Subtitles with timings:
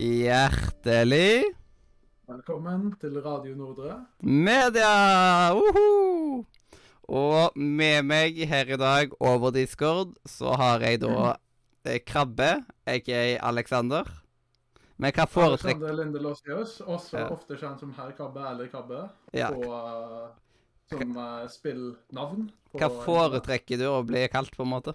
[0.00, 1.42] Hjertelig
[2.24, 4.06] Velkommen til Radio Nordre.
[4.22, 5.52] media!
[5.52, 6.44] Uhu!
[7.08, 11.34] Og med meg her i dag over Discord så har jeg da
[11.84, 14.08] eh, Krabbe, aka Alexander.
[14.96, 17.28] Men hva foretrekker Alexander Linde Losius, også Ja.
[17.36, 19.04] ofte kjent som Herr Krabbe eller Krabbe,
[19.34, 19.50] Ja.
[19.52, 20.32] på, uh,
[20.88, 22.48] som uh, spillnavn.
[22.72, 24.94] Hva foretrekker du å bli kalt, på en måte?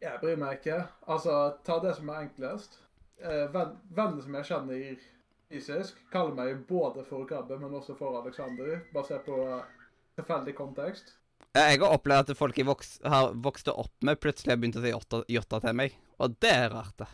[0.00, 0.86] Jeg bryr meg ikke.
[1.06, 2.78] Altså, ta det som er enklest.
[3.18, 5.06] Eh, venn, som jeg kjenner
[5.50, 9.88] fysisk, kaller meg både for Krabbe, men også for Alexander, basert på eh,
[10.20, 11.16] tilfeldig kontekst.
[11.56, 14.84] Jeg har opplevd at folk jeg voks, har vokst opp med, plutselig har begynt å
[14.84, 15.96] si Jotta til meg.
[16.22, 17.10] Og det er rart, det.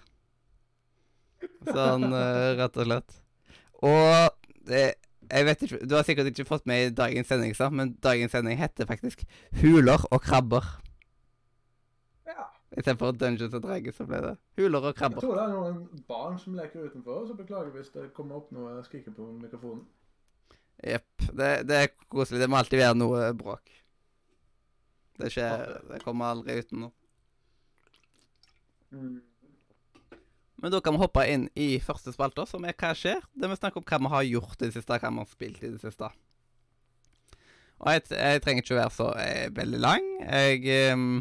[1.71, 3.19] Sånn eh, rett og slett.
[3.85, 4.73] Og
[5.31, 8.59] jeg vet ikke, Du har sikkert ikke fått med i dagens sending, men dagens sending
[8.61, 9.25] heter faktisk
[9.61, 10.84] 'Huler og krabber'.
[12.75, 15.21] Istedenfor Dungeons and Dragons, så ble det 'Huler og krabber.
[15.23, 18.51] Jeg tror det er noen barn som leker utenfor, så beklager hvis det kommer opp
[18.53, 19.85] noe skriker på mikrofonen.
[20.83, 21.29] Jepp.
[21.31, 22.41] Det, det er koselig.
[22.41, 23.71] Det må alltid være noe bråk.
[25.19, 26.93] Det skjer Det kommer aldri uten noe.
[28.91, 29.23] Mm.
[30.57, 33.23] Men da kan vi hoppe inn i første spalte, som er Hva skjer?
[33.35, 35.63] Der vi snakker om hva vi har gjort i det siste, hva vi har spilt
[35.63, 36.11] i det siste.
[37.85, 41.19] Og jeg, jeg trenger ikke å være så eh, veldig lang, jeg, ehm,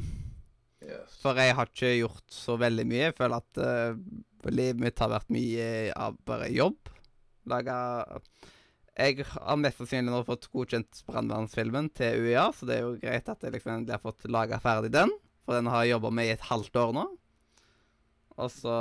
[0.84, 1.16] Yes.
[1.22, 3.08] for jeg har ikke gjort så veldig mye.
[3.08, 6.92] Jeg føler at uh, livet mitt har vært mye av bare jobb.
[7.50, 7.78] Laga
[8.94, 13.30] Jeg har mest sannsynlig nå fått godkjent brannvernsfilmen til UiA, så det er jo greit
[13.31, 15.11] at jeg liksom har fått laga ferdig den,
[15.44, 17.06] for den har jeg jobba med i et halvt år nå.
[18.38, 18.76] Og så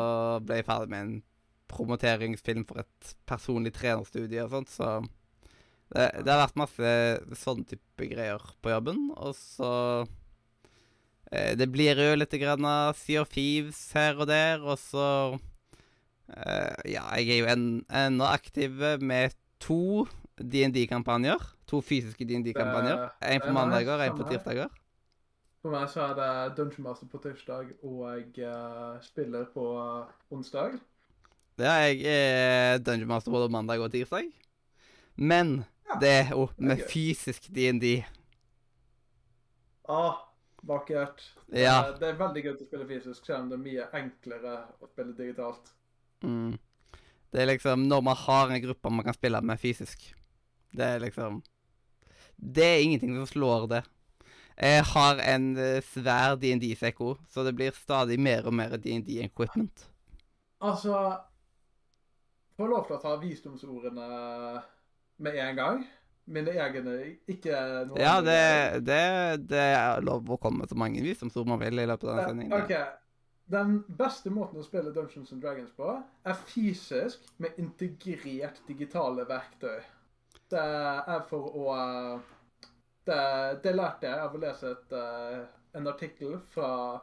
[0.44, 1.16] ble jeg ferdig med en
[1.72, 5.00] promoteringsfilm for et personlig trenerstudie og sånt, så
[5.92, 6.92] det, det har vært masse
[7.40, 9.08] sånne type greier på jobben.
[9.16, 9.72] Og så
[11.32, 15.06] Det blir jo litt grann av Sea of Thieves her og der, og så
[16.28, 19.32] eh, Ja, jeg er jo en, ennå aktiv med
[19.62, 20.04] to
[20.36, 21.40] DND-kampanjer.
[21.70, 23.08] To fysiske DND-kampanjer.
[23.22, 24.70] Én En på er mandager og en på tirsdager.
[25.62, 30.34] For meg så er det Dungeon Master på tirsdag, og jeg eh, spiller på eh,
[30.34, 30.80] onsdag.
[31.60, 34.32] Ja, jeg er Dungeon Master både mandag og tirsdag.
[35.16, 38.02] Men Ja, det er jo med fysisk DND.
[39.88, 40.31] Ah,
[40.66, 41.22] vakkert.
[41.48, 41.78] Ja.
[41.88, 44.90] Eh, Det er veldig gøy å spille fysisk, selv om det er mye enklere å
[44.90, 45.72] spille digitalt.
[46.22, 46.58] Mm.
[47.32, 50.14] Det er liksom når man har en gruppe man kan spille med fysisk.
[50.72, 51.42] Det er liksom
[52.36, 53.82] Det er ingenting som slår det.
[54.56, 59.86] Jeg har en eh, svær DND-sekko, så det blir stadig mer og mer DND-equipment.
[60.60, 61.18] Altså
[62.56, 64.06] Får lov til å ta visdomsordene
[65.24, 65.86] med en gang.
[66.30, 66.92] Mine egne,
[67.26, 68.38] ikke noe Ja, det,
[68.86, 68.98] det,
[69.50, 72.28] det er lov å komme så mange visdomsord man vil i løpet av den Eh,
[72.28, 72.62] sendingen.
[72.62, 72.98] OK.
[73.52, 75.88] Den beste måten å spille Dungeons and Dragons på,
[76.24, 79.82] er fysisk med integrert digitale verktøy.
[80.52, 81.74] Det er for å
[83.02, 83.18] Det,
[83.64, 85.40] det lærte jeg av å lese et, eh,
[85.74, 87.00] en artikkel fra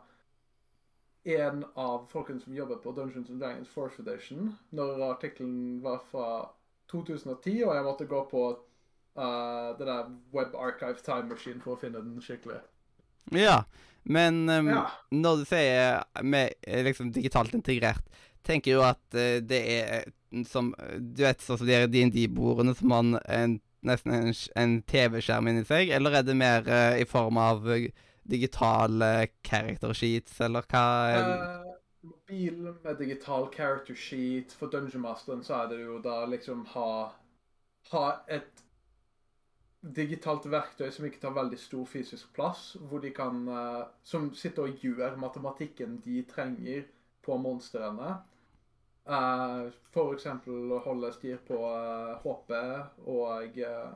[1.27, 6.29] en av folkene som jobber på Dungeons and Dragons Force Edition, når artikkelen var fra
[6.87, 8.43] 2010, og jeg måtte gå på
[9.19, 12.61] eh, det der Web Archive Time Machine for å finne den skikkelig.
[13.35, 13.63] Ja,
[14.03, 14.85] men um, Ja.
[15.11, 18.05] når du sier med eh, liksom digitalt integrert,
[18.47, 20.07] tenker du at uh, det er
[20.45, 25.47] som Du vet sånn som de DND-bordene som har en- en, nesten en, en TV-skjerm
[25.49, 27.65] inni seg, eller er det mer uh, i form av
[28.29, 30.85] digitale character sheets, eller hva
[31.17, 34.53] uh, Mobilen mobil med digital character sheet.
[34.55, 37.11] For Dungeon Masteren så er det jo da liksom ha,
[37.91, 38.63] ha et
[39.81, 44.67] digitalt verktøy som ikke tar veldig stor fysisk plass, hvor de kan eh, Som sitter
[44.67, 46.83] og gjør matematikken de trenger
[47.25, 48.17] på monstrene.
[49.09, 49.71] Uh,
[50.13, 52.51] eksempel å holde styr på eh, HP
[53.09, 53.95] og eh,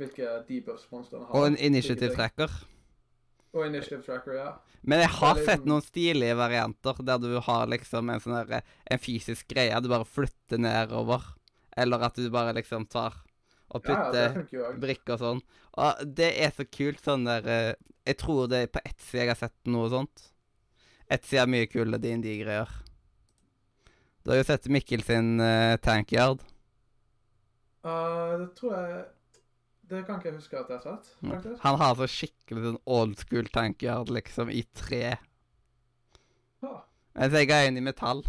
[0.00, 1.36] hvilke debuffs monstrene har.
[1.36, 2.50] Og en initiative tracker?
[3.54, 4.48] Og initiative tracker, ja.
[4.82, 8.66] Men jeg har sett liksom- noen stilige varianter der du har liksom en sånn der,
[8.90, 11.22] en fysisk greie du bare flytter nedover.
[11.76, 13.14] Eller at du bare liksom tar
[13.70, 14.28] og Ja, ja,
[14.70, 14.78] òg.
[14.80, 15.42] brikker og sånn.
[15.78, 17.74] Og det er så kult sånn der eh,
[18.06, 20.30] Jeg tror det er på Etsy jeg har sett noe sånt.
[21.10, 22.68] Etsy er mye kule DND-greier.
[24.24, 26.40] Du har jo sett Mikkel sin uh, Tankyard.
[27.84, 29.04] Uh, det tror jeg
[29.88, 31.30] Det kan ikke jeg huske at jeg har sett, Mm.
[31.32, 31.60] faktisk.
[31.62, 35.16] Han har så skikkelig sånn old school Tankyard, liksom, i tre.
[36.62, 36.82] Ah.
[37.14, 38.24] Mens jeg er en i metall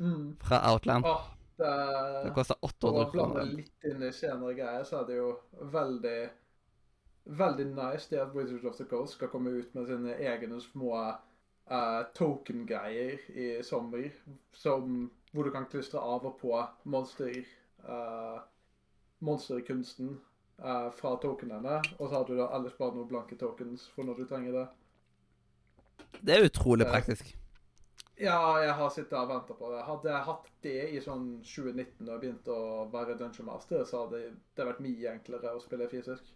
[0.00, 0.36] Mm.
[0.42, 1.04] fra Outland.
[1.06, 1.72] Åh, det,
[2.24, 3.44] Det koster 800 kroner.
[3.44, 5.34] litt inn i senere greier, så er det jo
[5.72, 6.20] veldig
[7.24, 10.96] Veldig nice det at Wizards of the Coast skal komme ut med sine egne små
[11.70, 14.08] uh, token-greier i sommer,
[14.52, 17.44] som, hvor du kan klistre av og på monster,
[17.86, 18.42] uh,
[19.22, 20.16] monsterkunsten
[20.58, 21.78] uh, fra tokenene.
[22.00, 24.66] Og så har du da ellers bare noen blanke tokens for når du trenger det.
[26.26, 27.36] Det er utrolig praktisk.
[28.22, 29.80] Ja, jeg har sittet og venta på det.
[29.82, 32.58] Hadde jeg hatt det i sånn 2019 og begynt å
[32.92, 36.28] være Dungeon Master, så hadde det vært mye enklere å spille fysisk.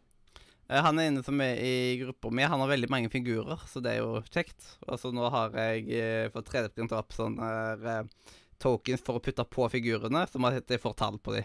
[0.67, 2.43] Eh, Han er inne som er i gruppa mi.
[2.43, 4.67] Han har veldig mange figurer, så det er jo kjekt.
[4.89, 9.47] Og så nå har jeg eh, fått 3D-printa opp sånne eh, tokens for å putte
[9.47, 11.45] på figurene, som at jeg får tall på de.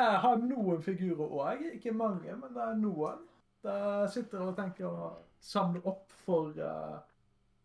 [0.00, 1.66] Jeg har noen figurer òg.
[1.76, 3.26] Ikke mange, men det er noen.
[3.60, 5.12] Der sitter og tenker å
[5.44, 6.98] samle opp for eh,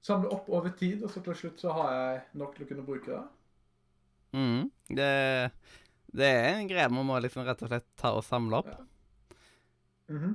[0.05, 2.85] Samle opp over tid, og så til slutt så har jeg nok til å kunne
[2.85, 3.23] bruke det.
[4.35, 4.63] Mhm.
[4.97, 5.11] det,
[6.11, 8.73] det er en greie man må liksom rett og slett ta og samle opp.
[8.73, 9.37] Ja.
[10.13, 10.33] Mhm.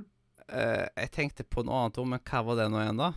[0.51, 3.11] uh, jeg tenkte på noe annet ord, men hva var det nå igjen, da?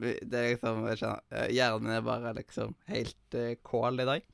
[0.00, 4.28] Det er liksom jeg kjenner, eh, Hjernen er bare liksom helt uh, kål i dag.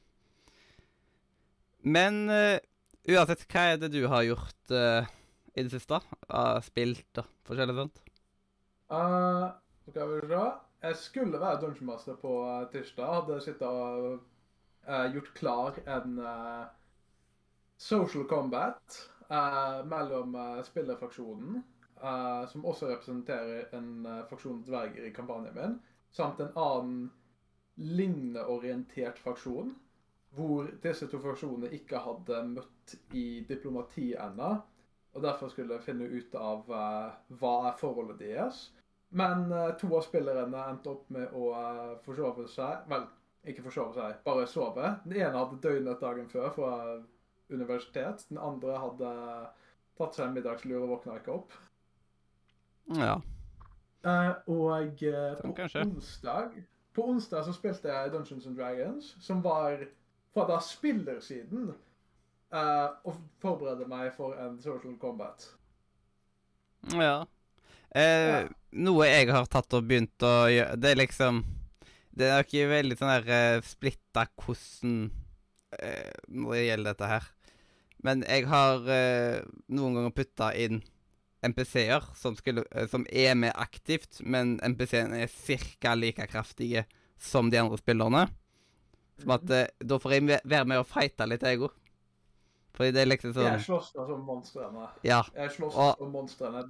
[1.86, 2.58] Men uh,
[3.06, 6.02] uansett, hva er det du har gjort i det siste?
[6.26, 8.02] Uh, spilt og forskjellig sånt?
[8.86, 9.46] Eh,
[9.90, 10.46] skal vi se.
[10.82, 13.12] Jeg skulle være Dungeon Master på eh, tirsdag.
[13.14, 14.18] Hadde sittet og
[14.88, 16.66] uh, gjort klar en uh,
[17.78, 18.98] social combat
[19.30, 21.62] uh, mellom spillerfraksjonen,
[22.02, 25.78] eh, som også representerer en fraksjon dverger i kampanjen min,
[26.12, 27.10] samt en annen
[27.76, 29.74] lignende orientert fraksjon,
[30.36, 34.54] hvor disse to fraksjonene ikke hadde møtt i diplomati ennå,
[35.16, 38.66] og derfor skulle jeg finne ut av hva er forholdet deres.
[39.08, 42.86] Men eh, to av spillerne endte opp med å eh, forsove seg.
[42.90, 43.06] Vel,
[43.46, 44.90] ikke forsove seg, bare sove.
[45.04, 46.72] Den ene hadde døgnet dagen før fra
[47.52, 48.26] universitet.
[48.30, 49.12] Den andre hadde
[49.96, 51.54] tatt seg en middagslur og våkna ikke opp.
[52.98, 53.20] Ja.
[54.06, 55.02] Eh, og
[55.40, 56.58] Sånn, på onsdag
[56.94, 59.82] På onsdag så spilte jeg Dungeons and Dragons, som var
[60.34, 61.72] fra da spillersiden.
[62.56, 65.48] og forberedte meg for en social combat.
[66.94, 67.24] Ja.
[67.94, 71.38] Eh, Noe jeg har tatt og begynt å gjøre Det er liksom
[72.16, 74.96] Det er ikke veldig sånn der uh, splitta hvordan
[75.76, 77.28] uh, Når det gjelder dette her.
[78.04, 79.38] Men jeg har uh,
[79.72, 80.82] noen ganger putta inn
[81.46, 85.30] MPC-er som, skulle- eh, som er med aktivt, men MPC-ene er
[85.80, 85.92] ca.
[85.94, 86.86] like kraftige
[87.22, 88.24] som de andre spillerne.
[89.20, 91.76] Som at eh, Da får jeg være med og fighte litt, jeg òg.
[92.76, 94.88] Fordi det er liksom sånn Jeg slåss som monstrene.
[95.06, 95.20] Ja.
[95.36, 96.64] Jeg slåss Og- som monstrene.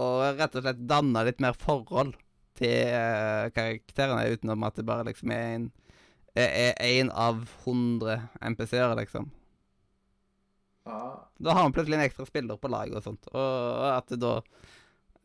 [0.00, 2.16] Og rett og slett danne litt mer forhold
[2.60, 5.70] til eh, karakterene, utenom at det bare liksom er en
[6.38, 8.20] er en av 100
[8.52, 9.30] MPC-er, liksom.
[10.84, 11.26] Ah.
[11.36, 13.26] Da har man plutselig en ekstra spiller på laget og sånt.
[13.34, 14.36] Og at det da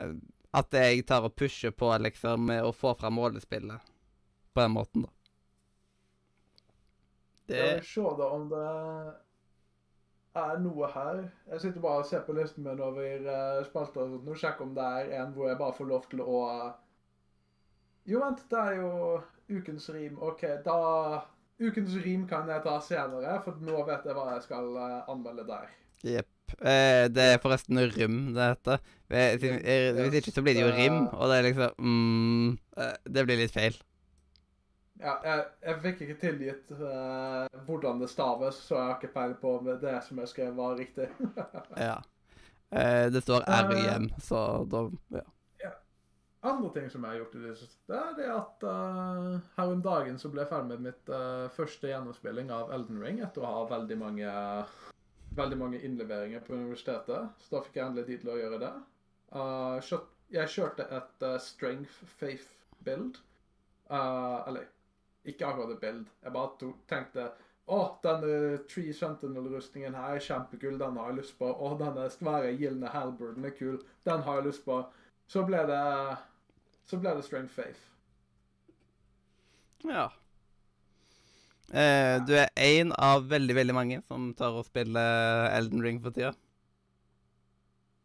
[0.01, 0.15] eh,
[0.55, 3.91] At jeg tar og pusher på liksom å få fram målespillet
[4.55, 5.11] på den måten, da.
[7.45, 8.67] Det vil se da om det
[10.41, 11.21] er noe her.
[11.51, 14.25] Jeg sitter bare og ser på listen min over uh, spalter og sånt.
[14.27, 16.73] Nå sjekker om det er en hvor jeg bare får lov til å uh...
[18.05, 18.91] Jo, vent, det er jo
[19.49, 20.19] ukens rim.
[20.21, 20.77] OK, da
[21.55, 25.45] Ukens rim kan jeg ta senere, for nå vet jeg hva jeg skal uh, anmelde
[25.47, 25.69] der.
[26.03, 26.31] Jepp.
[26.59, 28.81] Eh, det er forresten rym, det heter.
[29.07, 32.57] Hvis ikke så blir det jo rim, og det er liksom mm,
[33.15, 33.77] Det blir litt feil.
[35.01, 39.39] Ja, jeg, jeg fikk ikke tilgitt uh, hvordan det staves, så jeg har ikke peiling
[39.41, 41.09] på om det som jeg skrev, var riktig.
[41.87, 41.97] Ja.
[42.75, 45.75] Eh, det står RYM, så da Ja.
[46.45, 49.75] Andre ting som jeg har gjort i det siste, det er det at uh, her
[49.75, 53.45] om dagen så ble jeg ferdig med mitt uh, første gjennomspilling av Elden Ring etter
[53.45, 54.33] å ha veldig mange,
[55.37, 57.31] veldig mange innleveringer på universitetet.
[57.43, 58.75] Så da fikk jeg endelig tid til å gjøre det.
[59.35, 59.95] Eh,
[60.35, 62.51] jeg kjørte et eh, strength faith
[62.85, 63.19] build.
[63.89, 64.69] Eh, eller
[65.25, 66.05] ikke akkurat et bild.
[66.23, 67.29] Jeg bare to, tenkte
[67.65, 71.49] å, denne Tree Sentinel-rustningen her er kjempekul, den har jeg lyst på.
[71.49, 74.83] Å, denne svære gylne halberden er kul, den har jeg lyst på.
[75.27, 75.81] Så ble det
[76.85, 77.81] Så ble det Strength Faith.
[79.89, 80.11] ja.
[81.73, 86.13] Eh, du er én av veldig, veldig mange som tar og spiller Elden Ring for
[86.13, 86.35] tida.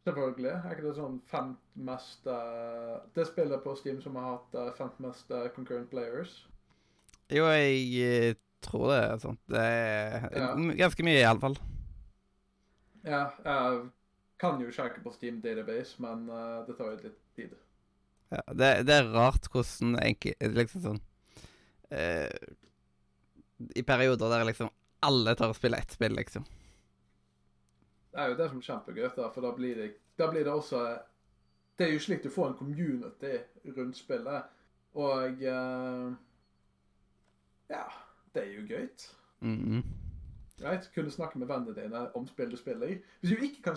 [0.09, 0.51] Selvfølgelig.
[0.51, 4.71] Er ikke det sånn femt mest eh, Det spillet på Steam som har hatt uh,
[4.79, 6.33] femt mest eh, concurrent players.
[7.31, 8.35] Jo, jeg eh,
[8.65, 9.41] tror det er sånt.
[9.49, 10.55] Det er Ja.
[10.83, 11.57] ganske mye, iallfall.
[13.05, 13.91] Ja, jeg
[14.41, 17.55] kan jo sjekke på Steam Database, men uh, det tar jo litt tid.
[18.31, 21.01] Ja, det, det er rart hvordan enke, liksom sånn
[21.91, 22.29] uh,
[23.75, 24.71] I perioder der liksom
[25.03, 26.45] alle tar og spiller ett spill, liksom.
[28.11, 29.89] Det er jo det som er kjempegøy, da, for da blir det,
[30.21, 30.83] da blir det også
[31.81, 33.39] det er jo slik du får en community
[33.77, 34.49] rundt spillet.
[35.01, 36.11] Og eh,
[37.71, 37.87] Ja,
[38.35, 38.89] det er jo gøy.
[39.41, 39.83] -hmm.
[40.61, 40.91] Right?
[40.95, 42.99] Kunne snakke med vennene dine om spill du spiller.
[43.21, 43.77] Hvis du ikke kan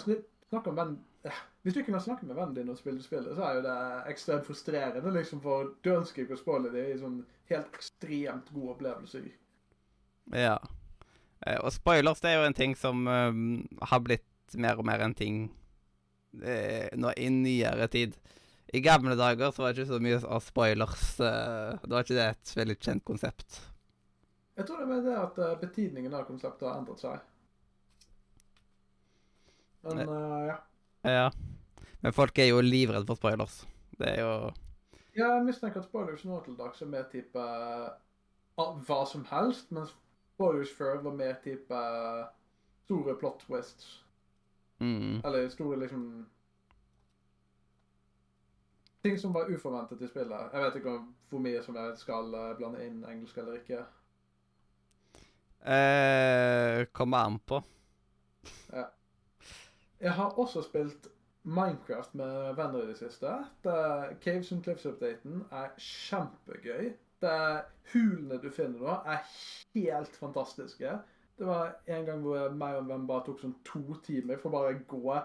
[0.49, 0.97] snakke om venn...
[1.23, 1.31] eh,
[1.61, 3.61] Hvis du ikke kan snakke med vennene dine om spill du spiller, så er jo
[3.61, 8.53] det ekstremt frustrerende, liksom, for du ønsker ikke å spoile det i sånn helt ekstremt
[8.53, 9.23] god opplevelse.
[10.33, 10.57] Ja.
[11.47, 13.33] Eh, Og spoilers det er jo en ting som eh,
[13.81, 15.51] har blitt mer og mer en ting
[16.43, 18.17] eh, nå i nyere tid.
[18.73, 21.15] I gamle dager så var det ikke så mye av spoilers.
[21.17, 23.72] Det var ikke det et veldig kjent konsept.
[24.55, 27.21] Jeg tror det med det at eh, betydningen av konseptet har endret seg.
[29.83, 30.57] Men uh, ja.
[31.03, 31.31] Ja.
[32.03, 33.63] Men folk er jo livredde for spoilers.
[33.97, 34.51] Det er jo
[35.17, 37.89] Jeg mistenker at spoilers nå til dags er mer type uh,
[38.87, 39.91] hva som helst, mens
[40.35, 42.29] spoilers før var mer type uh,
[42.85, 44.05] store plot twists.
[44.79, 46.05] mm, Eller store liksom
[49.03, 50.53] Ting som var uforventet i spillet.
[50.53, 53.81] Jeg vet ikke om hvor mye som jeg skal blande inn engelsk eller ikke.
[55.65, 57.63] Eh, Kommer an på.
[60.03, 61.07] Jeg har også spilt
[61.43, 63.27] Minecraft med venner i det siste.
[63.63, 66.93] Det, Caves and Cliffs-updaten er kjempegøy.
[67.23, 67.39] Det
[67.93, 69.23] Hulene du finner nå, er
[69.75, 70.97] helt fantastiske.
[71.37, 74.53] Det var en gang hvor meg og en venn bare tok sånn to timer for
[74.53, 75.17] bare å gå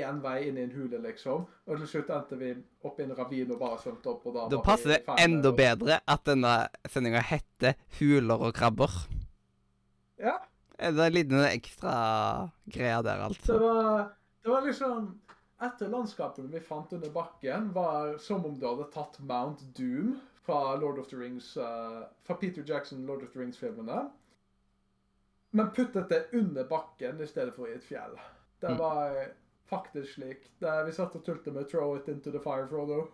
[0.00, 1.46] én vei inn i en hule, liksom.
[1.66, 2.52] Og til slutt endte vi
[2.86, 4.26] opp i en ravin og bare svømte opp.
[4.26, 6.54] og Da Da passer det enda bedre at denne
[6.86, 9.19] sendinga heter 'Huler og krabber'.
[10.80, 11.94] Er det en liten ekstra
[12.72, 13.58] greie der, Det altså?
[13.60, 14.06] var,
[14.42, 15.10] det var liksom
[15.60, 20.14] Etter landskapene vi fant under bakken, var som om du hadde tatt Mount Doom
[20.46, 24.06] fra Lord of the Rings uh, Fra Peter Jackson, Lord of the Rings-filmene.
[25.52, 28.16] Men puttet det under bakken i stedet for i et fjell.
[28.60, 28.78] Det Mm.
[28.78, 29.26] var
[29.68, 30.48] faktisk slik.
[30.60, 33.08] Det, vi satt og tulte med 'throw it into the fire', Frodo.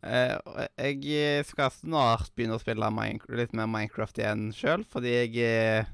[0.00, 2.88] Eh, og jeg skal snart begynne å spille
[3.36, 5.90] litt mer Minecraft igjen sjøl, fordi jeg, eh,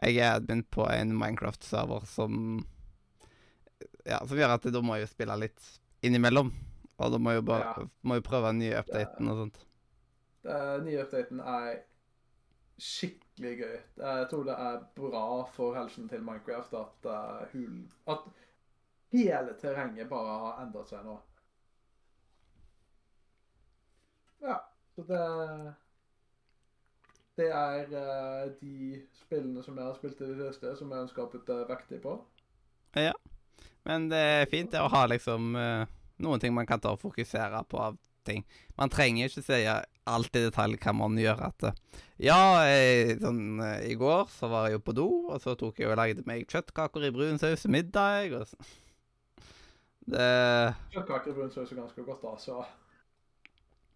[0.00, 2.64] jeg er admin på en Minecraft-server som
[4.08, 5.66] Ja, som gjør at da må jeg jo spille litt
[6.02, 6.48] innimellom.
[7.00, 7.84] Og da må jeg jo bare Ja.
[8.02, 9.58] må jeg prøve den nye updaten og sånt.
[10.42, 11.82] Den nye updaten er
[12.80, 13.78] skikkelig gøy.
[14.00, 18.24] Jeg tror det er bra for helsen til Minecraft at uh, hulen At
[19.12, 21.18] hele terrenget bare har endret seg nå.
[24.40, 24.58] Ja,
[24.94, 25.22] så det
[27.38, 31.24] Det er uh, de spillene som jeg har spilt i det siste, som jeg ønsker
[31.24, 32.18] å putte vektig på.
[32.98, 33.14] Ja.
[33.88, 35.86] Men det er fint det å ha liksom uh,
[36.20, 38.44] noen ting man kan ta og fokusere på av ting.
[38.78, 39.60] Man trenger ikke si
[40.10, 41.42] alt i detalj hva man gjør.
[41.48, 41.70] At
[42.20, 45.80] ja, jeg, sånn eh, i går så var jeg jo på do, og så tok
[45.80, 48.36] jeg og lagde meg kjøttkaker i brun saus middag.
[48.36, 48.60] Og så.
[50.10, 50.28] Det
[50.90, 52.70] Kjøttkaker i brun saus er ganske godt, da, eh,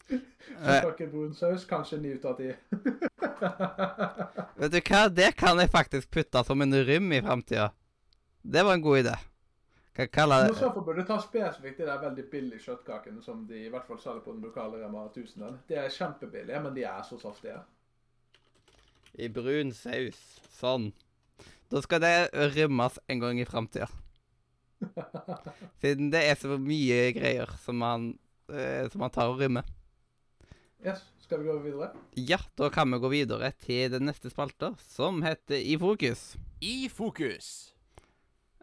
[0.09, 2.51] Kjøttkaker brun saus, kanskje ni ut av ti.
[4.61, 7.71] Vet du hva, det kan jeg faktisk putte som en rym i framtida.
[8.43, 9.15] Det var en god idé.
[9.95, 13.61] Kan kalle det så burde du ta spesifikt de der veldig billige kjøttkakene som de
[13.67, 15.61] i hvert fall selger på den lokale Rema 1000.
[15.69, 17.61] De er kjempebillige, men de er så saftige.
[19.15, 20.19] i brun saus.
[20.59, 20.89] Sånn.
[21.71, 22.17] Da skal det
[22.57, 23.87] rymmes en gang i framtida.
[25.81, 28.11] Siden det er så mye greier som man,
[28.51, 29.63] eh, som man tar og rymmer.
[30.85, 31.87] Yes, skal vi gå videre?
[32.21, 36.35] Ja, da kan vi gå videre til den neste spalta, som heter I fokus.
[36.61, 37.47] I fokus.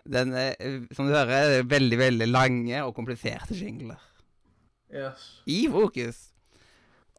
[0.05, 0.53] Den er,
[0.93, 3.97] som du hører, er veldig, veldig lange og kompliserte jingler.
[4.93, 5.23] Yes.
[5.49, 6.19] I fokus.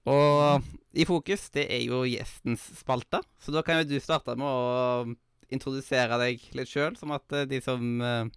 [0.07, 0.63] Og
[0.95, 5.17] i fokus, det er jo gjestens spalte, så da kan jo du starte med å
[5.53, 8.31] introdusere deg litt sjøl, sånn at eh, de som uh,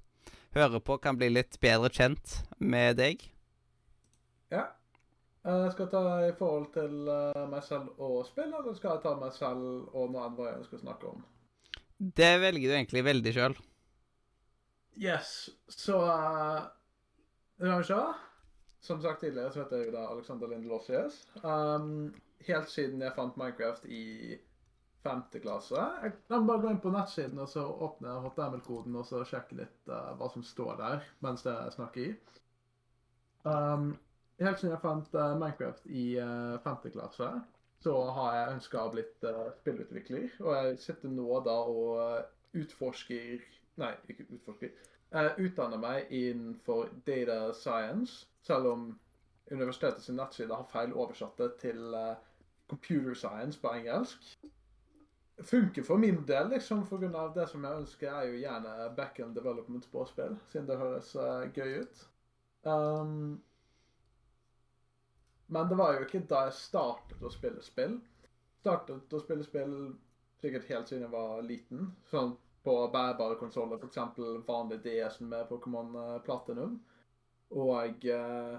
[0.57, 3.21] hører på, kan bli litt bedre kjent med deg.
[4.53, 4.65] Ja.
[5.45, 9.05] Eh, Jeg skal ta i forhold til eh, meg selv og spill, eller skal jeg
[9.05, 11.23] ta meg selv og noe annet jeg ønsker å snakke om?
[11.99, 13.55] Det velger du egentlig veldig sjøl.
[14.99, 15.99] Yes, så
[17.59, 18.15] uh.
[18.85, 21.21] Som sagt tidligere, så heter jeg jo da Alexander Lindelossius.
[21.41, 22.13] Um,
[22.45, 24.35] helt siden jeg fant Minecraft i
[25.05, 25.81] femte klasse.
[26.03, 29.89] Jeg kan bare gå inn på nettsiden og så åpne HTML-koden og så sjekke litt
[29.89, 32.11] uh, hva som står der mens jeg snakker i.
[33.45, 33.95] Um,
[34.39, 36.91] helt siden jeg fant uh, Minecraft i uh, 5.
[36.95, 37.29] klasse,
[37.83, 40.27] så har jeg ønska å blitt uh, spillutvikler.
[40.43, 44.69] Og jeg sitter nå da og utforsker Nei, ikke utforsker.
[45.11, 48.85] Jeg utdanner meg innenfor data science, selv om
[49.51, 51.81] universitetets nettside har feil oversatt det til
[52.71, 54.31] computer science på engelsk.
[55.43, 59.87] Funker for min del, liksom, av det som jeg ønsker, er jo gjerne backend development
[59.91, 62.05] på spill, siden det høres uh, gøy ut.
[62.63, 63.41] Um,
[65.47, 67.99] men det var jo ikke da jeg startet å spille spill.
[68.61, 69.75] Startet å spille spill
[70.41, 71.91] sikkert helt siden jeg var liten.
[72.11, 72.35] Sånn
[72.65, 73.99] på bærbare konsoller, f.eks.
[74.47, 76.79] vanlig DS-en med Pokémon eh, Platinum.
[77.53, 78.55] Og eh,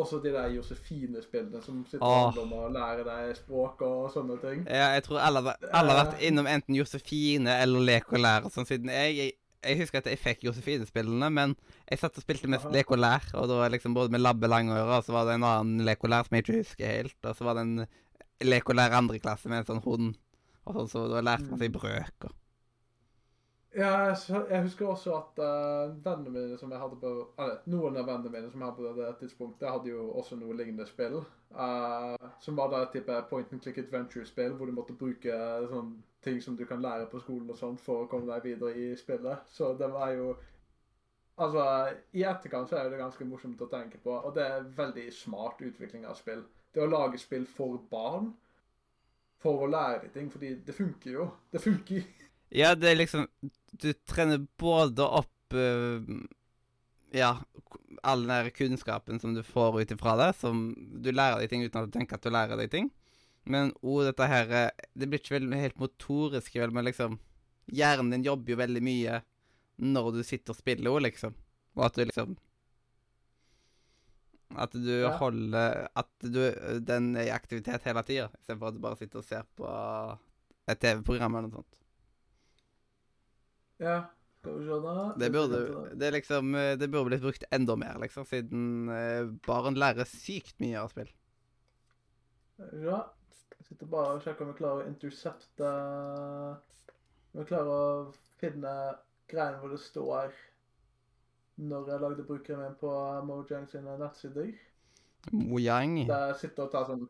[0.00, 2.38] også de der Josefine-spillene som sitter Åh.
[2.40, 4.62] å lære deg språk og sånne ting.
[4.70, 8.22] Ja, jeg tror alle, har vært- alle har vært innom enten Josefine eller Lek og
[8.24, 12.24] Lær sånn siden jeg, jeg Jeg husker at jeg fikk Josefine-spillene, men jeg satt og
[12.24, 12.72] spilte mest Aha.
[12.78, 15.44] Lek og Lær, og da liksom både med Labbe langøre, og så var det en
[15.44, 17.86] annen Lek og Lær som jeg ikke husker helt, og så var det en
[18.48, 20.14] Lek og Lær andre klasse med en sånn hund,
[20.64, 22.36] og sånn, så da lærte man seg brøk og
[23.76, 28.08] Ja, jeg husker også at uh, vennene mine som jeg hadde på Eller noen av
[28.08, 31.20] vennene mine som jeg hadde på det tidspunktet, hadde jo også noe lignende spill.
[31.54, 35.36] Uh, som var da et type point and click adventure-spill hvor du måtte bruke
[35.70, 38.76] sånne ting som du kan lære på skolen og sånt for å komme deg videre
[38.76, 39.46] i spillet.
[39.52, 40.34] Så det var jo
[41.40, 41.62] Altså,
[42.12, 45.62] i etterkant så er det ganske morsomt å tenke på, og det er veldig smart
[45.64, 46.42] utvikling av spill.
[46.74, 48.26] Det å lage spill for barn,
[49.40, 51.30] for å lære ting, fordi det funker jo.
[51.48, 52.04] Det funker.
[52.52, 53.28] Ja, det er liksom
[53.72, 56.02] Du trener både opp uh,
[57.14, 57.36] Ja,
[58.02, 61.64] all den der kunnskapen som du får ut ifra det, som du lærer deg ting
[61.64, 62.90] uten at du tenker at du lærer deg ting.
[63.48, 67.18] Men òg dette her eh, Det blir ikke veldig helt motorisk, vel, men liksom
[67.70, 69.20] Hjernen din jobber jo veldig mye
[69.80, 71.32] når du sitter og spiller òg, liksom.
[71.78, 72.34] Og at du liksom
[74.60, 75.14] At du Ja.
[75.16, 76.40] holder At du
[76.84, 79.68] den er i aktivitet hele tida, istedenfor at du bare sitter og ser på
[80.68, 81.76] et TV-program eller noe sånt.
[83.80, 83.94] Ja,
[84.40, 84.94] skal vi se da.
[85.18, 85.60] Det burde,
[85.98, 90.58] det liksom, eh, det burde blitt brukt enda mer, liksom, siden eh, barn lærer sykt
[90.60, 91.08] mye av spill.
[92.84, 93.00] Ja.
[93.70, 95.68] Sitter bare og sjekker om vi klarer å intercepte
[97.30, 98.72] Om vi klarer å finne
[99.30, 100.32] greien hvor det står
[101.60, 102.90] når jeg lagde brukeren min på
[103.28, 104.48] Mojang sine nettsider.
[105.32, 105.98] Mojang.
[106.08, 107.02] Der jeg sitter og tar sånn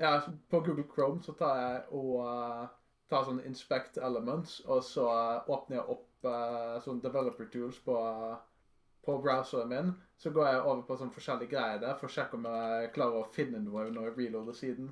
[0.00, 0.16] Ja,
[0.50, 2.64] på Google Chrome så tar jeg og uh,
[3.12, 7.94] tar sånn inspect elements, og så eh, åpner jeg opp uh, sånn developer tools på,
[7.94, 8.40] uh,
[9.04, 9.92] på browseren min.
[10.16, 13.20] Så går jeg over på sånn forskjellige greier der for å sjekke om jeg klarer
[13.20, 14.90] å finne noe når jeg reloader siden.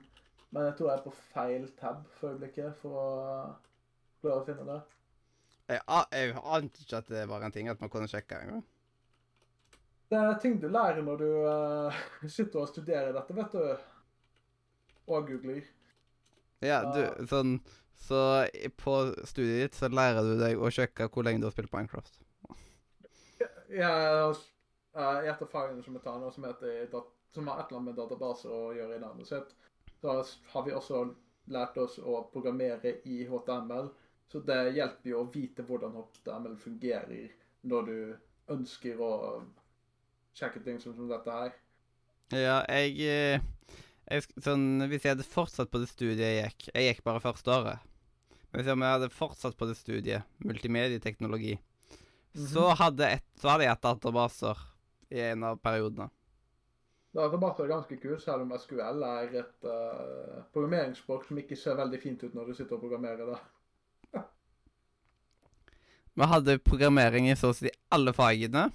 [0.50, 3.52] Men jeg tror jeg er på feil tab for øyeblikket for å uh,
[4.22, 4.80] klare å finne det.
[5.70, 8.64] Jeg, jeg ante ikke at det var en ting at man kunne sjekke engang.
[10.10, 12.00] Det er ting du lærer når du uh,
[12.36, 13.86] sitter og studerer dette, vet du.
[15.10, 15.62] Og googler.
[16.60, 17.54] Ja, du, sånn
[17.98, 18.18] Så
[18.78, 22.18] på studiet ditt så lærer du deg å sjekke hvor lenge du har spilt Minecraft.
[23.70, 24.42] Jeg uh,
[24.98, 27.02] et av fagene som jeg tar nå, som, heter,
[27.34, 29.54] som har et eller annet med database å gjøre i navnet sitt,
[30.00, 31.04] så har vi også
[31.50, 33.90] lært oss å programmere i HTML.
[34.30, 37.32] Så det hjelper jo å vite hvordan HTML fungerer
[37.66, 37.96] når du
[38.54, 39.12] ønsker å
[40.36, 41.54] sjekke ting som, som dette her.
[42.30, 46.84] Ja, jeg, eh, jeg sånn, Hvis jeg hadde fortsatt på det studiet jeg gikk Jeg
[46.86, 47.88] gikk bare første året.
[48.50, 51.56] Men hvis jeg hadde fortsatt på det studiet, multimedieteknologi,
[52.34, 54.62] så, hadde et, så hadde jeg hatt databaser
[55.10, 56.08] i en av periodene.
[57.14, 61.98] Database er ganske kult, selv om SQL er et uh, programmeringsspråk som ikke ser veldig
[62.02, 63.38] fint ut når du sitter og programmerer det.
[66.20, 68.68] Vi hadde programmering i så å si alle fagene,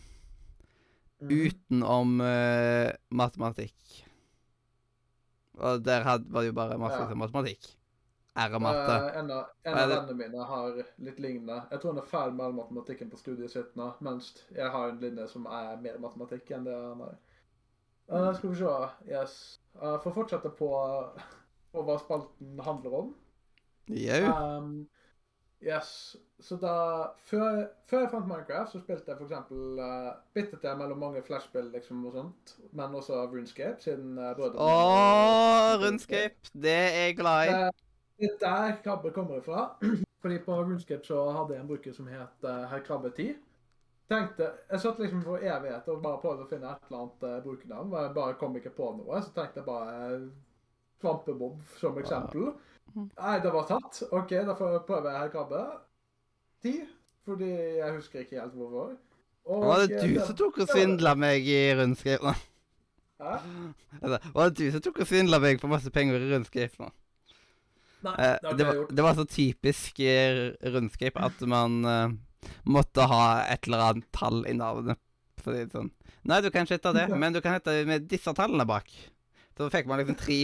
[1.23, 1.31] mm.
[1.31, 4.01] utenom uh, matematikk.
[5.55, 7.15] Og der had, var det jo bare masse Ja.
[7.15, 7.71] matematikk.
[8.35, 8.95] R-matte.
[8.99, 11.61] Uh, en av, en av vennene mine har litt lignende.
[11.71, 14.91] Jeg tror han er ferdig med all matematikken på studiet sitt nå, mens jeg har
[14.91, 17.15] en linje som er mer matematikk enn det han har.
[18.15, 18.73] Eh, skal vi se.
[19.11, 19.37] Yes.
[19.75, 20.69] Uh, for å fortsette på,
[21.75, 23.15] på hva spalten handler om.
[23.91, 24.21] Jau.
[24.31, 24.69] Um,
[25.63, 26.15] yes.
[26.39, 26.75] Så da
[27.29, 29.51] Før, før jeg fant Minecraft, så spilte jeg f.eks.
[29.51, 34.65] Uh, byttet jeg mellom mange flashspill liksom og sånt, men også Runescape, siden uh, brødrene
[34.65, 36.51] Å, Runescape!
[36.53, 37.55] Det er jeg glad i.
[37.55, 37.81] Eh,
[38.19, 39.69] Det er der Krabbe kommer ifra.
[40.21, 43.35] Fordi på RuneScape så hadde jeg en bruker som het uh, Herr Krabbe10.
[44.09, 47.37] Tenkte, Jeg satt liksom for evigheter og bare prøvde å finne et eller annet uh,
[47.45, 47.93] brukernavn.
[47.93, 49.21] og Jeg bare kom ikke på noe.
[49.25, 50.27] Så tenkte jeg bare uh,
[51.01, 52.51] Svampebob som eksempel.
[52.95, 54.03] Nei, det var tatt.
[54.11, 55.63] OK, da får jeg prøve Herr krabbe.
[56.63, 56.75] Ti.
[57.25, 58.93] Fordi jeg husker ikke helt hvorfor.
[59.45, 62.33] Og, Var det eh, du som tok og svindla meg i nå?
[63.21, 63.33] Hæ?
[64.01, 66.91] Var det du som tok og svindla meg for masse penger i nå?
[68.05, 70.09] Nei, Eh, det det, var, det var så typisk i
[71.17, 72.15] at man eh,
[72.63, 75.01] måtte ha et eller annet tall i navnet.
[75.45, 75.91] Fordi sånn
[76.25, 78.87] Nei, du kan ikke hete det, men du kan hete det med disse tallene bak.
[79.57, 80.39] Så fikk man liksom tre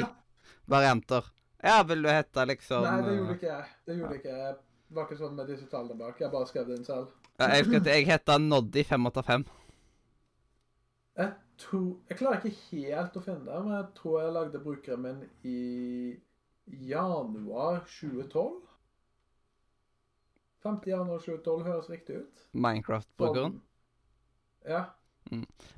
[0.69, 1.25] varianter.
[1.61, 3.71] Ja, vil du hete liksom Nei, det eh, gjorde ikke jeg.
[3.87, 4.53] Det gjorde ikke jeg.
[4.91, 6.21] Det var ikke sånn med disse tallene bak.
[6.21, 7.09] Jeg bare skrev det inn selv.
[7.39, 9.47] ja, Jeg husker at jeg heta Noddy585.
[11.21, 15.05] Jeg tror Jeg klarer ikke helt å finne det, men jeg tror jeg lagde brukeren
[15.05, 15.59] min i
[16.91, 18.70] januar 2012.
[20.63, 20.79] 5.
[20.87, 22.47] januar 2012 høres riktig ut.
[22.53, 23.61] Minecraft-brukeren.
[24.67, 24.83] Ja.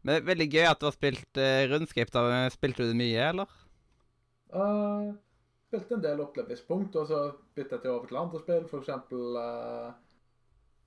[0.04, 2.24] Men veldig gøy at du har spilt uh, Runescape.
[2.56, 3.54] Spilte du det mye, eller?
[4.54, 5.14] Uh,
[5.68, 7.22] spilte en del opplevelsespunkt, og så
[7.56, 8.68] byttet jeg til over til andre spill.
[8.72, 9.94] For eksempel uh,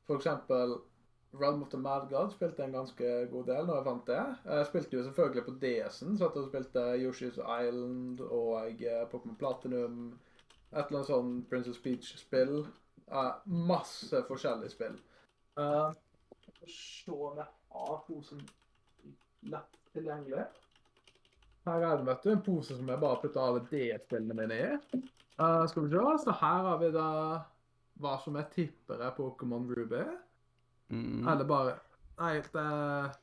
[0.07, 0.77] For eksempel
[1.37, 4.23] Realm of the Mad God spilte jeg en ganske god del når jeg fant det.
[4.45, 6.17] Jeg spilte jo selvfølgelig på DS-en.
[6.19, 8.81] Satt og spilte Yoshi's Island og
[9.13, 9.99] Pokémon Platinum.
[10.73, 12.65] Et eller annet sånn Princess Peach-spill.
[13.13, 13.33] Uh,
[13.69, 14.97] masse forskjellige spill.
[15.59, 15.93] Uh,
[16.67, 18.41] se om jeg har posen
[19.47, 20.47] lett tilgjengelig.
[21.67, 25.03] Her er det vet du, en pose som jeg bare putter alle D-spillene mine i.
[25.41, 27.09] Uh, skal vi se, så her har vi da
[28.03, 30.05] hva som jeg tipper er Pokémon Ruby.
[30.93, 31.27] Mm.
[31.27, 31.77] Eller bare
[32.17, 32.63] Nei, det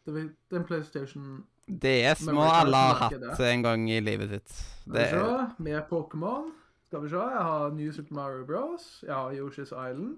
[0.05, 1.29] det det er en PlayStation
[1.65, 3.37] DS må alle ha hatt det.
[3.47, 4.57] en gang i livet sitt.
[4.85, 5.47] Det er...
[5.57, 6.51] med Pokémon.
[6.93, 8.83] Skal vi se, jeg har New Super Mario Bros.
[9.07, 10.17] Jeg har Yoshi's Island.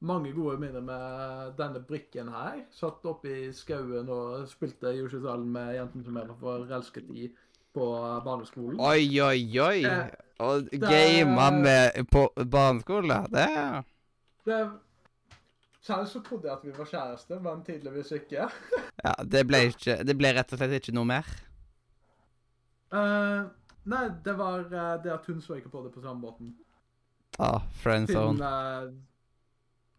[0.00, 2.60] Mange gode minner med denne brikken her.
[2.70, 7.26] Satt oppe i skauen og spilte Yoshi's Island med jenten som jeg var forelsket i
[7.74, 7.88] på
[8.22, 8.78] barneskolen.
[8.78, 9.82] Oi, oi, oi!
[9.82, 13.48] Det- Og game med på barneskole, det
[14.46, 14.70] Det,
[15.82, 18.46] selv så trodde jeg at vi var kjærester, men tydeligvis ikke.
[19.04, 21.26] Ja, det ble, ikke, det ble rett og slett ikke noe mer.
[22.92, 23.42] Eh,
[23.90, 26.52] nei, det var uh, det at hun så ikke på det på samme måten.
[27.38, 28.50] Ah, friend Siden zone.
[28.50, 28.92] eh,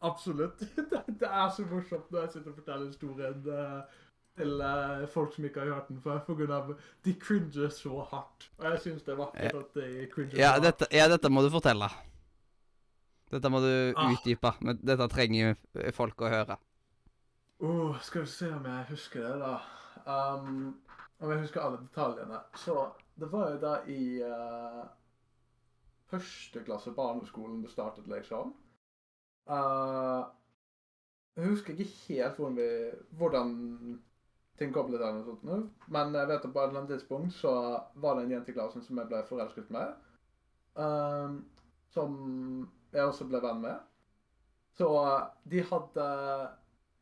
[0.02, 0.60] Absolutt.
[0.92, 3.82] det, det er så morsomt når jeg sitter og forteller historien uh,
[4.38, 4.64] til
[5.14, 6.22] folk som ikke har hørt den før,
[6.56, 6.72] av
[7.06, 8.48] de cringer så hardt.
[8.58, 10.64] Og jeg syns det er vakkert at de cringer Ja så hardt.
[10.70, 11.90] dette, ja, dette må du fortelle.
[13.32, 14.12] Dette må du Ah.
[14.12, 14.54] utdype.
[14.62, 15.56] Men dette trenger
[15.96, 16.58] folk å høre.
[17.62, 19.60] Uh, skal vi se om jeg husker det, da.
[20.08, 20.80] Um,
[21.22, 22.42] om jeg husker alle detaljene.
[22.58, 22.76] Så
[23.22, 24.84] det var jo da i uh,
[26.10, 28.56] første klasse barneskolen det startet, liksom.
[29.50, 30.26] Uh,
[31.38, 32.70] jeg husker ikke helt hvordan, vi,
[33.18, 33.54] hvordan
[34.60, 35.60] ting koblet an og sånt, nå,
[35.94, 37.54] men jeg vet at på et eller annet tidspunkt så
[38.04, 39.94] var det en jente i klassen som jeg ble forelsket med.
[40.76, 41.42] Um,
[41.92, 42.12] som
[42.94, 43.80] jeg også ble venn med.
[44.78, 46.06] Så uh, de hadde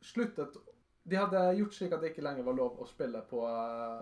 [0.04, 0.56] sluttet
[1.02, 4.00] De hadde gjort slik at det ikke lenger var lov å spille på uh,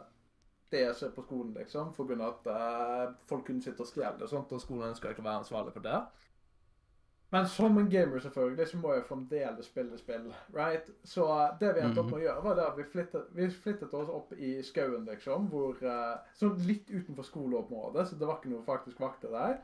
[0.73, 4.63] DS på skolen, liksom, av at uh, folk kunne sitte og stjele og sånt, og
[4.63, 6.01] skolen ønska ikke å være ansvarlig for det.
[7.31, 10.87] Men som en gamer, selvfølgelig, så må jeg fremdeles spille spill, right?
[11.05, 13.51] Så uh, det vi endte opp med å gjøre, var det at vi flyttet, vi
[13.53, 15.79] flyttet oss opp i skauen, liksom, hvor
[16.41, 19.61] Sånn litt utenfor skoleområdet, så det var ikke noe faktisk vakter der.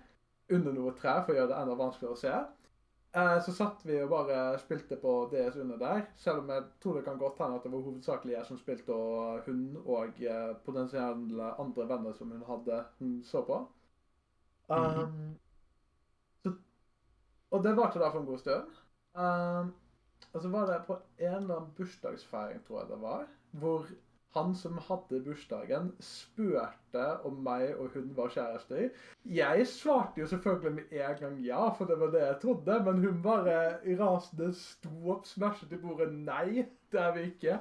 [0.53, 2.64] Under noe tre, for å gjøre det enda vanskeligere å se.
[3.15, 6.97] Eh, Så satt vi og bare spilte på DS under der, selv om jeg tror
[6.99, 10.57] det kan godt hende at det var hovedsakelig jeg som spilte, og hun og eh,
[10.67, 13.61] potensielle andre venner som hun hadde, hun så på.
[14.69, 15.37] Um,
[16.43, 16.53] så,
[17.51, 18.75] og det varte da for en god stund.
[19.15, 19.75] Um,
[20.33, 23.87] og så var det på en eller annen bursdagsfeiring, tror jeg det var, hvor
[24.35, 28.89] han som hadde bursdagen, spurte om meg og hun var kjærester.
[29.25, 33.03] Jeg svarte jo selvfølgelig med en gang ja, for det var det jeg trodde, men
[33.05, 33.59] hun bare
[34.01, 36.11] rasende sto opp, smashet i bordet.
[36.13, 37.61] Nei, det er vi ikke.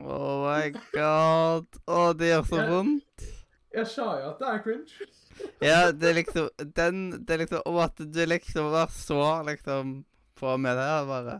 [0.00, 1.80] Oh my god.
[1.84, 3.26] Å, det gjør så vondt.
[3.70, 5.10] Jeg sa jo at det er cringe.
[5.64, 10.02] Ja, det er liksom Den Det er liksom Og at du liksom var så liksom
[10.36, 11.36] på med det, bare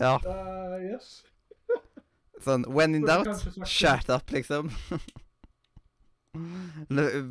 [0.00, 0.16] Ja.
[0.26, 1.22] Uh, yes.
[2.44, 4.68] Sånn When in doubt, shut up, liksom.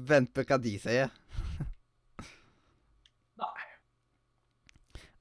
[0.10, 1.12] Vent på hva de sier.
[3.42, 3.66] Nei.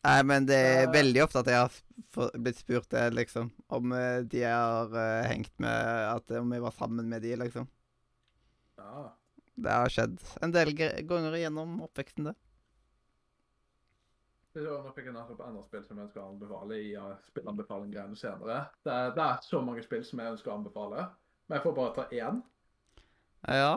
[0.05, 0.93] Nei, men det er Eh.
[0.95, 3.51] veldig ofte at jeg har blitt spurt det, liksom.
[3.69, 5.75] Om eh, de har eh, hengt med
[6.15, 7.69] At om jeg var sammen med de, liksom.
[8.79, 9.13] Ja.
[9.55, 12.35] Det har skjedd en del ganger gjennom oppveksten, det.
[14.55, 18.61] Nå fikk jeg nettopp enda spill som jeg ønsker å anbefale i uh, spillanbefaling-greiene senere.
[18.87, 21.09] Det er, det er så mange spill som jeg ønsker å anbefale,
[21.49, 22.39] men jeg får bare ta én.
[23.51, 23.73] Ja.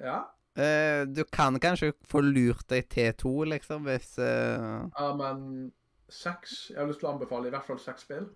[0.00, 0.16] Ja.
[0.56, 4.88] Uh, du kan kanskje få lurt deg til to, liksom, hvis uh...
[4.88, 5.68] ja, men
[6.08, 8.30] seks Jeg har lyst til å anbefale i hvert fall seks spill.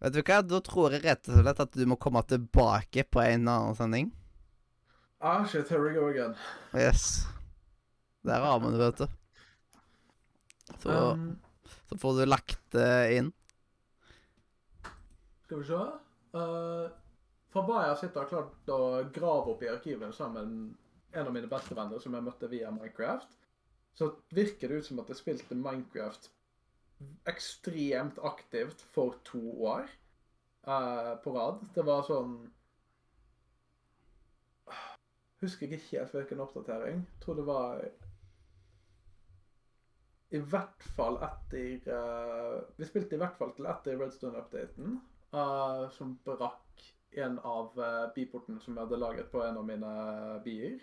[0.00, 3.20] Vet du hva, da tror jeg rett og slett at du må komme tilbake på
[3.20, 4.12] en annen sending.
[5.20, 6.32] Ah, shit, here we go again.
[6.72, 7.26] Yes.
[8.24, 9.19] Der har vi det, vet du.
[10.78, 11.38] Så, Um,
[11.90, 13.32] så får du lagt det inn.
[15.44, 15.80] skal vi se.
[16.34, 16.86] Uh,
[17.50, 20.76] fra hva jeg har og har klart å grave opp i arkivet sammen med
[21.12, 23.32] en av mine beste venner som jeg møtte via Minecraft,
[23.98, 26.30] så virker det ut som at jeg spilte Minecraft
[27.30, 29.88] ekstremt aktivt for to år
[30.68, 31.64] uh, på rad.
[31.74, 32.36] Det var sånn
[35.42, 37.02] husker jeg ikke helt hvilken oppdatering.
[37.08, 37.82] Jeg tror det var
[40.30, 44.98] i hvert fall etter uh, Vi spilte i hvert fall til etter Redstone-updaten,
[45.34, 46.84] uh, som brakk
[47.18, 49.94] en av uh, biportene som jeg hadde laget på en av mine
[50.44, 50.78] bier.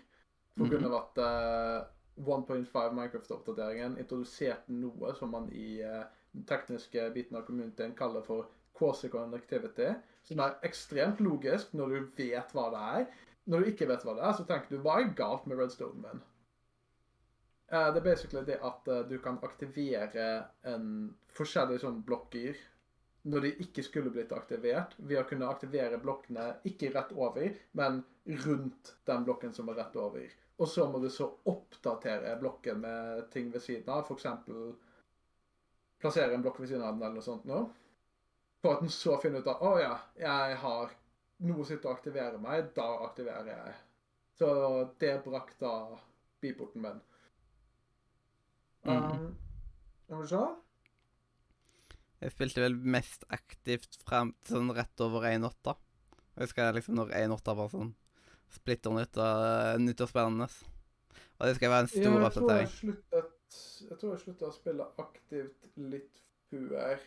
[0.58, 7.38] På grunn av at uh, 1.5 Minecraft-oppdateringen introduserte noe som man i den tekniske biten
[7.38, 9.92] av communityen kaller for quasi-connectivity,
[10.26, 13.06] som er ekstremt logisk når du vet hva det er.
[13.48, 16.02] Når du ikke vet hva det er, så tenker du hva er galt med redstone
[16.02, 16.26] min?
[17.68, 20.28] Eh, det er basically det at uh, du kan aktivere
[20.72, 20.90] en
[21.36, 22.56] forskjellige sånn blokker
[23.28, 27.98] når de ikke skulle blitt aktivert, ved å kunne aktivere blokkene ikke rett over, men
[28.46, 30.30] rundt den blokken som er rett over.
[30.58, 34.24] Og så må du så oppdatere blokken med ting ved siden av, f.eks.
[36.00, 37.60] plassere en blokk ved siden av den eller noe sånt nå.
[38.62, 40.96] For at den så finner ut at å ja, jeg har
[41.50, 43.76] noe sitt å aktivere meg, da aktiverer jeg.
[44.38, 44.48] Så
[45.02, 45.74] det brakk da
[46.40, 46.98] biporten min.
[48.88, 49.36] Um,
[50.06, 50.42] Skal vi se.
[52.18, 55.74] Jeg spilte vel mest aktivt frem til sånn rett over 1.8.
[56.38, 57.92] Jeg husker liksom når 1.8 var sånn
[58.54, 60.48] splitter nytt og uh, nytt og spennende.
[61.38, 63.28] Og det skal være en stor Ja, jeg tror jeg oppdatering.
[64.00, 67.04] tror jeg sluttet å spille aktivt litt før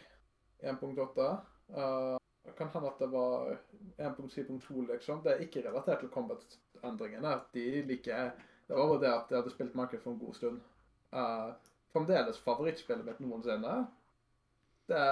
[0.72, 1.28] 1.8.
[1.76, 2.15] Uh,
[2.46, 3.52] det kan hende at det var
[3.98, 5.26] 1.7.2, liksom.
[5.26, 7.36] Det er ikke relatert til combat-endringene.
[7.54, 8.32] De liker
[8.67, 10.62] Det var bare det at jeg hadde spilt Minecraft for en god stund.
[11.12, 11.52] Uh,
[11.93, 13.75] fremdeles favorittspillet mitt noensinne.
[14.91, 15.04] Det,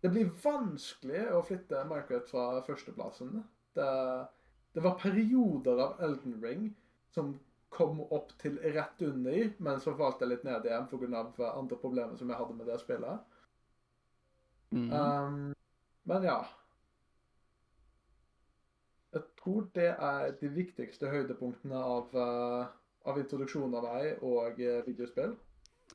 [0.00, 3.40] det blir vanskelig å flytte Minecraft fra førsteplassen.
[3.76, 3.90] Det,
[4.76, 6.70] det var perioder av Elden Ring
[7.14, 7.34] som
[7.70, 11.26] kom opp til rett under, men så falt jeg litt ned igjen pga.
[11.54, 13.36] andre problemer som jeg hadde med det spillet.
[14.70, 14.90] Mm.
[14.90, 15.54] Um,
[16.10, 16.40] men ja.
[19.14, 22.66] Jeg tror det er de viktigste høydepunktene av, uh,
[23.10, 25.32] av introduksjonen av meg og eh, videospill.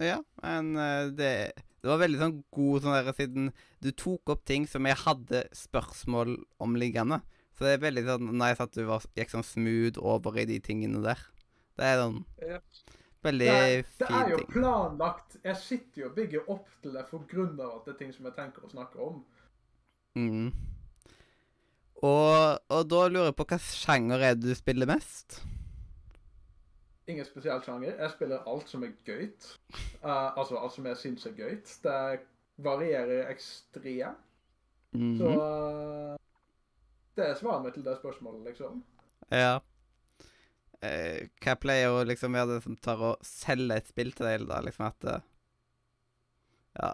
[0.03, 3.51] Ja, men eh, det, det var veldig sånn god sånn der siden
[3.83, 7.21] du tok opp ting som jeg hadde spørsmål om liggende.
[7.55, 10.59] Så det er veldig sånn nice at du var, gikk sånn smooth over i de
[10.59, 11.21] tingene der.
[11.79, 12.59] Det er sånn Ja.
[13.23, 13.51] veldig
[13.85, 14.07] fin ting.
[14.07, 15.37] det er jo planlagt.
[15.43, 18.13] Jeg sitter jo og bygger opp til det for grunn av at det er ting
[18.13, 19.23] som jeg tenker å snakke om.
[20.15, 20.51] Mm.
[22.03, 25.39] Og, og da lurer jeg på hva sjanger er det du spiller mest?
[27.07, 27.93] Ingen spesiell sjanger.
[27.99, 29.51] Jeg spiller alt som er gøyt.
[30.01, 31.75] Uh, altså alt som jeg syns er gøyt.
[31.83, 31.99] Det
[32.65, 34.23] varierer ekstremt.
[34.95, 35.13] Mhm.
[35.19, 36.17] Så uh,
[37.15, 38.81] det er svaret mitt til det spørsmålet, liksom.
[39.31, 39.59] Ja.
[40.81, 44.49] Uh, hva pleier å liksom være det som tar å selge et spill til deg,
[44.49, 44.61] da?
[44.65, 45.09] Liksom at
[46.75, 46.93] Ja.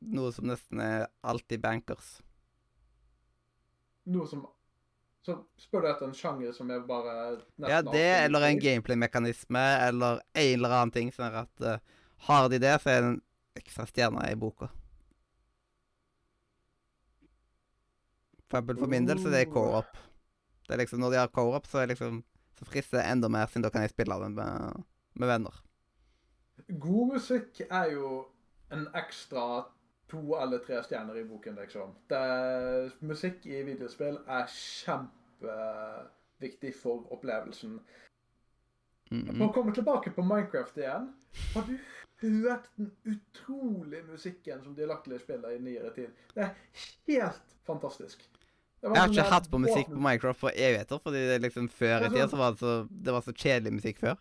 [0.00, 2.20] Noe som nesten er alltid bankers.
[4.08, 4.46] Noe som
[5.20, 7.14] Så spør du etter en sjanger som er bare
[7.60, 11.12] Ja, det, alltid eller en gameplay-mekanisme, eller en eller annen ting.
[11.12, 13.20] som er at uh, har de det, så er det en
[13.60, 14.70] ekstra stjerne i boka.
[18.50, 19.98] For eksempel for min del så det er co-op.
[20.66, 22.24] Det er liksom, Når de har co-op, så, liksom,
[22.58, 24.82] så frister det enda mer, siden da kan jeg spille det med,
[25.14, 25.60] med venner.
[26.80, 28.26] God musikk er jo
[28.72, 29.66] en ekstra
[30.10, 31.94] to eller tre stjerner i boken, liksom.
[32.10, 32.20] Det,
[33.06, 34.46] musikk i videospill er
[35.40, 37.80] kjempeviktig for opplevelsen.
[39.10, 39.36] Mhm.
[39.36, 41.08] For å komme tilbake på Minecraft igjen,
[41.54, 41.78] har du
[42.20, 46.10] hørt den utrolige musikken som de har lagt til i spillet i nyere tid?
[46.34, 46.54] Det er
[47.08, 48.26] helt fantastisk.
[48.80, 52.06] Jeg har sånn ikke hatt på musikk på Minecraft for evigheter, fordi det liksom før
[52.06, 54.16] i tida sånn- så var det så, det var så kjedelig musikk før.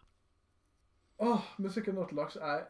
[1.19, 2.65] Åh, musikken nå til dags er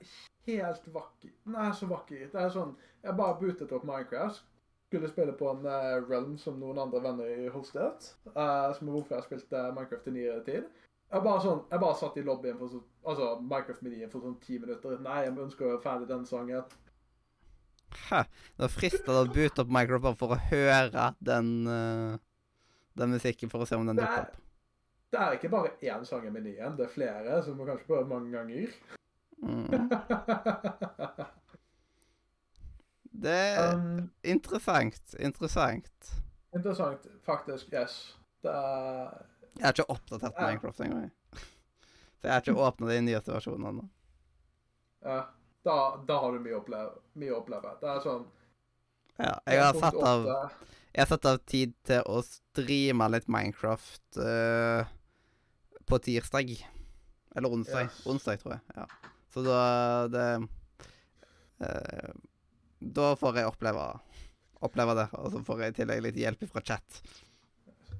[0.47, 1.33] helt vakker.
[1.45, 2.27] Den er så vakker.
[2.31, 4.45] Det er sånn, jeg bare bootet opp Minecraft.
[4.89, 8.13] Skulle spille på en eh, realm som noen andre venner hostet.
[8.31, 10.69] Uh, som er hvorfor jeg spilte Minecraft i nyere tid.
[11.09, 14.59] Jeg bare, sånn, jeg bare satt i lobbyen for så, altså Minecraft-menyen for sånn ti
[14.61, 14.99] minutter.
[15.01, 16.75] Nei, jeg ønsker å være ferdig den sangen.
[18.09, 18.19] Hæ.
[18.29, 22.13] Det var fristende å boote opp Minecraft bare for å høre den, uh,
[23.01, 24.45] den musikken, for å se om den dukker er, opp.
[25.13, 27.89] det er ikke bare én sang i menyen, det er flere, så du må kanskje
[27.89, 28.77] prøve mange ganger.
[29.41, 29.69] Mm.
[33.21, 35.15] Det er um, interessant.
[35.19, 36.13] Interessant.
[36.55, 37.73] interessant, faktisk.
[37.73, 38.17] Yes.
[38.41, 39.25] Det er
[39.57, 40.47] Jeg har ikke oppdatert Ja.
[40.47, 41.11] Minecraft engang.
[42.19, 43.89] Så jeg har ikke åpna de nyeste versjonene ennå.
[45.03, 45.19] Ja,
[45.63, 45.75] da,
[46.07, 46.95] da har du mye å oppleve.
[47.19, 47.75] Mye oppleve.
[47.81, 48.25] Det er sånn
[49.19, 50.25] Ja, jeg har satt av
[50.93, 54.87] Jeg har satt av tid til å streame litt Minecraft uh,
[55.85, 56.55] på tirsdag.
[57.35, 57.87] Eller onsdag.
[57.87, 58.03] Yes.
[58.07, 58.61] Onsdag, tror jeg.
[58.75, 58.87] Ja.
[59.33, 59.61] Så da
[60.09, 60.27] det
[61.65, 62.11] eh,
[62.79, 63.87] Da får jeg oppleve,
[64.65, 65.07] oppleve det.
[65.19, 67.01] Og så får jeg i tillegg litt hjelp fra chat.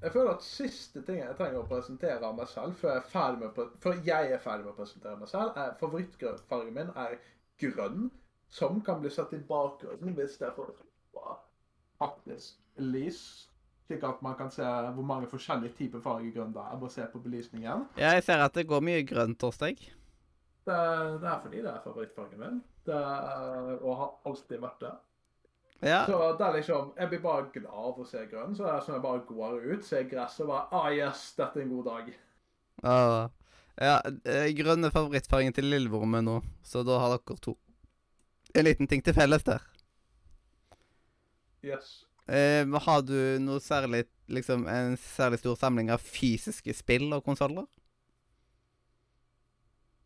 [0.02, 3.10] jeg føler at siste ting jeg trenger å presentere av meg selv før jeg er
[3.12, 7.18] ferdig med, før jeg er ferdig med å presentere meg selv, er favorittfargen min er
[7.60, 8.08] grønn,
[8.48, 10.56] som kan bli satt i bakgrunnen hvis det er
[12.00, 13.20] faktisk lys,
[13.90, 14.64] slik at man kan se
[14.96, 17.90] hvor mange forskjellige typer farger grønn det er, basert på belysningen.
[18.00, 19.84] Ja, jeg ser at det går mye grønt hos deg.
[20.70, 20.80] Det,
[21.24, 22.60] det er fordi det er favorittfargen min.
[22.86, 23.04] Det
[23.80, 24.96] og har alltid vært det.
[25.80, 26.06] Ja.
[26.06, 28.56] Så det er liksom, Jeg blir bare glad av å se grønn.
[28.56, 31.60] Så det er sånn jeg bare går ut, ser gresset og bare Ah, yes, dette
[31.62, 32.12] er en god dag.
[32.90, 33.30] Åh.
[33.80, 33.96] ja
[34.28, 37.56] eh, grønn er favorittfargen til lillebroren min nå, så da har dere to.
[38.56, 39.64] En liten ting til felles der.
[41.64, 42.06] Yes.
[42.28, 47.66] Eh, har du noe særlig Liksom en særlig stor samling av fysiske spill og konsoller?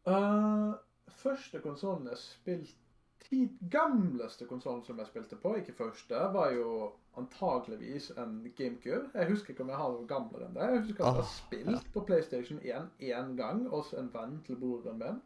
[0.07, 0.73] Uh,
[1.07, 2.79] første konsollen jeg spilte
[3.23, 9.09] Tid, gamleste konsollen som jeg spilte på, ikke første, var jo antageligvis en GameCube.
[9.13, 10.67] Jeg husker ikke om jeg har noe gamlere enn det.
[10.67, 14.41] Jeg husker at jeg har Åh, spilt på PlayStation 1 én gang hos en venn
[14.47, 15.21] til broren min.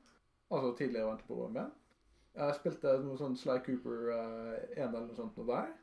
[0.51, 1.73] Altså tidligere venn til broren min.
[2.37, 5.73] Jeg spilte noe sånn Sly Cooper uh, 1 eller noe sånt noe der.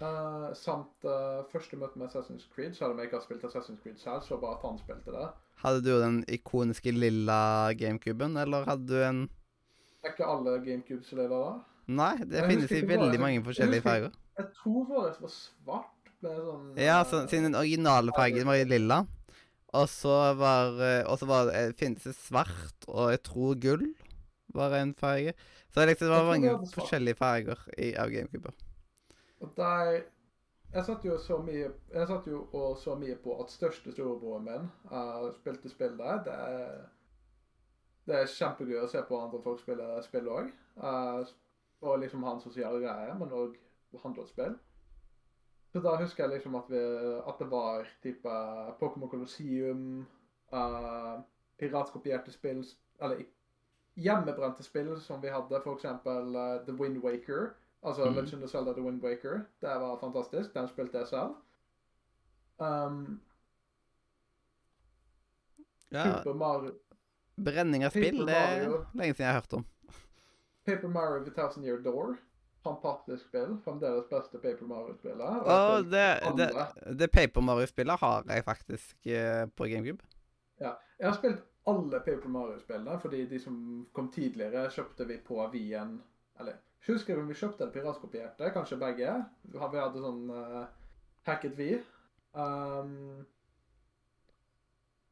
[0.00, 3.82] Uh, samt uh, første møte med Assassin's Creed, selv om jeg ikke har spilt Assassin's
[3.84, 5.28] Creed selv, så bare at han spilte det.
[5.60, 9.22] Hadde du den ikoniske lilla GameCuben, eller hadde du en
[10.04, 11.54] Er ikke alle GameCubes lilla da?
[11.90, 14.12] Nei, det Jeg finnes i veldig jeg- mange forskjellige farger.
[14.38, 15.96] Jeg tror vår var svart.
[16.20, 19.06] Ble sånn Ja, så, siden den originale fargen var i lilla.
[19.72, 23.54] Og så var, eh, og så var det, eh, finnes det svart, og jeg tror
[23.60, 23.84] gull
[24.52, 25.32] var en farge.
[25.72, 28.52] Så liksom, det var det mange var forskjellige farger i, av GameCuber.
[29.40, 30.02] Og der
[30.70, 31.04] Jeg satt
[31.42, 35.96] mye Jeg satt jo og så mye på at største storebroren min uh, spilte spill
[35.98, 36.22] der.
[36.26, 36.80] Det er,
[38.06, 40.52] det er kjempegøy å se på andre folk spille spill òg.
[41.80, 43.56] og liksom hans sosiale greie, men òg
[44.02, 44.54] handelsspill.
[45.72, 46.78] Så da husker jeg liksom at, vi,
[47.28, 48.36] at det var type
[48.80, 50.06] Pokémon Colosseum,
[50.52, 51.20] uh,
[51.58, 52.64] piratkopierte spill
[53.00, 53.22] Eller
[53.96, 55.84] hjemmebrente spill som vi hadde, f.eks.
[55.84, 57.54] Uh, The Wind Waker.
[57.82, 58.14] Altså mm.
[58.14, 59.40] Legend of Zelda The Wind Waker.
[59.60, 60.54] Det var fantastisk.
[60.54, 61.34] Den spilte jeg selv.
[62.58, 63.20] Um,
[65.90, 66.70] Ja, Super Mario
[67.44, 69.66] brenning av spill, det er lenge siden jeg har hørt om.
[70.68, 72.16] Paper Mario The Thousand Year Door.
[72.64, 73.54] Fantastisk spill.
[73.64, 75.38] Fremdeles beste Paper Mario-spillet.
[75.46, 80.04] Spilte det, det, det Paper Mario-spillet har jeg faktisk eh, på GameCube.
[80.60, 80.74] Ja.
[81.00, 81.40] Jeg har spilt
[81.70, 83.56] alle Paper Mario-spillene, fordi de som
[83.96, 85.96] kom tidligere, kjøpte vi på Wien.
[86.40, 89.12] Eller husker om vi kjøpte en piratkopierte, kanskje begge.
[89.52, 90.64] Vi hadde sånn uh,
[91.28, 91.74] hacket vi.
[92.32, 93.26] Um,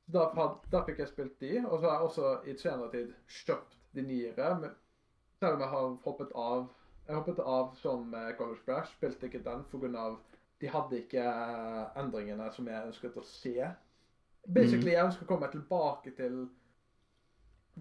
[0.09, 0.29] da,
[0.73, 4.05] da fikk jeg spilt de, og så har jeg også i senere tid kjøpt de
[4.09, 4.73] nyere.
[5.39, 6.69] Selv om jeg har hoppet av
[7.09, 10.03] Jeg hoppet av sånn med College Brash, spilte ikke den pga.
[10.61, 13.55] de hadde ikke eh, endringene som jeg ønsket å se.
[14.45, 16.43] Basically, jeg ønsker å komme tilbake til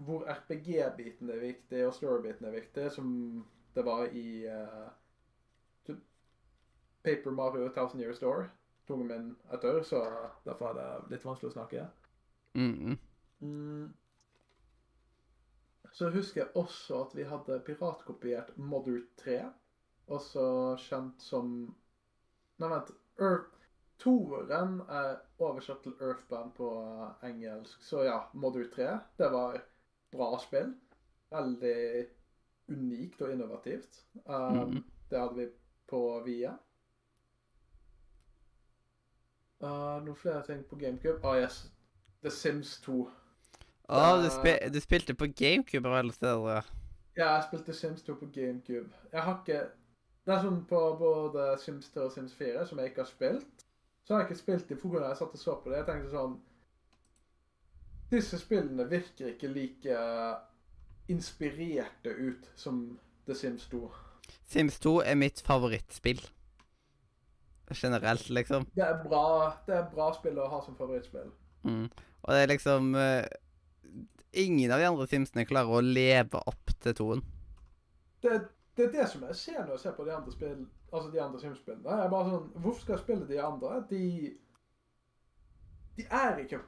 [0.06, 3.10] hvor RPG-biten er viktig, og story-biten er viktig, som
[3.78, 4.88] det var i uh,
[7.06, 8.48] Paper Mario 1000 Years Door.
[8.88, 10.00] Tungen min er tørr, så
[10.44, 11.86] derfor er det litt vanskelig å snakke.
[12.58, 12.96] Mm -hmm.
[13.40, 13.92] Mm.
[15.92, 19.44] Så husker jeg også at vi hadde piratkopiert Mother 3,
[20.06, 21.74] også kjent som
[22.58, 22.90] Nei, vent.
[23.20, 23.54] Earth
[23.98, 26.68] Toeren er oversatt til Earthband på
[27.22, 28.98] engelsk, så ja, Mother 3.
[29.18, 29.62] Det var
[30.10, 30.74] bra spill.
[31.30, 32.06] Veldig
[32.68, 34.04] unikt og innovativt.
[34.26, 34.84] Um, mm.
[35.10, 35.46] Det hadde vi
[35.88, 36.54] på Via.
[39.58, 41.18] Uh, noen flere ting på GameCube?
[41.26, 41.64] Ah, yes.
[42.22, 43.08] The Sims 2.
[43.88, 46.62] Å, du, spil du spilte på GameCube og alle steder, ja.
[47.18, 48.90] Jeg spilte Sims 2 på GameCube.
[49.12, 49.62] Jeg har ikke
[50.28, 53.64] Det er sånn på både Sims 3 og Sims 4 som jeg ikke har spilt.
[54.04, 55.80] Så har jeg ikke spilt de for jeg satt og så på det.
[55.80, 56.36] Jeg tenkte sånn
[58.12, 59.96] Disse spillene virker ikke like
[61.08, 63.82] inspirerte ut som The Sims 2.
[64.48, 66.20] Sims 2 er mitt favorittspill.
[67.74, 68.64] Generelt, liksom.
[68.74, 71.28] Det er bra, det er bra spill å ha som favorittspill.
[71.68, 71.88] Mm.
[72.22, 73.24] Og det er liksom uh,
[74.32, 77.22] Ingen av de andre Simsene klarer å leve opp til toen.
[78.22, 78.40] Det,
[78.76, 81.22] det er det som jeg ser når jeg ser på de andre spill, altså de
[81.22, 81.88] andre Sims-spillene.
[81.88, 83.80] Jeg er bare sånn, Hvorfor skal jeg spille de andre?
[83.90, 84.02] De
[85.98, 86.60] De er ikke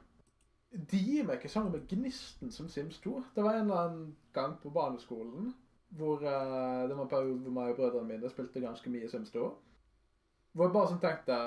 [0.71, 3.17] De gir meg ikke samme med gnisten som Sims 2.
[3.35, 5.51] Det var en eller annen gang på barneskolen
[5.91, 9.31] hvor uh, det var en periode hvor meg og brødrene mine spilte ganske mye Sims
[9.33, 9.43] 2.
[10.55, 11.37] Hvor jeg bare sånn tenkte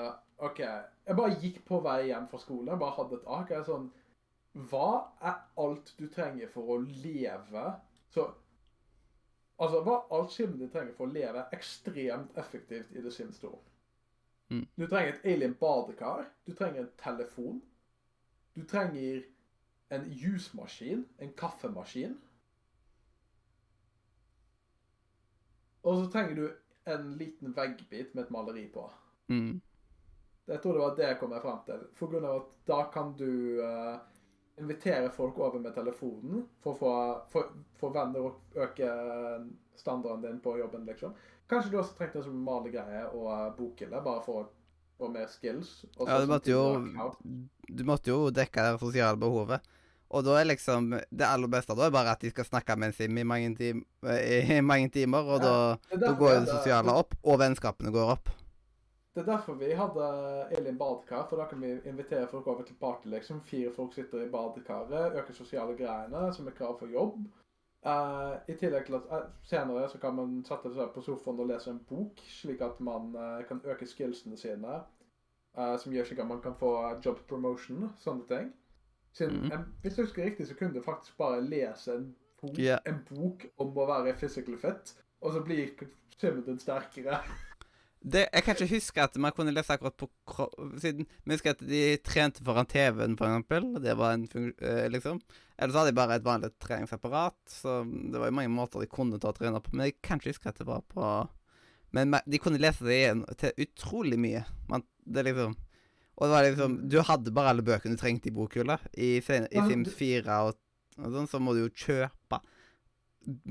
[0.45, 0.59] OK.
[0.61, 2.69] Jeg bare gikk på vei hjem fra skolen.
[2.69, 3.51] Jeg bare hadde et ark.
[3.53, 3.87] Jeg er sånn
[4.69, 4.89] Hva
[5.21, 7.67] er alt du trenger for å leve?
[8.13, 8.29] Så
[9.55, 13.39] Altså, hva er alt Sims du trenger for å leve ekstremt effektivt i The Sims
[13.39, 13.51] 2?
[14.51, 14.65] Mm.
[14.75, 16.25] Du trenger et alien badekar.
[16.45, 17.61] Du trenger en telefon.
[18.55, 19.23] Du trenger
[19.95, 22.17] en jusmaskin, en kaffemaskin.
[25.85, 26.45] Og så trenger du
[26.91, 28.85] en liten veggbit med et maleri på.
[29.29, 29.61] Mm.
[30.45, 31.85] Jeg tror det var det jeg kom frem til.
[31.97, 33.95] For grunn av at da kan du uh,
[34.61, 36.91] invitere folk over med telefonen for å få,
[37.33, 38.89] for, for venner og øke
[39.77, 41.15] standarden din på jobben, liksom.
[41.49, 44.45] Kanskje du også trengte en sånn malegreie og uh, bokhylle, bare for å
[45.01, 45.73] få mer skills.
[45.97, 49.61] og Ja, du måtte jo sånn- Du måtte jo dekke det sosiale behovet.
[50.09, 52.91] Og da er liksom Det aller beste da er bare at de skal snakke med
[52.91, 56.49] en sim i mange, tim i mange timer, og Ja, da, da går jo det
[56.53, 58.29] sosiale opp, og vennskapene går opp.
[59.15, 60.05] Det er derfor vi hadde
[60.57, 63.41] Elin badekar, for da kan vi invitere folk over til party, liksom.
[63.47, 67.21] Fire folk sitter i badekaret, øker sosiale greiene, som er krav for jobb.
[67.85, 71.47] Uh, I tillegg til at uh, senere så kan man sette seg på sofaen og
[71.47, 74.81] lese en bok, slik at man uh, kan øke skillsene sine.
[75.57, 76.71] eh, som gjør slik at man kan få
[77.05, 78.49] job promotion, sånne ting.
[79.15, 79.65] Siden, mm.
[79.81, 82.07] hvis jeg husker riktig, så kunne du faktisk bare lese en
[82.41, 82.79] bok, yeah.
[82.85, 84.91] en bok om å være physically fit,
[85.23, 85.71] og så blir
[86.19, 87.21] din sterkere.
[88.05, 90.09] Det, jeg kan ikke huske at man kunne lese akkurat på.
[90.77, 93.71] Siden vi husker at de trente foran TV-en, for eksempel.
[93.81, 95.21] Det var en funksjon, eh, liksom.
[95.57, 97.39] Eller så hadde de bare et vanlig treningsapparat.
[97.49, 97.79] Så
[98.11, 99.73] det var jo mange måter de kunne ta og trene på.
[99.73, 101.15] Men jeg kan ikke huske at det var på
[101.95, 104.43] Men de kunne lese det igjen til utrolig mye.
[104.69, 105.55] Man, det liksom
[106.17, 108.77] Og det var liksom Du hadde bare alle bøkene du trengte i bokhylla.
[108.97, 110.55] I, sen- i Ja, Sims 4 og,
[110.97, 112.39] og sånn, så må du jo kjøpe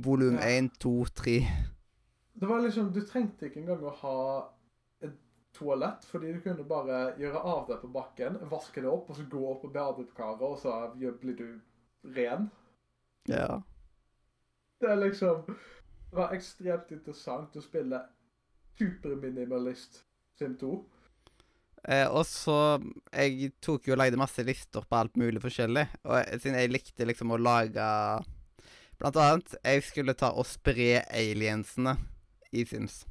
[0.04, 0.48] volum Ja.
[0.60, 1.38] 1, 2, 3
[2.40, 4.16] Det var liksom, Du trengte ikke engang å ha
[5.02, 5.12] et
[5.54, 9.26] toalett, fordi du kunne bare gjøre av det på bakken, vaske det opp, og så
[9.30, 11.60] gå opp på badekaret, og så blir du
[12.16, 12.48] ren.
[13.28, 13.60] Ja.
[14.80, 18.00] Det er liksom Det var ekstremt interessant å spille
[18.78, 20.02] superminimalist
[20.38, 20.72] Sim 2.
[21.84, 22.80] Eh, og så
[23.12, 25.84] Jeg tok jo og lagde masse lister på alt mulig forskjellig.
[26.08, 27.88] Og jeg, siden jeg likte liksom å lage
[28.94, 31.96] Blant annet, jeg skulle ta og spre aliensene
[32.54, 33.02] i Sims.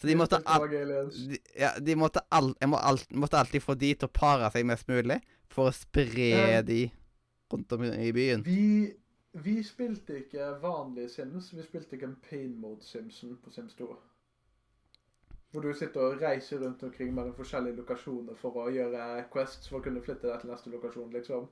[0.00, 3.74] Så de måtte, al de, ja, de måtte, al jeg må al måtte alltid få
[3.76, 5.18] de til å pare seg mest mulig
[5.50, 6.62] for å spre Eh.
[6.64, 6.78] de
[7.52, 8.46] rundt om i byen.
[8.46, 8.94] Vi,
[9.44, 13.90] vi spilte ikke vanlige Sims, vi spilte ikke en pain mode Simsen på Sims 2.
[15.50, 19.80] Hvor du sitter og reiser rundt omkring mellom forskjellige lokasjoner for å gjøre quests for
[19.80, 21.48] å kunne flytte deg til neste lokasjon, liksom.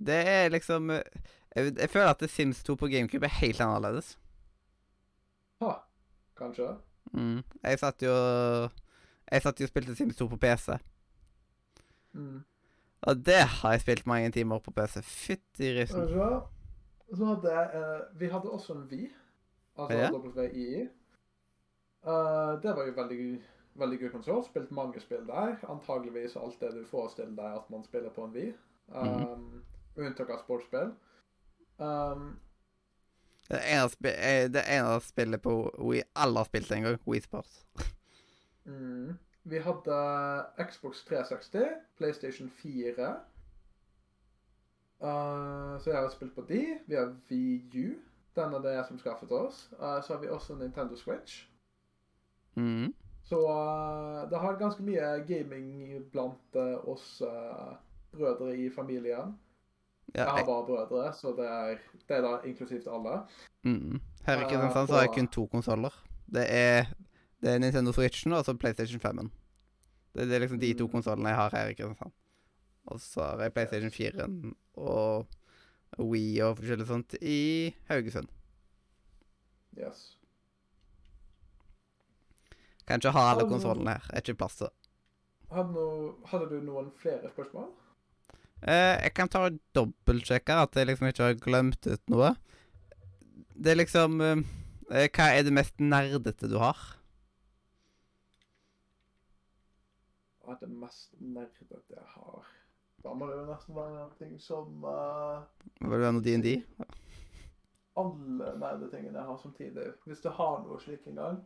[0.00, 1.02] Det er liksom eh,
[1.56, 4.18] jeg, jeg føler at Sims 2 på GameCube er helt annerledes.
[5.60, 5.72] Ha,
[6.38, 6.68] kanskje.
[7.12, 7.42] Mm.
[7.64, 8.12] Jeg satt jo
[9.30, 10.76] Jeg satt jo og spilte Sims 2 på PC.
[12.12, 12.42] Mm.
[13.08, 15.02] Og det har jeg spilt mange timer på PC.
[15.02, 16.08] Fytti risen.
[16.08, 16.30] Så,
[17.16, 19.10] så hadde jeg eh, Vi hadde også en Vi,
[19.78, 20.10] altså Ja.
[20.10, 20.88] WII.
[22.06, 23.24] Eh, det var jo veldig,
[23.74, 24.44] veldig gøy konsoll.
[24.44, 25.56] Spilt mange spill der.
[25.68, 28.52] Antageligvis alt det du forestiller deg at man spiller på en Wii.
[28.90, 29.64] Um,
[29.96, 30.94] Unntak av sportsspill.
[31.78, 32.38] Um,
[33.50, 37.00] Det ene, eh, det ene spillet på Wii alle har spilt en gang.
[37.06, 37.66] Wii Sports.
[38.64, 39.18] mm.
[39.42, 39.96] Vi hadde
[40.70, 41.64] Xbox 360,
[41.96, 43.16] PlayStation 4.
[45.00, 46.78] Uh, så jeg har spilt på de.
[46.86, 47.94] Vi har VU.
[48.36, 49.70] Den er det jeg som skaffet oss.
[49.72, 51.49] Uh, så har vi også Nintendo Switch.
[52.56, 52.94] Mm.
[53.24, 57.76] Så uh, det har ganske mye gaming blant uh, oss uh,
[58.12, 59.36] brødre i familien.
[60.14, 61.76] Ja, Jeg har bare brødre, så det er,
[62.08, 63.20] det er da inklusivt alle.
[63.62, 64.00] mm.
[64.26, 65.94] Her i Eh, Kristiansand så har jeg kun to konsoller.
[66.26, 66.46] Det
[67.40, 69.30] det er Nintendo Switchen og så PlayStation 5-en.
[70.14, 70.92] Det, det er liksom de to Mm.
[70.92, 72.12] konsollene jeg har her i Kristiansand.
[72.86, 75.26] Og så har jeg PlayStation 4-en og
[75.98, 78.28] Wii og forskjellig sånt i Haugesund.
[79.78, 80.18] Yes.
[82.90, 84.06] Kan ikke ha alle konsollene her.
[84.10, 84.74] Er ikke plass til det.
[85.54, 87.68] Hadde, du noen flere spørsmål?
[88.66, 92.32] Eh, jeg kan ta og dobbeltsjekke at jeg liksom ikke har glemt ut noe.
[93.54, 94.42] Det er liksom eh,
[94.90, 96.80] eh, Hva er det mest nerdete du har?
[100.42, 102.50] Hva er det mest nerdete jeg har?
[103.06, 105.46] Da må det jo nesten være en ting som uh,
[105.78, 106.58] Var det noe D&D?
[108.00, 109.86] alle nerdetingene jeg har samtidig.
[110.06, 111.40] Hvis du har noe slik en gang.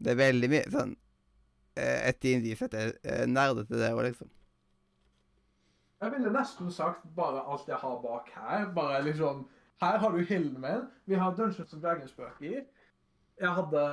[0.00, 0.92] Det er veldig mye sånn
[1.76, 4.30] eh, Et D&D-sett er eh, nerdete, det òg, liksom.
[6.00, 8.70] Jeg ville nesten sagt bare alt jeg har bak her.
[8.76, 9.48] Bare liksom
[9.80, 10.86] Her har du hilden min.
[11.04, 12.64] Vi har Dungeons and Dragons-bøker.
[13.40, 13.84] Jeg hadde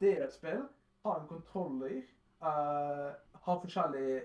[0.00, 0.64] DS-spill.
[1.06, 2.02] Har en kontroller.
[2.42, 3.14] Uh,
[3.44, 4.20] har forskjellige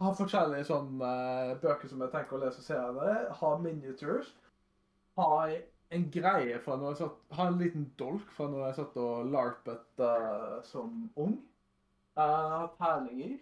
[0.00, 1.10] Har forskjellige sånne
[1.50, 3.16] uh, bøker som jeg tenker å lese senere.
[3.42, 4.30] Har miniatures.
[5.18, 5.54] Har
[5.90, 9.26] en greie fra når jeg satt Har en liten dolk fra når jeg satt og
[9.32, 11.38] larpet uh, som ung.
[12.16, 13.38] Jeg har terninger.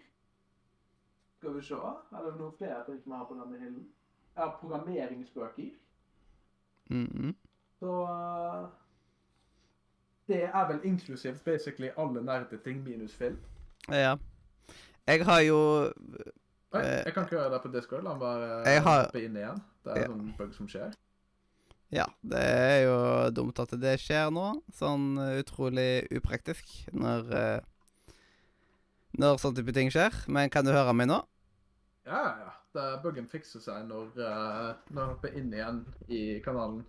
[1.37, 1.75] Skal vi se.
[1.75, 3.85] Er det noe flere ting jeg har på denne hyllen?
[4.35, 5.69] Jeg har programmeringsbøker.
[6.89, 7.35] Mhm.
[7.79, 8.65] Så uh,
[10.27, 13.37] Det er vel inklusivt basically alle nerdeting minus film.
[13.89, 14.15] Ja.
[15.07, 15.59] Jeg har jo
[16.73, 18.03] Eh, jeg kan ikke gjøre det på Discord.
[18.03, 19.61] La meg bare hoppe inn igjen.
[19.83, 20.07] Det er Ja.
[20.11, 20.91] sånn bug som skjer.
[21.89, 22.97] Ja, det er jo
[23.33, 24.51] dumt at det skjer nå.
[24.77, 27.59] Sånn eh, utrolig upraktisk når eh,
[29.17, 30.13] Når sånn type ting skjer.
[30.29, 31.17] Men kan du høre meg nå?
[32.05, 32.55] Ja, ja.
[32.77, 35.79] Det Buggen fikser seg når, eh, når jeg hopper inn igjen
[36.13, 36.83] i kanalen.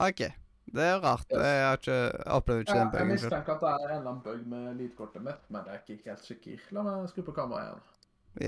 [0.00, 0.24] OK.
[0.68, 1.28] Det er rart.
[1.32, 2.00] Jeg har ikke
[2.32, 4.66] opplevd ikke Ja, den buggen Jeg mistenker at det er en eller annen bug med
[4.80, 6.66] lydkortet mitt, men jeg er ikke helt sikker.
[6.76, 7.86] La meg skru på kameraet igjen.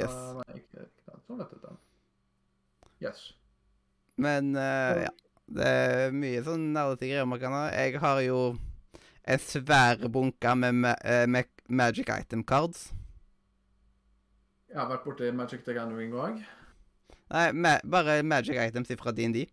[0.00, 0.16] Yes.
[0.16, 1.20] Uh, nei, ikke, ikke.
[1.26, 1.80] Sånn vet du den.
[3.04, 3.22] Yes.
[4.20, 5.12] Men uh, ja.
[5.50, 7.64] Det er mye sånn nerdete greier man kan ha.
[7.74, 8.40] Jeg har jo
[9.30, 12.90] en svær bunke med, ma eh, med magic item cards.
[14.70, 16.38] Jeg har vært borti Magic the Gathering òg.
[17.30, 19.48] Nei, ma bare magic items fra DND.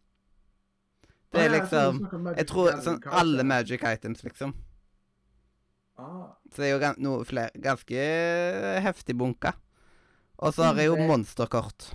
[1.33, 1.99] Det er liksom
[2.37, 4.53] Jeg tror sånn alle magic items, liksom.
[5.97, 8.05] ah, Så det er jo noe flere Ganske
[8.85, 9.51] heftig bunke.
[10.37, 11.91] Og så har jeg jo monsterkort.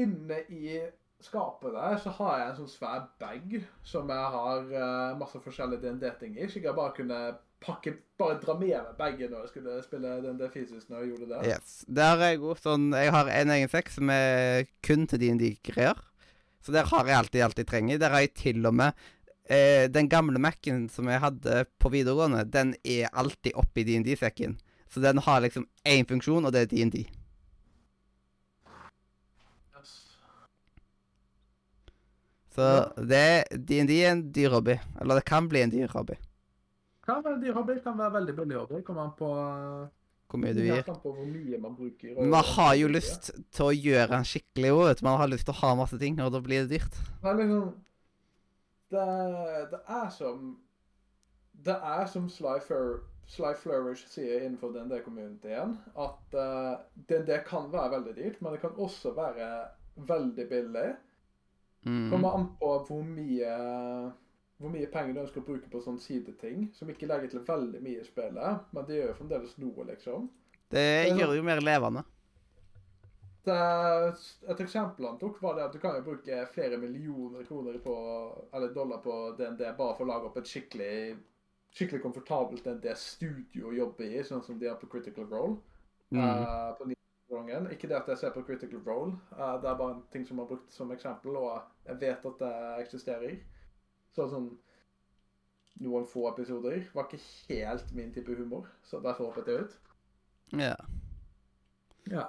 [0.00, 0.80] Inne i
[1.24, 3.56] skapet der så har jeg en sånn svær bag
[3.86, 6.48] som jeg har uh, masse forskjellige DND-ting i.
[6.48, 7.20] Så jeg bare kunne
[7.64, 11.30] pakke, bare dra med meg bagen når jeg skulle spille DND fysisk når jeg gjorde
[11.32, 11.40] det.
[11.54, 11.76] Yes.
[11.88, 16.02] Der har jeg gjort sånn Jeg har en egen sekk som er kun til DND-greier.
[16.64, 18.00] Så der har jeg alltid alt jeg trenger.
[18.00, 18.92] Der har jeg til og med
[19.48, 24.56] eh, Den gamle Mac-en som jeg hadde på videregående, den er alltid oppi DND-sekken.
[24.88, 27.02] Så den har liksom én funksjon, og det er DND.
[29.74, 29.92] Yes.
[32.54, 32.66] Så
[33.10, 33.24] det
[33.66, 34.76] DND er en dyr hobby.
[35.00, 36.14] Eller det kan bli en dyr hobby.
[37.04, 38.82] Kan være en dyr hobby, kan være veldig billig hobby.
[38.86, 39.88] Kommer an på, eh,
[40.30, 40.82] Hvor mye du gir.
[40.86, 42.16] på hvor mye man bruker.
[42.16, 45.04] og- man har jo lyst til å gjøre den skikkelig òg, vet du.
[45.04, 46.94] Man har lyst til å ha masse ting, og da blir det dyrt.
[47.22, 47.74] Det er liksom
[48.90, 50.58] Det, det er som
[51.64, 56.76] Det er som Sly, Fur, Sly Flourish sier innenfor DND-communityen, at uh,
[57.08, 60.96] DND kan være veldig dyrt, men det kan også være veldig billig.
[61.84, 62.10] Mm.
[62.10, 63.56] Kommer an på hvor mye
[64.62, 67.80] hvor mye penger du ønsker å bruke på sånne sideting, som ikke legger til veldig
[67.84, 70.28] mye i spillet, men det gjør jo fremdeles noe, liksom.
[70.70, 72.04] Det sånn- gjør det jo mer levende.
[73.44, 73.58] Det,
[74.48, 77.96] et eksempel han tok, var det at du kan jo bruke flere millioner kroner på,
[78.54, 81.18] eller dollar på DND bare for å lage opp et skikkelig
[81.74, 85.56] skikkelig komfortabelt DND-studio å jobbe i, sånn som de har på Critical Role.
[86.14, 86.22] Mm.
[86.22, 86.86] Uh, på
[87.28, 87.70] Nidrungen.
[87.72, 90.38] Ikke det at jeg ser på Critical Role, uh, det er bare en ting som
[90.38, 92.52] er brukt som eksempel, og jeg vet at det
[92.84, 93.36] eksisterer.
[94.14, 94.52] Så sånn
[95.82, 99.78] noen få episoder var ikke helt min type humor, så derfor hoppet jeg ut.
[100.52, 100.74] Ja.
[102.10, 102.28] Ja.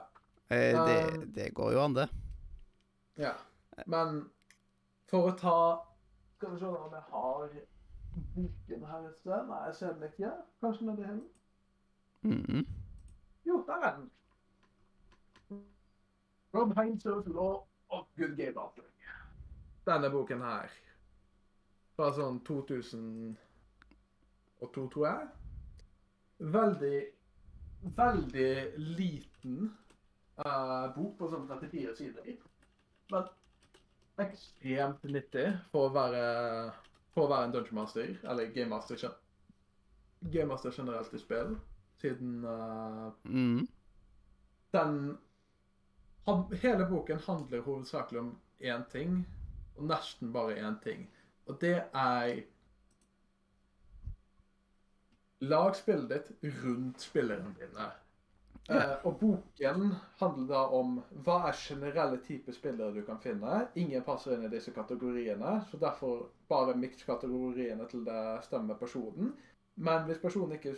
[0.49, 2.09] Eh, det, Um, det går jo an, det.
[3.17, 3.33] Ja.
[3.85, 4.29] Men
[5.09, 5.57] for å ta
[6.35, 7.51] Skal vi se om jeg har
[8.35, 9.45] boken her et sted.
[9.47, 10.31] Nei, jeg ser den ikke.
[10.61, 11.19] Kanskje nedi her.
[12.27, 12.65] Mm.
[13.47, 14.09] Jo, der er den.
[16.55, 18.91] Rob Heinzel's Law of Good Game Mastering.
[19.85, 20.71] Denne boken her.
[21.95, 23.35] Fra sånn 2002,
[24.93, 25.27] tror jeg.
[26.55, 26.95] Veldig,
[27.95, 28.49] veldig
[28.97, 29.69] liten
[30.41, 32.33] uh, bok på sånn 34 sider.
[33.13, 33.29] Men
[34.25, 36.23] ekstremt nyttig for å være,
[37.13, 38.97] for å være en dungeon master, eller game master,
[40.33, 41.55] game master generelt i spill,
[42.01, 43.67] siden uh, Mm.
[44.75, 44.97] den
[46.25, 49.21] han, Hele boken handler hovedsakelig om én ting,
[49.77, 51.07] og nesten bare én ting.
[51.45, 52.43] Og det er
[55.45, 57.89] Lag spillet ditt rundt spillerne dine.
[58.69, 60.95] Eh, og boken handler da om
[61.25, 63.59] hva er generelle typer spillere du kan finne.
[63.77, 69.35] Ingen passer inn i disse kategoriene, så derfor bare miks kategoriene til det stemmer personen.
[69.75, 70.73] Men hvis personen, ikke,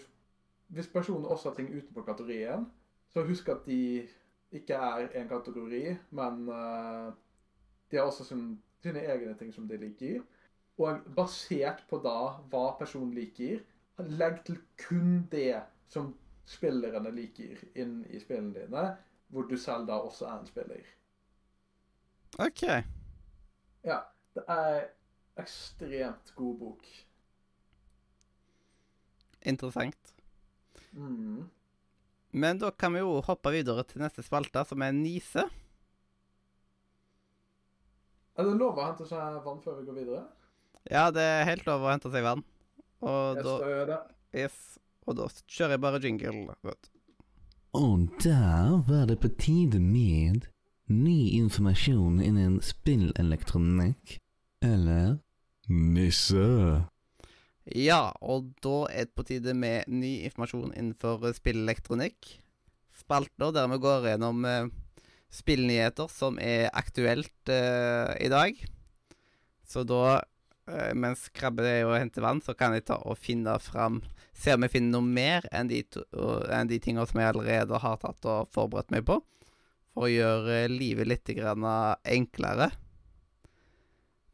[0.74, 2.66] hvis personen også har ting utenfor kategorien,
[3.14, 4.08] så husk at de
[4.52, 5.84] ikke er en kategori,
[6.16, 7.14] men uh,
[7.91, 10.22] de har også sin, sine egne ting som de liker.
[10.78, 12.18] Og basert på da
[12.52, 13.64] hva personen liker,
[13.98, 15.58] legg til kun det
[15.89, 16.12] som
[16.48, 18.86] spillerne liker inn i spillene dine,
[19.34, 20.86] hvor du selv da også er en spiller.
[22.39, 22.64] OK.
[23.88, 24.00] Ja,
[24.36, 24.88] det er
[25.41, 26.88] ekstremt god bok.
[29.41, 30.14] Interessant.
[30.91, 31.50] Mm.
[32.38, 35.48] Men da kan vi jo hoppe videre til neste spalte, som er Nise.
[38.38, 40.26] Er det lov å hente seg vann før vi går videre?
[40.92, 42.44] Ja, det er helt lov å hente seg vann.
[43.02, 43.98] Og Jeg da står jo det.
[44.38, 44.60] Yes.
[45.08, 46.58] Og da kjører jeg bare jingle.
[46.68, 46.92] Vet.
[47.78, 50.48] Og der var det på tide med
[50.88, 54.20] ny informasjon innen spillelektronikk.
[54.66, 55.18] Eller
[55.70, 56.46] nisse.
[57.76, 62.38] Ja, og da er det på tide med ny informasjon innenfor spillelektronikk.
[62.95, 64.70] Spalter der vi går gjennom eh,
[65.34, 68.55] spillnyheter som er aktuelt eh, i dag.
[69.68, 70.22] Så da,
[70.72, 74.03] eh, mens Krabbe er og henter vann, så kan jeg ta og finne fram
[74.38, 76.03] Se om jeg finner noe mer enn de, to,
[76.53, 79.15] enn de tingene som jeg allerede har tatt og forberedt meg på.
[79.95, 82.68] For å gjøre livet litt enklere.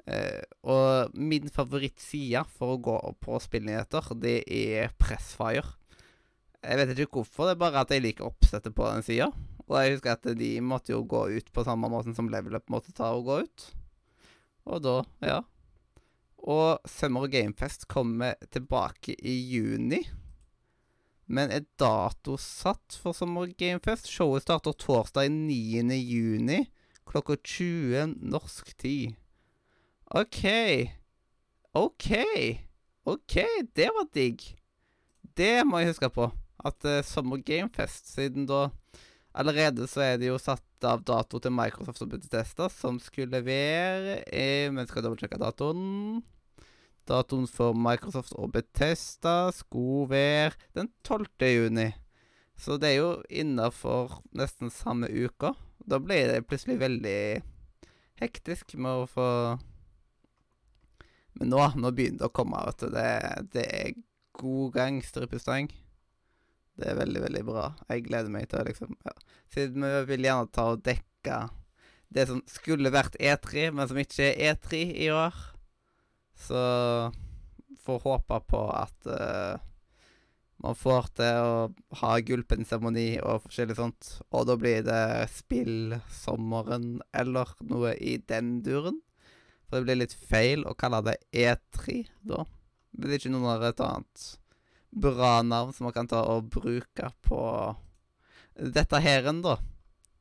[0.03, 5.77] Eh, og min favorittside for å gå på spillnyheter, det er Pressfire.
[6.63, 9.29] Jeg vet ikke hvorfor, det er bare at jeg liker oppsettet på den sida.
[9.67, 12.69] Og jeg husker at de måtte jo gå ut på samme måten som Level Up
[12.71, 13.65] måtte ta og gå ut.
[14.67, 15.39] Og da, ja.
[16.43, 20.01] Og Summer Gamefest kommer tilbake i juni.
[21.31, 24.11] Men er dato satt for Summer Gamefest?
[24.11, 25.95] Showet starter torsdag 9.
[25.95, 26.65] juni
[27.07, 29.15] klokka 20 norsk tid.
[30.13, 30.45] OK.
[31.73, 32.09] OK.
[33.03, 33.35] OK,
[33.73, 34.43] det var digg.
[35.33, 36.27] Det må jeg huske på.
[36.61, 38.67] At uh, Sommer Gamefest, siden da
[39.33, 44.19] Allerede så er det jo satt av dato til Microsoft og Bethesda, som skulle levere
[44.29, 46.21] eh, Men skal dobbeltsjekke datoen.
[47.09, 51.25] Datoen for Microsoft og Bethesda skulle være den 12.
[51.49, 51.89] juni.
[52.53, 55.55] Så det er jo innafor nesten samme uka.
[55.81, 57.41] Da ble det plutselig veldig
[58.21, 59.29] hektisk med å få
[61.39, 62.87] Men nå, nå begynner det å komme, du.
[62.93, 63.07] Det,
[63.55, 63.95] det er
[64.37, 65.71] god gang, stripestang.
[66.77, 67.67] Det er veldig, veldig bra.
[67.89, 69.13] Jeg gleder meg til å liksom ja.
[69.53, 71.43] Siden vi vil gjerne ta og dekke
[72.13, 75.37] det som skulle vært E3, men som ikke er E3 i år.
[76.37, 76.63] Så
[77.83, 79.61] får håpe på at uh,
[80.63, 81.55] man får til å
[82.01, 84.11] ha gullpennseremoni og forskjellig sånt.
[84.31, 89.01] Og da blir det spill sommeren eller noe i den duren.
[89.73, 92.43] For det blir litt feil å kalle det E3 da.
[92.93, 94.25] Det blir ikke noe et annet
[94.93, 97.39] bra navn som man kan ta og bruke på
[98.53, 99.55] dette heren, da.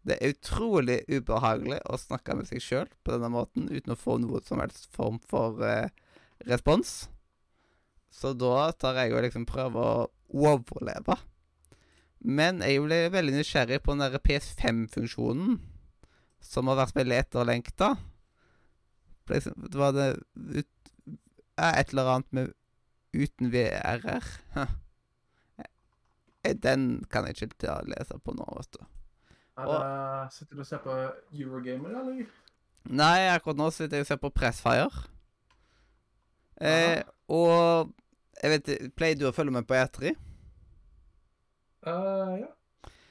[0.08, 4.16] Det er utrolig ubehagelig å snakke med seg sjøl på denne måten uten å få
[4.22, 5.92] noe som helst form for eh,
[6.48, 7.10] respons.
[8.08, 10.08] Så da tar jeg og liksom prøver å
[10.48, 11.18] overleve.
[12.24, 15.60] Men jeg ble veldig nysgjerrig på den der PS5-funksjonen,
[16.40, 17.92] som har vært veldig etterlengta.
[19.30, 20.92] Liksom, det var det ut,
[21.58, 22.52] et eller annet med
[23.12, 24.24] uten VRR.
[24.56, 24.72] Huh.
[26.62, 28.86] Den kan jeg ikke lese på nå, vet du.
[29.62, 30.94] Og, sitter du og ser på
[31.38, 32.24] Eurogamer, eller?
[32.90, 35.04] Nei, akkurat nå sitter jeg og ser på Pressfire.
[36.62, 37.92] Eh, og
[38.42, 40.12] jeg vet Pleier du å følge med på E3?
[41.86, 42.50] Uh, ja.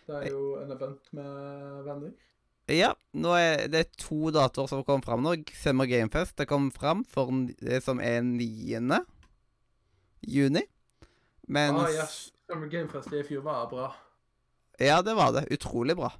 [0.07, 1.31] Det er jo en event med
[1.87, 2.11] venner.
[2.71, 2.93] Ja.
[3.17, 5.35] Nå er det to datoer som kom fram nå.
[5.59, 9.01] Summer Gamefest det kom fram for det som er 9.
[10.31, 10.63] juni.
[11.51, 12.31] Mens Ah, yes.
[12.47, 13.89] Summer Game Fest i fjor var bra.
[14.79, 15.47] Ja, det var det.
[15.51, 16.11] Utrolig bra.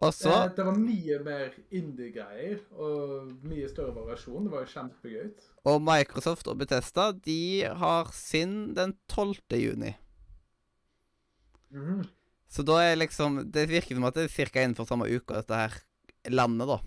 [0.00, 4.44] Og så Eh, det var mye mer indie-greier og mye større variasjon.
[4.46, 5.32] Det var jo kjempegøy.
[5.66, 9.58] Og Microsoft og Bethesda de har sin den 12.
[9.58, 9.96] juni.
[11.70, 12.06] Mhm.
[12.48, 14.60] Så da er liksom Det virker som at det er ca.
[14.62, 15.74] innenfor samme uke, dette her
[16.30, 16.78] landet, da.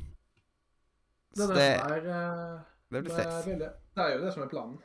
[1.32, 2.58] Det, er det, det, som er, eh,
[2.92, 4.80] det det, blir er det er jo det som er planen.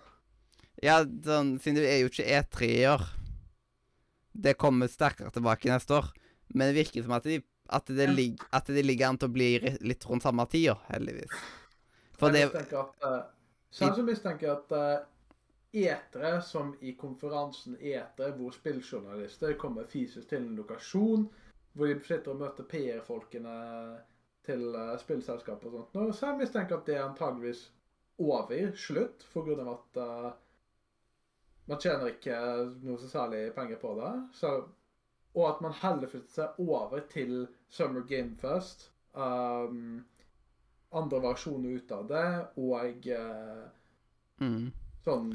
[0.84, 3.04] Ja, sånn, siden det er jo ikke E3 i år.
[4.36, 6.10] Det kommer sterkere tilbake neste år.
[6.52, 7.40] Men det virker som at, de,
[7.72, 9.50] at, det, lig, at det ligger an til å bli
[9.82, 11.32] litt rundt samme tida, heldigvis.
[12.20, 13.22] For jeg det at uh,
[13.74, 14.76] Selv så mistenker at
[15.76, 21.26] etere, som i konferansen etere, hvor spilljournalister kommer fysisk til en lokasjon,
[21.76, 23.56] hvor de sitter og møter PR-folkene
[24.46, 27.66] til uh, spillselskap og sånt, nå, så jeg mistenker at det er antageligvis
[28.22, 30.28] over, slutt, for grunn av at uh,
[31.66, 32.36] man tjener ikke
[32.86, 34.12] noe så særlig penger på det.
[34.38, 34.52] Så,
[35.36, 38.88] og at man heller flytter seg over til Summer Game Fest.
[39.12, 40.04] Um,
[40.96, 42.28] andre versjoner ut av det,
[42.62, 43.66] og uh,
[44.40, 44.70] mm.
[45.04, 45.32] sånn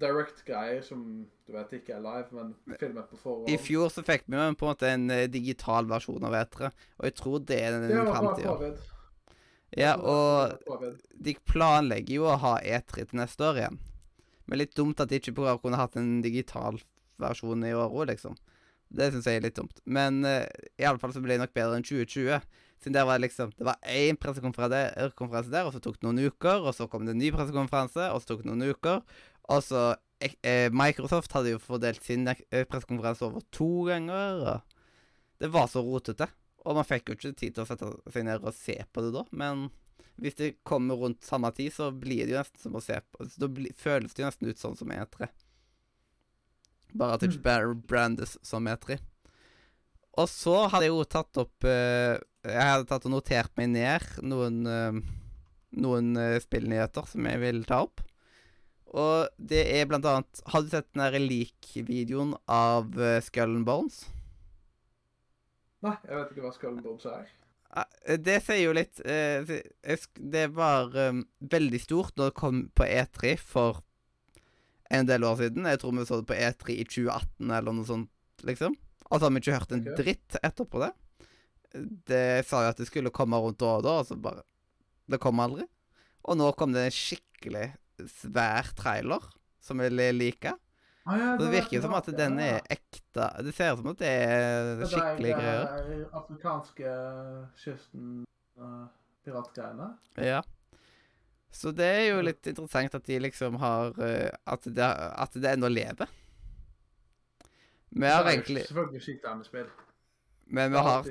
[0.00, 1.04] direct-greier som
[1.46, 3.50] du vet ikke er live, men filmet på forhånd.
[3.52, 6.70] I fjor så fikk vi jo på en måte en eh, digital versjon av E3,
[6.98, 8.72] og jeg tror det er den framtida.
[9.74, 10.54] Ja, og
[11.26, 13.78] de planlegger jo å ha E3 til neste år igjen.
[14.46, 16.78] Men litt dumt at de ikke bare kunne hatt en digital
[17.22, 18.36] versjon i år òg, liksom.
[18.94, 19.80] Det syns jeg er litt dumt.
[19.84, 20.44] Men uh,
[20.78, 22.44] iallfall så blir det nok bedre enn 2020.
[22.84, 26.20] Siden der var det liksom Det var én pressekonferanse der, og så tok det noen
[26.28, 29.00] uker, og så kom det en ny pressekonferanse, og så tok det noen uker.
[29.52, 29.82] Og så
[30.22, 34.40] eh, Microsoft hadde jo fordelt sin eh, pressekonferanse over to ganger.
[34.54, 36.28] og Det var så rotete.
[36.64, 39.10] Og man fikk jo ikke tid til å sette seg ned og se på det
[39.12, 39.66] da, men
[40.22, 43.26] hvis det kommer rundt samme tid, så blir det jo nesten som å se på
[43.26, 45.28] så Da føles det jo nesten ut sånn som E3.
[46.94, 49.00] Bare at det ikke bare brandes som E3.
[50.22, 52.14] Og så hadde jeg jo tatt opp eh,
[52.46, 55.00] Jeg hadde tatt og notert meg ned noen eh,
[55.82, 58.04] Noen eh, spillnyheter som jeg ville ta opp.
[58.94, 63.66] Og det er blant annet Har du sett den der lik-videoen av uh, Skull and
[63.66, 64.04] Bones?
[65.84, 67.26] Nei, jeg vet ikke hva Skull and Bones er.
[67.74, 69.42] Eh, Det sier jo litt eh,
[70.14, 73.82] det- var veldig stort når det kom på E3 for
[74.94, 75.66] en del år siden.
[75.66, 78.10] Jeg tror vi så det på E3 i 2018 eller noe sånt,
[78.46, 78.76] liksom.
[79.10, 80.92] Og så har vi ikke hørt en dritt etterpå det.
[82.06, 84.44] Det sa jo at det skulle komme rundt og da, og så bare
[85.10, 85.66] Det kom aldri.
[86.24, 87.74] Og nå kom det skikkelig
[88.10, 89.24] svær trailer
[89.64, 90.58] som jeg liker.
[91.04, 93.26] Ah, ja, Det det virker som at den er ekte.
[93.44, 95.64] Det ser ut som at det er Det skikkelige er, greier.
[95.92, 96.92] eh, afrikanske
[97.60, 98.24] kysten
[98.56, 98.86] uh,
[99.24, 99.88] piratgreiene.
[100.16, 100.40] Ja.
[101.52, 105.52] Så det er jo litt interessant at de liksom har eh, At det, at det
[105.52, 106.08] ennå lever.
[107.94, 109.68] Vi har Det egentlig Selvfølgelig det er med spill.
[110.46, 111.04] Men vi har.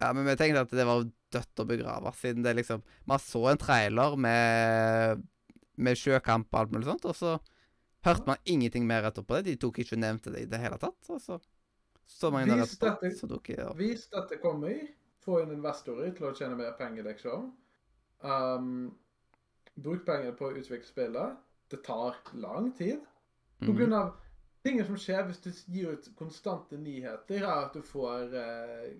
[0.00, 3.46] Ja, men vi tenkte at det var dødt å begrave, siden det liksom Man så
[3.50, 5.24] en trailer med
[5.76, 7.36] Med sjøkamp og alt mulig sånt, og så
[8.06, 9.44] hørte man ingenting mer etterpå det.
[9.50, 11.10] De tok ikke nevnte det i det hele tatt.
[11.10, 11.40] Og så
[12.06, 13.76] så mange der etterpå, så tok jeg det opp.
[13.80, 14.76] Hvis dette kommer,
[15.24, 17.48] få inn investorer til å tjene mer penger, liksom.
[18.22, 18.94] Um,
[19.74, 21.36] bruk penger på å utvikle spillet.
[21.70, 23.02] Det tar lang tid.
[23.58, 23.76] På Mhm.
[23.76, 24.14] grunn av
[24.66, 28.96] Ting som skjer hvis du gir ut konstante nyheter, er at du får eh,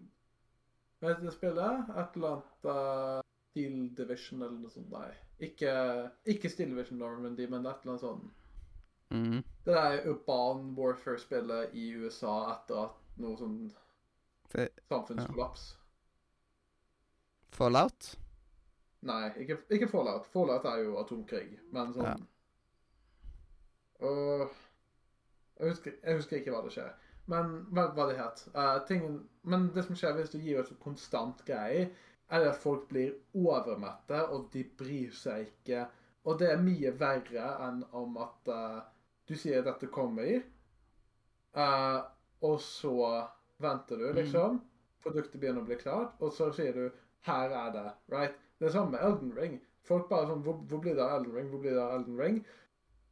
[1.01, 1.89] Hva heter det spillet?
[1.91, 3.21] Et eller annet uh,
[3.51, 4.91] Steel Division eller noe sånt.
[4.93, 5.11] Nei.
[5.41, 8.31] Ikke, ikke Steel Division Normandy, men et eller annet sånt.
[9.11, 9.43] mm.
[9.67, 13.59] Det der Urban Warfare-spillet i USA etter at noe sånn
[14.53, 15.79] Det- samfunnskollaps.
[17.53, 18.15] Fallout?
[19.03, 20.27] Nei, ikke, ikke Fallout.
[20.27, 22.17] Fallout er jo atomkrig, men sånn Ja.
[24.01, 24.51] Og
[25.61, 26.91] jeg husker, jeg husker ikke hva det skjer.
[27.27, 28.43] Men hva, hva det het.
[28.55, 31.89] Uh, men det som skjer hvis du gir ut konstant greie,
[32.29, 35.87] er at folk blir overmette, og de bryr seg ikke.
[36.27, 38.81] Og det er mye verre enn om at uh,
[39.29, 40.41] du sier at dette kommer,
[41.57, 42.01] uh,
[42.47, 42.97] og så
[43.63, 44.61] venter du, liksom.
[45.07, 46.91] Produktet begynner å bli klart, og så sier du
[47.27, 47.95] 'her er det'.
[48.09, 48.35] right?
[48.59, 49.61] Det samme med Elden Ring.
[49.83, 52.19] Folk bare sånn hvor, 'Hvor blir det av Elden Ring?' Hvor blir det av Elden
[52.19, 52.45] Ring?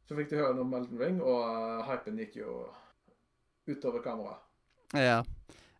[0.05, 2.67] Så fikk de høre noe om Elden Ring, og uh, hypen gikk jo
[3.67, 4.41] utover kameraet.
[4.93, 5.23] Ja.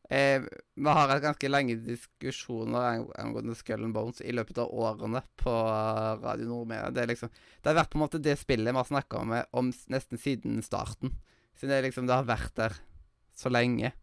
[0.10, 0.44] Eh,
[0.76, 5.24] vi har hatt ganske lange diskusjoner ang- angående Skull and Bones i løpet av årene
[5.42, 6.92] på eh, Radio Nordmedia.
[6.94, 7.32] Det, liksom,
[7.62, 10.62] det har vært på en måte det spillet vi har snakka om, om nesten siden
[10.66, 11.16] starten.
[11.58, 12.78] Siden det, liksom, det har vært der
[13.36, 13.94] så lenge.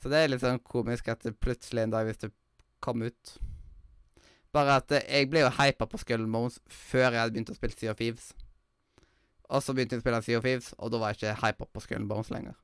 [0.00, 2.30] Så det er litt sånn komisk at det plutselig en dag, hvis det
[2.80, 3.34] kom ut
[4.54, 7.52] Bare at eh, jeg ble jo hypa på Skull and Bones før jeg hadde begynt
[7.52, 8.32] å spille Sea of Thieves.
[9.50, 11.66] Og så begynte jeg å spille Sea of Thieves, og da var jeg ikke hypa
[11.70, 12.56] på Skull and Bones lenger.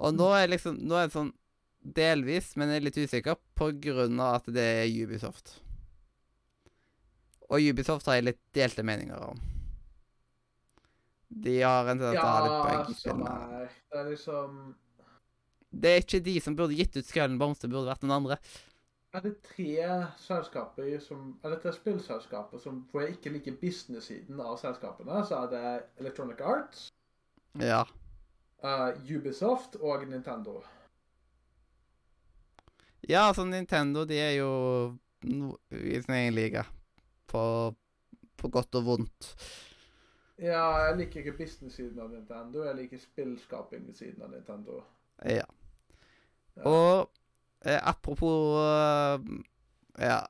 [0.00, 1.32] Og nå er liksom Nå er det sånn
[1.80, 5.54] delvis, men jeg er litt usikker på grunn av at det er Ubisoft.
[7.48, 9.40] Og Ubisoft har jeg litt delte meninger om.
[11.30, 13.68] De har en tendens til å ha litt Ja, bug i som spillene.
[13.90, 14.58] Det er liksom
[15.70, 18.38] Det er ikke de som burde gitt ut Skull Bamse, burde vært noen andre.
[19.14, 19.86] Er det tre
[20.22, 25.44] selskaper som Er det tre spillselskaper som Hvor jeg ikke liker business-siden av selskapene, så
[25.44, 25.64] er det
[26.02, 26.90] Electronic Arts,
[27.58, 27.84] Ja.
[28.62, 30.60] Eh, Ubisoft og Nintendo.
[33.08, 34.50] Ja, altså Nintendo, de er jo
[35.70, 36.64] i sin egen liga.
[37.30, 37.42] På,
[38.36, 39.30] på godt og vondt.
[40.40, 42.64] Ja, jeg liker ikke business-siden av Nintendo.
[42.64, 44.80] Jeg liker spillskaping-siden av Nintendo.
[45.24, 45.44] Ja.
[46.56, 46.64] Ja.
[46.66, 47.10] Og
[47.64, 49.20] eh, apropos uh,
[50.00, 50.22] ja,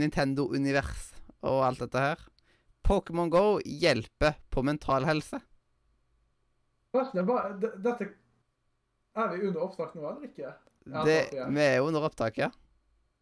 [0.00, 1.10] Nintendo-univers
[1.44, 2.26] og alt dette her.
[2.82, 5.38] Pokémon Go hjelper på mental helse.
[6.92, 8.12] Forresten, er bare- dette
[9.14, 10.52] Er vi under opptak nå, eller ikke?
[11.04, 11.16] Det,
[11.52, 12.48] vi er under opptak, ja.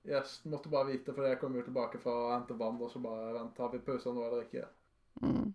[0.07, 3.03] Yes, måtte bare vite, for jeg kom jo tilbake fra å hente vann, og så
[3.03, 4.69] bare vent, har vi pause nå eller ikke?
[5.21, 5.51] Mm.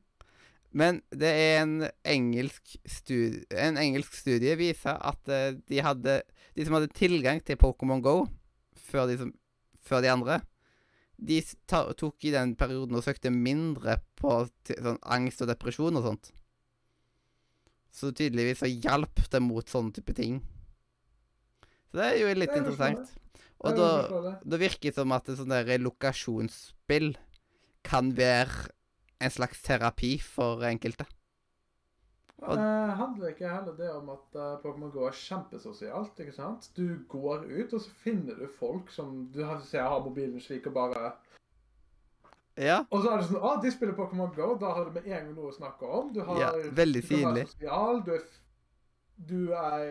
[0.76, 6.18] Men det er en engelsk studie En engelsk studie viser at eh, de hadde
[6.54, 8.26] De som hadde tilgang til Pokémon Go
[8.76, 9.32] før de, som,
[9.82, 10.36] før de andre,
[11.18, 11.40] de
[11.72, 16.30] tok i den perioden og søkte mindre på sånn angst og depresjon og sånt.
[17.96, 20.42] Så tydeligvis så hjalp det mot sånne type ting.
[21.88, 23.14] Så det er jo litt er interessant.
[23.64, 27.14] Og da, da virker det som at et sånt lokasjonsspill
[27.88, 28.68] kan være
[29.24, 31.08] en slags terapi for enkelte.
[32.44, 36.20] Og- Eh, handler ikke heller det om at uh, Pokémon GO er kjempesosialt?
[36.20, 36.70] ikke sant?
[36.76, 40.74] Du går ut, og så finner du folk som du ser har mobilen slik og
[40.74, 41.14] bare
[42.58, 44.54] Ja, Og så er det sånn Å, de spiller Pokémon GO.
[44.62, 46.14] Da har du med en gang noe å snakke om.
[46.16, 47.48] Du har ja veldig du synlig.
[47.52, 48.00] sosial.
[48.06, 48.22] Du er,
[49.18, 49.90] du er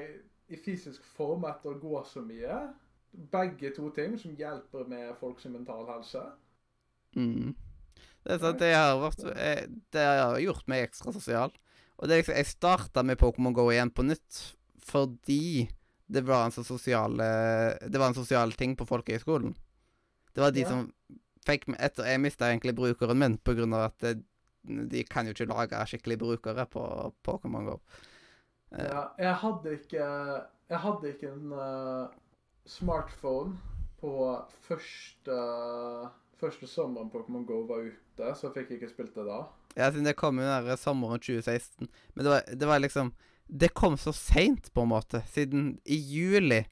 [0.49, 2.57] i fysisk form etter å gå så mye.
[3.13, 6.23] Begge to ting som hjelper med folks mental helse.
[7.17, 7.53] Mm.
[8.25, 11.53] Det er sant, det har, vært, eh, det har gjort meg ekstra sosial.
[12.01, 14.41] Og det er liksom, jeg starta med Pokémon GO igjen på nytt
[14.85, 15.69] fordi
[16.13, 19.55] det var en så sosial Det var en sosial ting på folkehøyskolen.
[20.35, 20.69] Det var de Ja.
[20.69, 20.91] som
[21.47, 23.39] fikk etter Jeg mista egentlig brukeren min
[23.73, 24.15] av at det,
[24.65, 26.83] de kan jo ikke lage skikkelige brukere på
[27.27, 27.79] Pokémon GO.
[28.73, 30.05] Uh, Ja, jeg hadde ikke
[30.71, 32.09] Jeg hadde ikke en uh,
[32.67, 33.59] smartphone
[34.01, 34.15] på
[34.67, 35.41] første
[36.41, 39.45] Første sommeren Pokémon GO var ute, så jeg fikk ikke spilt det da.
[39.79, 41.89] Ja, siden det kom jo der sommeren 2016.
[42.15, 43.13] Men det var, det var liksom
[43.49, 45.23] Det kom så seint, på en måte.
[45.31, 46.65] Siden i juli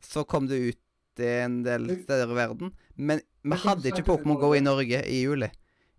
[0.00, 2.72] så kom det ut i en del steder i verden.
[2.94, 5.02] Men vi hadde ikke Pokémon GO i Norge.
[5.06, 5.48] I juli.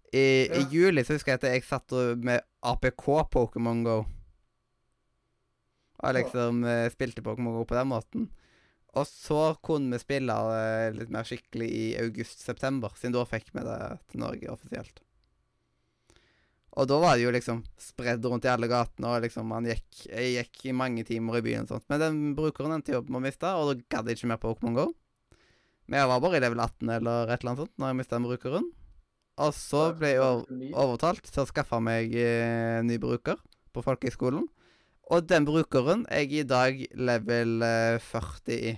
[0.09, 1.93] I, I juli så husker jeg at jeg satt
[2.23, 3.99] med APK Pokémon GO.
[5.99, 6.87] Og liksom ja.
[6.93, 8.29] spilte Pokémon GO på den måten.
[8.97, 13.65] Og så kunne vi spille eh, litt mer skikkelig i august-september, siden da fikk vi
[13.67, 13.77] det
[14.09, 15.03] til Norge offisielt.
[16.79, 20.03] Og da var det jo liksom spredd rundt i alle gatene, og liksom man gikk
[20.05, 21.87] Jeg gikk i mange timer i byen og sånt.
[21.91, 24.77] Men den brukeren endte opp med å miste, og da gadd jeg ikke mer Pokémon
[24.77, 24.87] GO.
[25.89, 28.21] Men jeg var bare i level 18 eller et eller annet sånt når jeg mista
[28.21, 28.67] brukeren.
[29.39, 33.39] Og så ble jeg overtalt til å skaffe meg eh, ny bruker
[33.73, 34.45] på folkehøyskolen.
[35.09, 38.73] Og den brukeren er jeg i dag level eh, 40 i.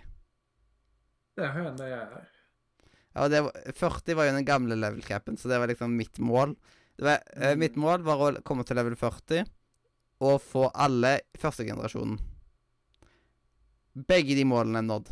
[1.36, 2.30] Det er høyere enn det jeg er.
[3.12, 6.22] Ja, det var, 40 var jo den gamle level capen, så det var liksom mitt
[6.24, 6.56] mål.
[6.96, 9.44] Det var, eh, mitt mål var å komme til level 40
[10.22, 12.22] og få alle førstegenerasjonen.
[14.08, 15.12] Begge de målene er nådd.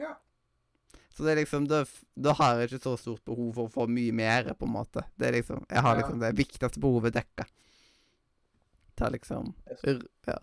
[0.00, 0.14] Ja.
[1.14, 1.84] Så det er liksom da,
[2.18, 5.04] da har jeg ikke så stort behov for å få mye mer, på en måte.
[5.16, 6.00] Det er liksom Jeg har Ja.
[6.02, 7.46] liksom det viktigste behovet dekka.
[9.00, 9.54] Er liksom
[10.26, 10.38] Ja.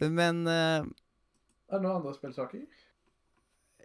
[0.00, 2.62] Men uh, Er det noen andre spillsaker?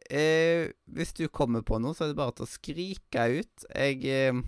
[0.09, 3.65] Eh, hvis du kommer på noe, så er det bare til å skrike ut.
[3.73, 4.41] Jeg eh,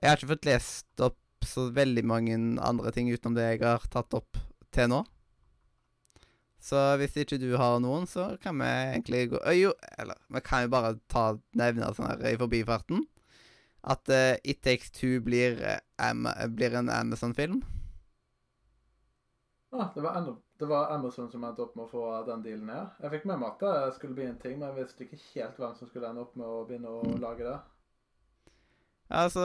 [0.00, 3.84] Jeg har ikke fått lest opp så veldig mange andre ting utenom det jeg har
[3.92, 4.38] tatt opp
[4.72, 5.02] til nå.
[6.62, 10.40] Så hvis ikke du har noen, så kan vi egentlig gå Øy, Jo, eller vi
[10.40, 13.04] kan jo bare ta nevne sånn her i forbifarten.
[13.86, 15.60] At uh, It Takes Two blir,
[16.02, 16.26] um,
[16.56, 17.60] blir en Amazon-film.
[19.76, 22.90] Ah, det, var det var Amazon som endte opp med å få den dealen her.
[23.02, 25.58] Jeg fikk med meg at det skulle bli en ting, men jeg visste ikke helt
[25.60, 27.56] hvem som skulle ende opp med å begynne å lage det.
[29.06, 29.42] Altså,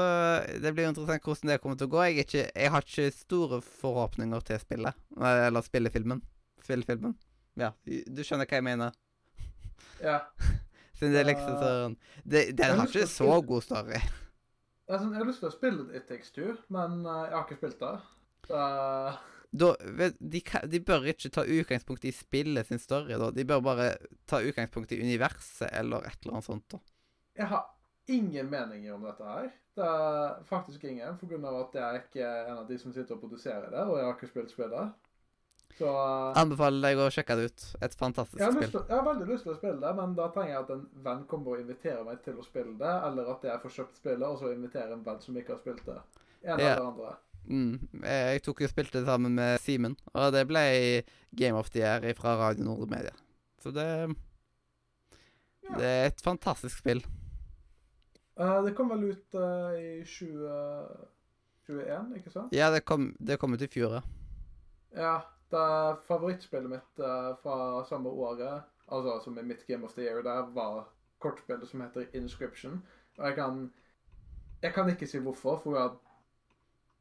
[0.61, 2.03] Det blir interessant hvordan det kommer til å gå.
[2.07, 4.97] Jeg, ikke, jeg har ikke store forhåpninger til spillet.
[5.19, 6.23] eh, Eller spillefilmen.
[6.71, 7.15] Spillefilmen.
[7.59, 8.95] Ja, du skjønner hva jeg mener.
[10.01, 10.19] Ja.
[10.97, 13.99] Siden det er liksom sånn det, Den har ikke så spille- god story.
[14.91, 17.59] Sånn, jeg har lyst til å spille It Takes Two, men eh, jeg har ikke
[17.61, 17.91] spilt det.
[18.47, 18.63] Så,
[19.51, 19.69] Da,
[20.19, 20.41] de,
[20.71, 23.29] de bør ikke ta utgangspunkt i spillet sin story, da.
[23.35, 23.87] De bør bare
[24.27, 26.67] ta utgangspunkt i universet eller et eller annet sånt.
[26.71, 26.79] da.
[27.39, 27.65] jeg har
[28.11, 29.49] ingen meninger om dette her.
[29.75, 33.21] Det er faktisk ingen, av at jeg er ikke en av de som sitter og
[33.23, 34.91] produserer det, og jeg har ikke spilt spillet.
[35.77, 37.65] Så eh, Anbefaler deg å sjekke det ut.
[37.87, 38.71] Et fantastisk jeg spill.
[38.73, 40.85] til, jeg har veldig lyst til å spille det, men da trenger jeg at en
[41.07, 44.27] venn kommer og inviterer meg til å spille det, eller at jeg får kjøpt spillet,
[44.27, 45.99] og så inviterer en venn som ikke har spilt det.
[46.41, 47.13] En eller andre.
[47.41, 47.73] Mm.
[48.03, 50.63] Jeg jeg tok og spilte det sammen med Simen, og det ble
[51.37, 53.15] Game of the Year fra Radio Nord Media.
[53.61, 53.87] Så det
[55.61, 55.77] Ja.
[55.77, 57.05] Det er et fantastisk spill.
[58.39, 62.53] Uh, det kom vel ut uh, i 2021, ikke sant?
[62.55, 64.01] Ja, det kom, det kom ut i fjor,
[64.95, 65.21] ja.
[65.53, 70.21] Er favorittspillet mitt uh, fra samme året, altså som i mitt Game of the Year,
[70.23, 70.85] der var
[71.19, 72.81] kortspillet som heter Inscription.
[73.17, 73.71] Og jeg kan
[74.61, 75.99] Jeg kan ikke si hvorfor, for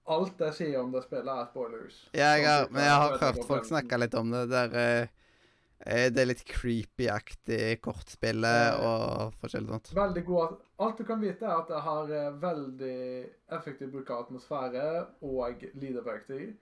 [0.08, 1.98] alt jeg sier om det spillet, er spoilers.
[2.14, 4.46] Ja, jeg har, men jeg har hørt folk snakke litt om det.
[4.48, 9.92] Der, eh, det er litt creepy-aktig kortspillet og forskjellig sånt.
[9.96, 12.98] Veldig god Alt du kan vite, er at det har veldig
[13.52, 14.84] effektiv bruk av atmosfære
[15.20, 16.54] og leaderverktøy.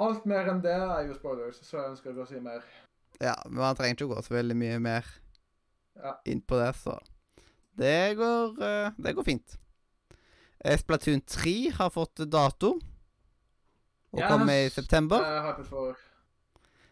[0.00, 2.62] Alt mer enn det er jo spoilers, så jeg ønsker ikke å si mer.
[3.20, 5.04] Ja, men man trenger ikke å gå så veldig mye mer
[6.00, 6.14] Ja.
[6.24, 6.98] inn på det, så
[7.76, 9.56] Det går, eh, det går fint.
[10.64, 12.78] Eh, Splatoon 3 har fått dato.
[14.12, 14.28] Og Yes.
[14.28, 15.16] kommer i september.
[15.22, 15.96] Jeg er hypet for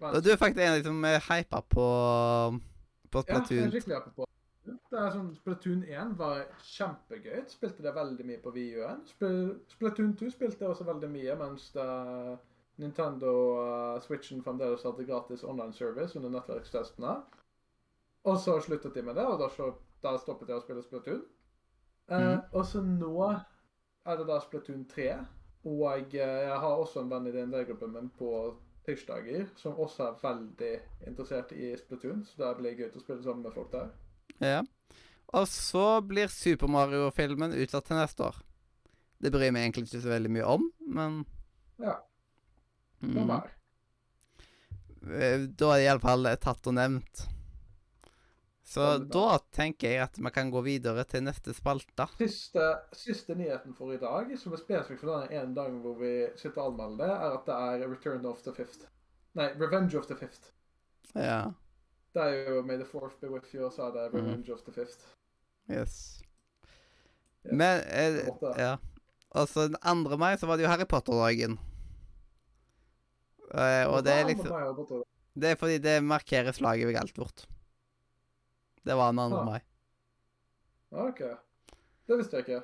[0.00, 0.14] Vent.
[0.16, 1.86] Og du er faktisk en av de som er hypa på,
[3.10, 3.70] på Ja, jeg er Splatoon.
[3.72, 4.24] skikkelig happy på
[4.64, 4.74] det.
[4.92, 7.48] er sånn, Splatoon 1 var kjempegøy.
[7.50, 9.00] Spilte det veldig mye på VU1.
[9.68, 12.38] Splatoon 2 spilte jeg også veldig mye mens det,
[12.78, 17.16] Nintendo uh, Switchen fremdeles hadde gratis online service under nettverkstestene.
[18.28, 19.72] Og så sluttet de med det, og da, så,
[20.04, 21.24] da stoppet jeg å spille Splatoon.
[22.10, 22.40] Uh, mm.
[22.54, 25.10] Og så nå er det da Splatoon 3.
[25.68, 28.32] Og jeg, jeg har også en venn i DND-gruppen min på
[28.88, 30.74] tirsdager som også er veldig
[31.10, 33.90] interessert i Splatoon, så det blir gøy å spille sammen med folk der.
[34.40, 34.60] Ja.
[35.36, 38.38] Og så blir Super Mario-filmen utsatt til neste år.
[39.18, 41.24] Det bryr jeg meg egentlig ikke så veldig mye om, men
[41.82, 41.98] Ja.
[43.02, 43.30] Mm.
[43.30, 43.40] Eh,
[45.48, 47.20] Da er det iallfall tatt og nevnt.
[48.68, 52.04] Så da tenker jeg at vi kan gå videre til neste spalte.
[52.18, 56.10] Siste, siste nyheten for i dag, som er spesifikt for denne ene dagen hvor vi
[56.36, 58.84] sitter og anmelder det, er at det er Return of the Fifth.
[59.38, 60.50] Nei, Revenge of the Fifth.
[61.14, 61.54] Ja.
[62.12, 64.60] Det er jo May the Fourth be with you, og så er det Revenge of
[64.66, 65.14] the Fifth.
[65.70, 66.20] Yes.
[67.46, 67.52] yes.
[67.52, 68.26] Men eh.
[68.58, 68.76] Ja.
[69.30, 70.16] Og så den 2.
[70.16, 71.58] mai så var det jo Harry Potter-dagen.
[73.54, 75.04] Eh, og det er liksom?
[75.38, 77.46] Det er fordi det markerer slaget ved Galtvort.
[78.84, 79.36] Det var den 2.
[79.38, 79.44] Ah.
[79.46, 79.60] mai.
[80.90, 81.20] OK.
[82.08, 82.62] Det visste jeg ikke.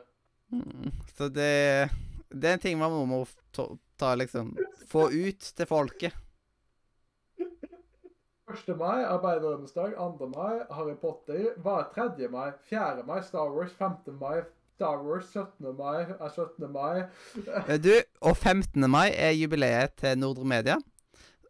[0.55, 0.91] Mm.
[1.17, 1.91] Så det
[2.31, 3.67] Det er en ting man må, ta,
[3.99, 4.57] ta liksom
[4.89, 6.15] Få ut til folket.
[8.55, 8.77] 1.
[8.77, 9.95] mai, arbeidernes dag.
[9.97, 10.29] 2.
[10.35, 11.55] mai, Harry Potter.
[11.63, 12.29] Hva er 3.
[12.31, 12.53] mai?
[12.69, 13.03] 4.
[13.07, 13.73] mai, Star Wars.
[13.79, 14.13] 5.
[14.21, 14.43] mai,
[14.77, 15.31] Star Wars.
[15.33, 15.73] 17.
[15.79, 16.69] mai er 17.
[16.73, 17.05] mai.
[17.69, 17.93] Eh, Du,
[18.25, 18.85] og 15.
[18.91, 20.77] mai er jubileet til Nordre Media.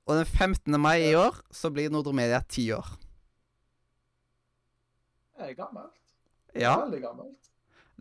[0.06, 0.74] Og den 15.
[0.80, 2.88] mai i år så blir Nordre Media ti år.
[5.38, 5.94] Det er gammelt.
[6.54, 6.74] Ja.
[6.84, 7.40] Veldig gammelt.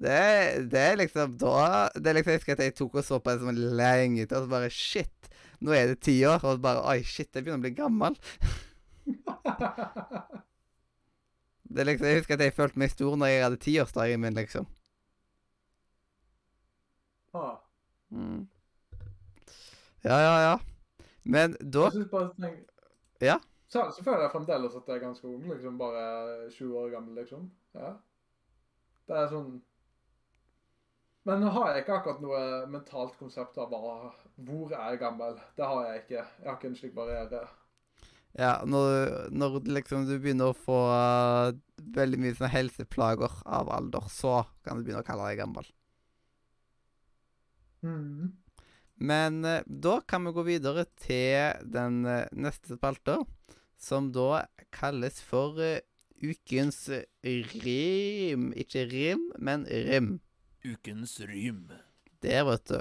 [0.03, 3.03] Det, er- det er liksom da Det er liksom, Jeg husker at jeg tok og
[3.05, 5.29] så på det som lenge til, og så bare Shit,
[5.61, 6.43] nå er det ti år.
[6.43, 8.17] Og bare Oi, shit, jeg begynner å bli gammel.
[11.73, 14.35] Det er liksom, Jeg husker at jeg følte meg stor når jeg hadde tiårsdagen min,
[14.37, 14.67] liksom.
[17.33, 17.55] ah.
[18.13, 18.43] Mm.
[20.03, 20.55] Ja, ja, ja.
[21.23, 22.63] Men da Jeg synes bare tenk...
[23.23, 23.37] Ja.
[23.71, 25.77] Så, så føler jeg fremdeles at jeg er ganske ung, liksom.
[25.79, 27.47] Bare 20 år gammel, liksom.
[27.77, 27.93] Ja.
[29.07, 29.55] Det er sånn
[31.27, 34.11] Men nå har jeg ikke akkurat noe mentalt konsept av hva,
[34.43, 35.39] hvor jeg er gammel.
[35.55, 36.19] Det har jeg ikke.
[36.19, 37.45] Jeg har ikke en slik barriere.
[38.35, 41.53] Ja, når, når liksom du begynner å få uh,
[41.95, 45.69] veldig mye sånne helseplager av alder, så kan du begynne å kalle deg gammel.
[47.87, 48.33] Mm.
[49.03, 53.17] Men eh, da kan vi gå videre til den eh, neste spalta,
[53.75, 55.81] som da kalles for eh,
[56.23, 56.85] ukens
[57.23, 58.51] rim.
[58.55, 60.13] Ikke rim, men rim.
[60.63, 61.65] Ukens rym.
[62.23, 62.79] Der, vet du.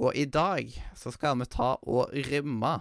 [0.00, 2.78] Og i dag så skal vi ta og rimme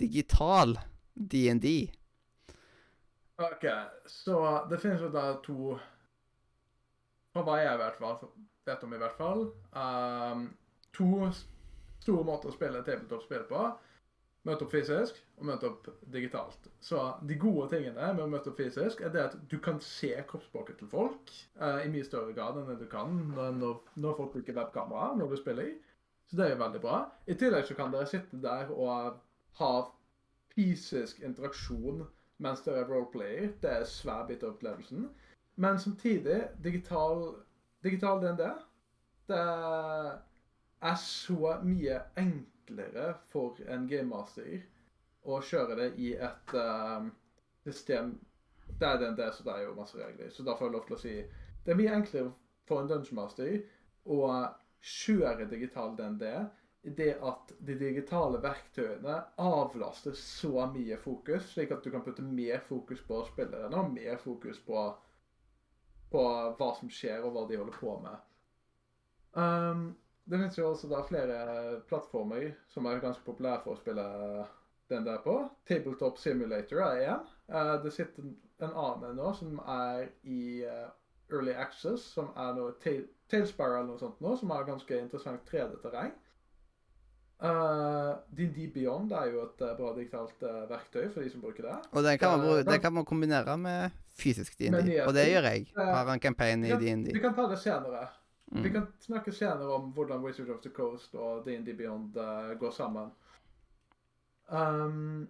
[0.00, 0.78] digital
[1.12, 1.90] DND.
[3.40, 3.66] OK,
[4.08, 4.40] så
[4.70, 5.76] det finnes jo da to
[7.30, 8.16] Fra hva jeg i hvert fall
[8.66, 9.44] vet om, i hvert fall.
[9.76, 10.48] Um,
[10.96, 11.28] to
[12.00, 13.64] store måter å spille tabletop-spill på.
[14.48, 16.70] Møte opp fysisk og møte opp digitalt.
[16.80, 20.14] Så de gode tingene med å møte opp fysisk er det at du kan se
[20.30, 24.56] kroppsspråket til folk eh, i mye større grad enn du kan når, når, folk bruker
[24.56, 25.74] webkamera når du spiller.
[26.30, 27.02] Så det er jo veldig bra.
[27.28, 29.20] I tillegg så kan dere sitte der og
[29.60, 29.72] ha
[30.54, 32.06] fysisk interaksjon
[32.40, 33.52] mens dere er roleplayer.
[33.60, 35.10] Det er svær bit av opplevelsen.
[35.60, 37.26] Men samtidig, digital,
[37.84, 38.46] digital DND
[39.28, 40.14] Det er
[40.96, 44.62] så mye enklere for en gamemaster
[45.28, 47.10] å kjøre det i et eh,
[47.66, 48.14] system
[48.70, 50.30] Det er DND, så det er jo masse regler.
[50.30, 51.14] Så da får jeg lov til å si
[51.64, 52.32] Det er mye enklere
[52.68, 53.58] for en dungeon master
[54.08, 54.20] å
[54.80, 56.24] kjøre digital DND
[56.82, 62.24] i det at de digitale verktøyene avlaster så mye fokus, slik at du kan putte
[62.24, 64.86] mer fokus på spillerne og mer fokus på,
[66.14, 66.22] på
[66.56, 68.24] hva som skjer og hva de holder på med.
[69.36, 69.84] Um,
[70.30, 71.36] det finnes jo også da flere
[71.90, 74.04] plattformer som er ganske populære for å spille
[74.90, 75.34] den der på.
[75.68, 77.26] Tabletop Simulator er én.
[77.50, 78.30] Eh, det sitter
[78.62, 80.88] en annen nå som er i eh,
[81.30, 85.44] Early Access, som er noe Ta- Tailspire eller noe sånt nå, som er ganske interessant
[85.50, 86.10] 3D-terreng.
[87.40, 91.64] Uh, D&D Beyond er jo et eh, bra digitalt eh, verktøy for de som bruker
[91.64, 91.76] det.
[91.96, 94.90] Og den kan man, Eh, den kan man kombinere med fysisk DND.
[95.06, 95.70] Og det gjør jeg.
[95.72, 97.08] Eh, Har en campaign i DND.
[97.14, 98.02] vi kan ta det senere.
[98.50, 98.72] Vi Mm.
[98.72, 103.10] kan snakke senere om hvordan Wizard of the Coast og DND Beyond uh, går sammen.
[104.48, 105.28] Um,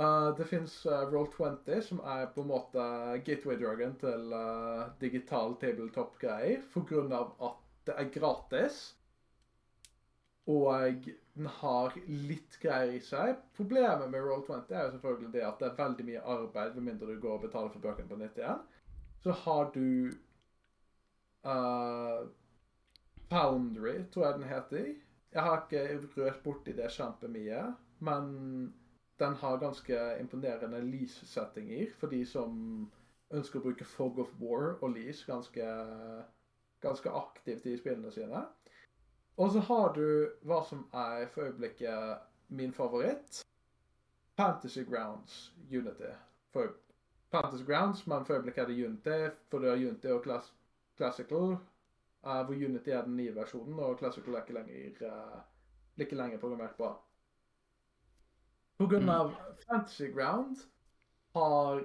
[0.00, 2.84] uh, det fins Roll20, som er på en måte
[3.26, 6.62] gateway-drugen til eh, digital tabletop-greier,
[7.12, 8.78] av at det er gratis.
[10.46, 13.34] Og den har litt greier i seg.
[13.56, 17.10] Problemet med Roll20 er jo selvfølgelig det at det er veldig mye arbeid, med mindre
[17.10, 18.62] du går og betaler for bøkene på nytt igjen.
[19.26, 20.14] Så har du
[21.44, 22.26] eh,
[23.28, 24.94] Foundry, tror jeg den heter.
[25.32, 27.62] Jeg har ikke rørt borti det kjempemye,
[28.00, 28.28] men
[29.20, 32.54] den har ganske imponerende lease-settinger for de som
[33.34, 35.66] ønsker å bruke Fog of War og lys ganske,
[36.80, 38.46] ganske aktivt i spillene sine.
[39.38, 40.06] Og så har du
[40.48, 43.42] hva som er for øyeblikket min favoritt.
[44.38, 46.14] Fantasy Grounds Unity.
[46.52, 46.72] For
[47.30, 49.18] Fantasy Grounds, men for øyeblikket er det Unity,
[49.50, 50.54] for du har Unity og Class
[50.98, 51.58] Classical.
[52.26, 55.38] uh, hvor Unity er den nye versjonen, og Classical er ikke lenger, uh,
[56.02, 56.90] ikke lenger programmert på.
[58.78, 59.30] På grunn av
[59.66, 60.58] Fantasy Ground
[61.34, 61.80] har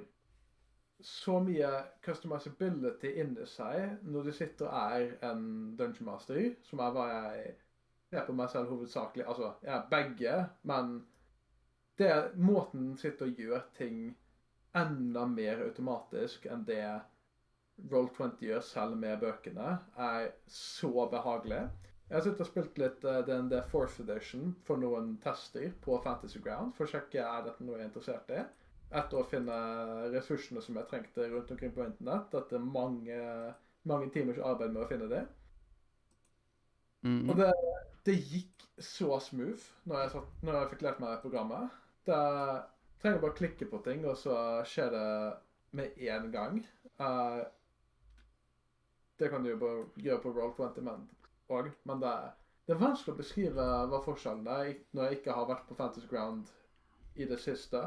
[1.04, 1.70] så mye
[2.06, 5.46] customizability inni seg når du sitter og er en
[5.78, 7.56] dungeon master, som er hva jeg
[8.14, 9.26] ser på meg selv hovedsakelig.
[9.28, 10.36] Altså, jeg er begge,
[10.70, 10.94] men
[12.00, 14.06] det er måten sitter og gjør ting
[14.78, 16.84] enda mer automatisk enn det
[17.92, 21.64] Roll20 gjør selv med bøkene, er så behagelig.
[22.08, 26.42] Jeg har sittet og spilt litt uh, den Fourth Edition for noen tester på Fantasy
[26.44, 28.42] Ground for å sjekke er dette noe jeg er interessert i.
[28.94, 29.56] Etter å finne
[30.14, 32.36] ressursene som jeg trengte rundt omkring på internett.
[32.38, 33.18] Etter mange,
[33.90, 35.24] mange timers arbeid med å finne det.
[37.04, 37.32] Mhm.
[37.32, 37.50] Og det,
[38.08, 41.82] det gikk så smooth når jeg, satt, når jeg fikk lært meg programmet.
[42.08, 42.22] Det
[43.02, 45.10] trenger bare å klikke på ting, og så skjer det
[45.76, 46.62] med en gang.
[47.02, 47.42] Eh,
[49.20, 51.04] det kan du jo bare gjøre på Roll20 men,
[51.54, 52.32] òg, men det, er-
[52.68, 56.08] det er vanskelig å beskrive hva forskjellen er når jeg ikke har vært på Fantasy
[56.08, 56.48] Ground
[57.16, 57.82] i det siste.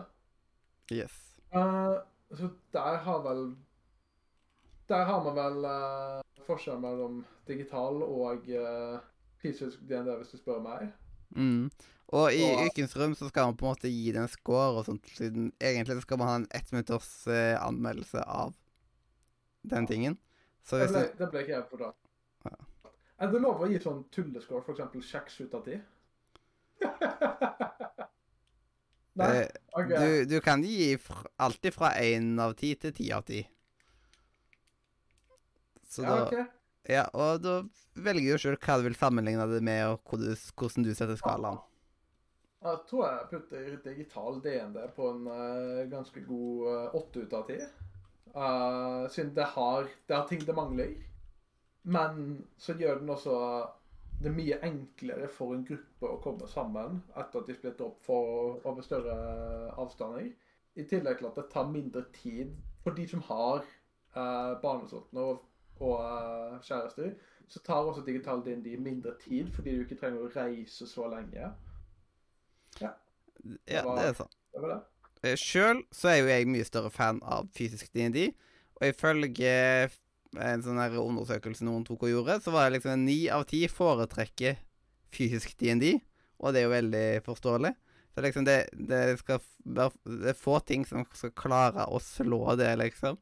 [0.92, 1.14] Yes.
[1.54, 1.98] Uh,
[2.36, 3.56] så der har vel
[4.88, 9.00] Der har man vel uh, forskjell mellom digital og uh,
[9.42, 10.92] fysisk DND, hvis du spør meg.
[11.34, 11.70] Mm.
[12.14, 14.78] Og i Og- Ukens rom så skal man på en måte gi det en score
[14.78, 18.54] og sånt, siden egentlig så skal man ha en ett minutters eh, anmeldelse av
[19.66, 20.14] den tingen.
[20.66, 21.92] Så Det ble, det ble ikke jeg på da.
[22.48, 22.56] Ja.
[23.22, 25.78] Er det lov å gi sånn tullescore, for eksempel 6 ut av 10?
[29.16, 29.28] Nei?
[29.72, 29.96] Okay.
[29.96, 30.90] Du, du kan gi
[31.40, 33.40] alltid fra én av ti til ti av ti.
[35.86, 36.52] Så ja, da ok.
[36.86, 37.54] Ja, og da
[37.98, 41.16] velger du sjøl hva du vil sammenligne det med, og hvor du, hvordan du setter
[41.18, 41.62] skalaen.
[42.66, 47.58] Jeg tror jeg putter digital DND på en uh, ganske god åtte ut av ti.
[48.36, 50.94] Eh, siden det har, det har ting det mangler.
[51.82, 53.36] Men så gjør den også
[54.22, 58.56] det mye enklere for en gruppe å komme sammen etter at de splitter opp for,
[58.64, 59.16] over større
[59.76, 60.30] avstander.
[60.76, 62.52] I tillegg til at det tar mindre tid
[62.84, 63.62] for de som har
[64.16, 65.44] uh, barnesorten og,
[65.80, 67.14] og eh, kjærester.
[67.48, 71.52] Så tar også digital DND mindre tid fordi du ikke trenger å reise så lenge.
[73.68, 74.36] Ja, var- det er sant.
[74.52, 74.80] Det var det.
[75.24, 78.28] Sjøl så er jo jeg mye større fan av fysisk DND,
[78.76, 79.54] og ifølge
[80.36, 83.62] en sånn her undersøkelse noen tok og gjorde, så var det liksom ni av ti
[83.72, 84.58] foretrekker
[85.14, 85.96] fysisk DND,
[86.42, 87.72] og det er jo veldig forståelig.
[88.16, 92.54] Så liksom det, det skal være Det er få ting som skal klare å slå
[92.56, 93.18] det, liksom.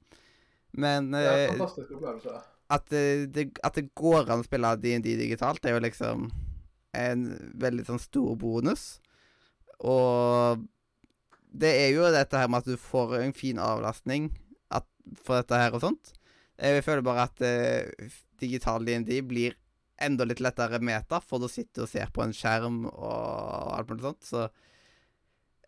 [0.79, 2.35] Men Det er en eh, fantastisk opplevelse.
[2.77, 6.29] at, det, det, at det går an å spille D&D digitalt, er jo liksom
[6.95, 7.27] en
[7.59, 8.85] veldig sånn stor bonus.
[9.83, 10.63] Og
[11.55, 14.31] det er jo dette her med at du får en fin avlastning
[14.75, 14.87] at,
[15.23, 16.15] for dette her og sånt.
[16.59, 18.09] Jeg føler bare at eh,
[18.43, 19.55] digital D&D blir
[20.03, 24.09] enda litt lettere meta, for å sitter og ser på en skjerm og alt mulig
[24.09, 24.49] sånt, så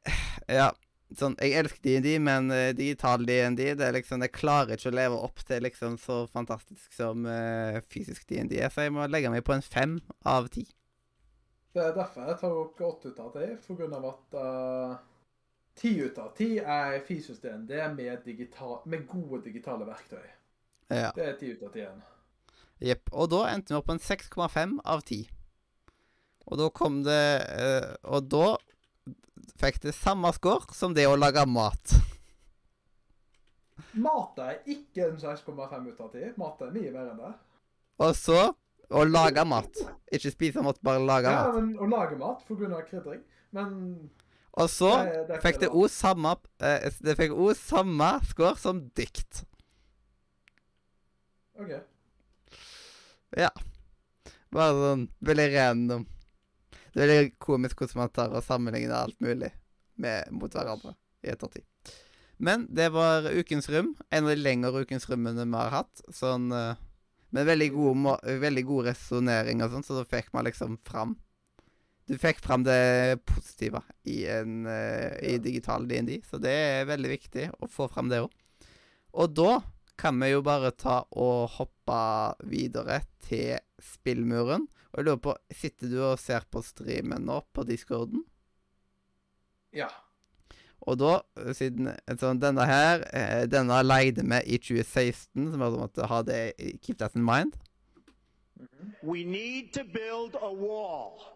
[0.58, 0.72] Ja.
[1.14, 4.96] Sånn, jeg elsker D&D, men eh, digital D&D det er liksom, jeg klarer ikke å
[4.96, 9.30] leve opp til liksom så fantastisk som eh, fysisk D&D er, så jeg må legge
[9.30, 10.64] meg på en fem av ti.
[11.76, 14.96] Det er derfor jeg tar opp åtte ut av ti, for grunn av at eh,
[15.76, 20.24] ti ut av ti er fysisk er med, digital, med gode digitale verktøy.
[20.88, 21.10] Ja.
[21.16, 22.02] Det er ti ut av ti igjen.
[22.80, 23.10] Jepp.
[23.12, 25.24] Og da endte vi opp på en 6,5 av 10.
[26.46, 27.22] Og da kom det
[27.58, 28.52] eh, Og da
[29.58, 31.96] fikk det samme score som det å lage mat.
[34.06, 36.36] Mat er ikke en 6,5 ut av 10.
[36.40, 37.32] Mat er mye mer enn det.
[38.04, 38.38] Og så
[38.92, 39.80] å lage mat.
[40.14, 41.56] Ikke spise mat, bare lage Ja, mat.
[41.58, 43.22] men å lage mat av krydring.
[43.56, 43.72] Men
[44.56, 46.32] Og så det, det fikk det òg samme
[46.64, 49.42] eh, samme score som dikt.
[51.60, 51.72] OK.
[53.36, 53.50] Ja.
[54.54, 56.06] Bare sånn veldig random.
[56.94, 59.50] Det er veldig komisk hvordan man tar og sammenligner alt mulig
[60.00, 61.66] med, mot hverandre i ettertid.
[62.40, 63.94] Men det var ukens rom.
[64.08, 66.04] En av de lengre ukens rommene vi har hatt.
[66.12, 66.82] Sånn eh,
[67.34, 68.04] Med veldig god,
[68.40, 71.16] veldig god resonnering og sånn, så da fikk man liksom fram
[72.06, 75.38] Du fikk fram det positive i, en, uh, i Ja.
[75.42, 78.30] digital DND, så det er veldig viktig å få fram det òg.
[79.16, 79.60] Og da
[79.98, 81.98] kan vi jo bare ta og hoppe
[82.46, 84.68] videre til spillmuren.
[84.92, 88.22] Og jeg lurer på, sitter du og ser på streamen nå på discorden?
[89.72, 89.88] Ja.
[90.86, 91.88] Og da, eh, siden
[92.20, 93.00] sånn, denne her
[93.48, 97.56] Denne leide vi i 2016, så vi måtte ha det Keep that in mind.
[99.02, 101.35] We need to build a wall.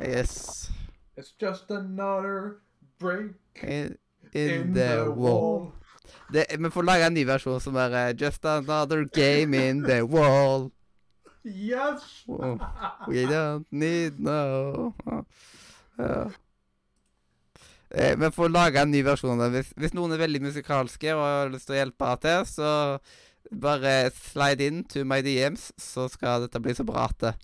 [0.00, 0.70] Yes.
[1.16, 2.56] It's just another
[2.98, 3.32] break
[3.62, 3.96] In,
[4.32, 5.72] in the wall.
[6.32, 10.02] Det, vi får lage en ny versjon som er eh, Just another game in the
[10.02, 10.70] wall.
[11.44, 12.24] Yes!
[12.28, 12.58] Oh,
[13.06, 16.30] we don't need no ja.
[17.90, 19.38] eh, Vi får lage en ny versjon.
[19.54, 22.70] Hvis, hvis noen er veldig musikalske og har lyst til å hjelpe til, så
[23.50, 27.34] bare slide in to my DMs, så skal dette bli så bra at det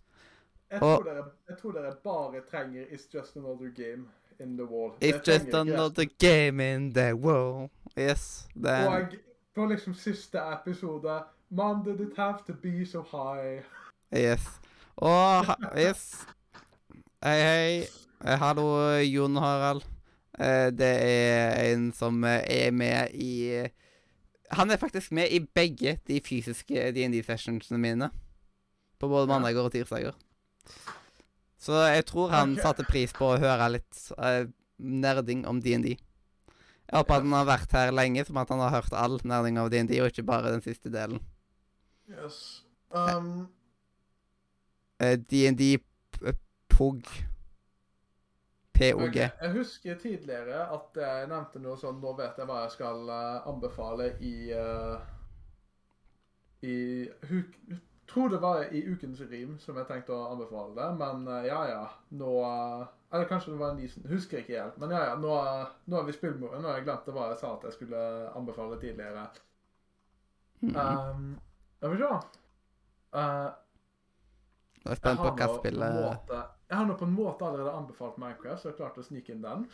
[0.73, 4.09] Jeg tror, dere, jeg tror dere bare trenger It's just another game
[4.41, 4.95] in the wall.
[5.01, 7.69] It's just another game in the wall.
[7.99, 8.49] Yes.
[8.55, 9.15] Det Og
[9.55, 13.62] på liksom siste episode Man, did it have to be so high?
[14.15, 14.41] Yes.
[14.97, 15.45] Og
[15.77, 16.27] Yes.
[17.24, 17.87] Hei, hei.
[18.24, 19.83] Eh, hallo, Jon Harald.
[20.39, 23.69] Eh, det er en som er med i
[24.53, 28.11] Han er faktisk med i begge de fysiske DND-sessionsene mine.
[29.01, 30.15] På både mandager og tirsdager.
[31.62, 34.45] Så jeg tror han satte pris på å høre litt uh,
[34.79, 35.95] nerding om DND.
[35.95, 39.59] Jeg håper at han har vært her lenge, som at han har hørt all nerding
[39.62, 41.23] av DND, og ikke bare den siste delen.
[42.11, 42.62] Yes.
[42.91, 43.49] Um,
[45.03, 45.79] Eh, DND
[46.69, 47.07] POG.
[48.83, 49.07] POG.
[49.07, 53.09] ok, Jeg husker tidligere at jeg nevnte noe sånn Nå vet jeg hva jeg skal
[53.15, 54.99] eh, anbefale i uh,
[56.63, 56.77] I
[57.31, 57.55] huk,
[58.13, 61.63] tror det var i Ukens rim som jeg tenkte å anbefale det, men uh, ja
[61.71, 61.85] ja.
[62.19, 64.05] Nå uh, Eller kanskje det var en Nisen.
[64.09, 64.77] Husker ikke helt.
[64.81, 65.33] Men ja ja, nå,
[65.87, 68.05] nå er vi spillmoren, og jeg glemte hva jeg sa at jeg skulle
[68.39, 69.27] anbefale tidligere.
[70.63, 71.35] Um,
[71.83, 72.15] jeg vil se.
[73.13, 73.51] Uh,
[74.83, 76.43] er jeg spent på har hva på spillet måte-
[76.73, 79.43] Jeg har nå på en måte allerede anbefalt Minecraft, så jeg klarte å snike inn
[79.44, 79.66] den.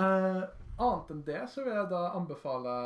[0.00, 0.46] Uh,
[0.80, 2.76] annet enn det så vil jeg da anbefale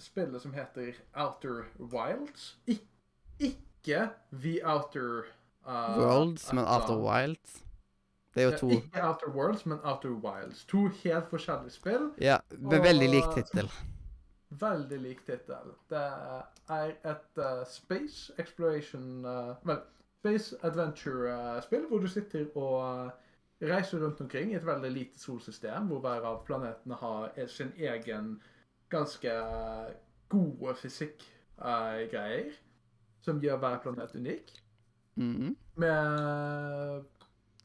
[0.00, 2.54] spillet som heter Outer Wilds.
[2.64, 2.86] Ik
[3.42, 5.26] ikke The Outer
[5.66, 6.94] uh, Worlds, men annet.
[7.04, 7.58] Wilds.
[8.32, 10.64] Det er jo to Ikke Outer Worlds, men Outer Wilds.
[10.72, 12.10] To helt forskjellige spill.
[12.16, 13.68] Ja, med veldig lik Og- tittel.
[14.52, 15.76] Veldig lik tittel.
[15.92, 16.06] Det
[16.72, 19.24] er et uh, space exploration
[19.68, 19.84] Vel,
[20.22, 23.10] space adventure-spill hvor du sitter og eh,
[23.72, 27.70] reiser rundt omkring i et veldig lite solsystem, hvor hver av planetene har e- sin
[27.78, 28.40] egen
[28.90, 29.30] ganske
[30.32, 32.50] gode fysikk-greier,
[33.22, 34.58] som gjør hver planet unik
[35.14, 35.56] Mhm.
[35.76, 37.04] med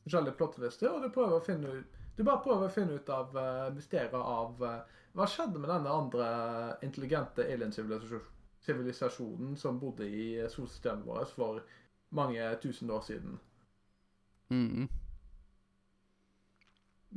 [0.04, 1.86] forskjellige plottlister, og du prøver å finne ut
[2.18, 4.80] Du bare prøver å finne ut av uh, mysteriet av uh,
[5.14, 6.26] hva skjedde med denne andre
[6.84, 11.62] intelligente alien-sivilisasjonen som bodde i solsystemet vårt for
[12.10, 13.40] mange tusen år siden.
[14.50, 14.88] Mm.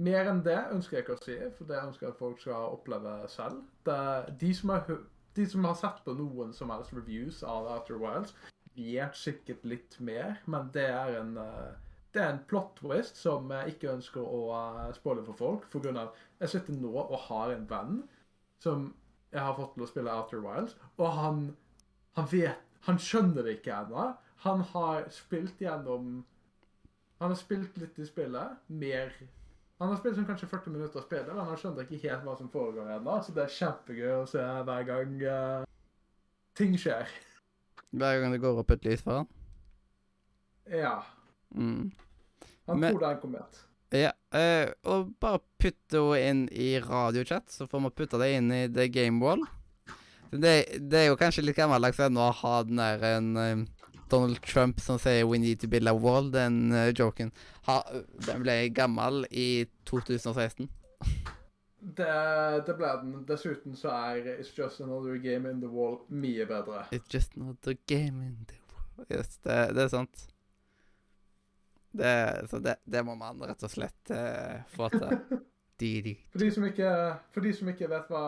[0.01, 2.77] Mer enn det ønsker jeg ikke å si, for det ønsker jeg at folk skal
[2.77, 3.61] oppleve selv.
[3.87, 3.99] Det,
[4.41, 5.03] de, som har,
[5.37, 8.35] de som har sett på noen som helst reviews av Outer Wilds,
[8.77, 11.71] vet sikkert litt mer, men det er en eh,
[12.15, 15.67] det er en plot twist som jeg ikke ønsker å uh, spoile for folk.
[15.71, 18.01] For grunn av Jeg sitter nå og har en venn
[18.63, 18.89] som
[19.31, 21.45] jeg har fått til å spille Outer Wilds, og han
[22.19, 24.09] Han vet Han skjønner det ikke ennå.
[24.45, 26.25] Han har spilt gjennom
[27.21, 28.57] Han har spilt litt i spillet.
[28.69, 29.13] Mer
[29.81, 32.35] Han har spilt sånn kanskje 40 minutter av spillet, men han skjønner ikke helt hva
[32.37, 33.15] som foregår ennå.
[33.25, 35.63] Så det er kjempegøy å se hver gang uh,
[36.57, 37.09] ting skjer.
[37.97, 39.31] Hver gang det går opp et lys for han.
[40.69, 40.99] Ja.
[41.57, 41.91] Mm.
[42.69, 43.63] Han Men- tror det er en komet.
[43.91, 48.53] Ja, eh, og bare putte henne inn i radiochat, så får vi putte det inn
[48.55, 49.43] i The Game Wall.
[50.31, 53.65] Det, det er jo kanskje litt gammeldags ennå å ha den der en eh,
[54.11, 57.33] Donald Trump som sier 'We need to build a wall', den uh, joken.
[57.67, 57.83] Ha,
[58.27, 60.69] den ble gammel i 2016.
[61.81, 63.13] Det, det ble den.
[63.29, 66.85] Dessuten så er It's Just Another Game in the Wall mye bedre.
[66.93, 69.07] It's just another game in the wall.
[69.11, 70.27] Yes, det, det er sant.
[71.93, 75.17] Det, så det, det må man rett og slett uh, få til.
[75.81, 76.89] For de, som ikke,
[77.33, 78.25] for de som ikke vet hva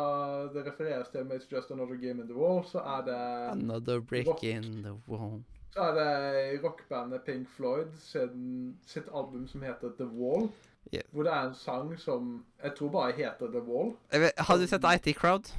[0.54, 3.16] det refereres til med It's Just Another Game in the Wall, så er det,
[3.52, 5.42] Another brick in the wall.
[5.72, 10.50] Så er det rockbandet Pink Floyd sin, sitt album som heter The Wall.
[10.92, 11.04] Yeah.
[11.10, 13.94] Hvor det er en sang som jeg tror bare heter The Wall.
[14.10, 15.52] Vet, har du sett IT Crowd?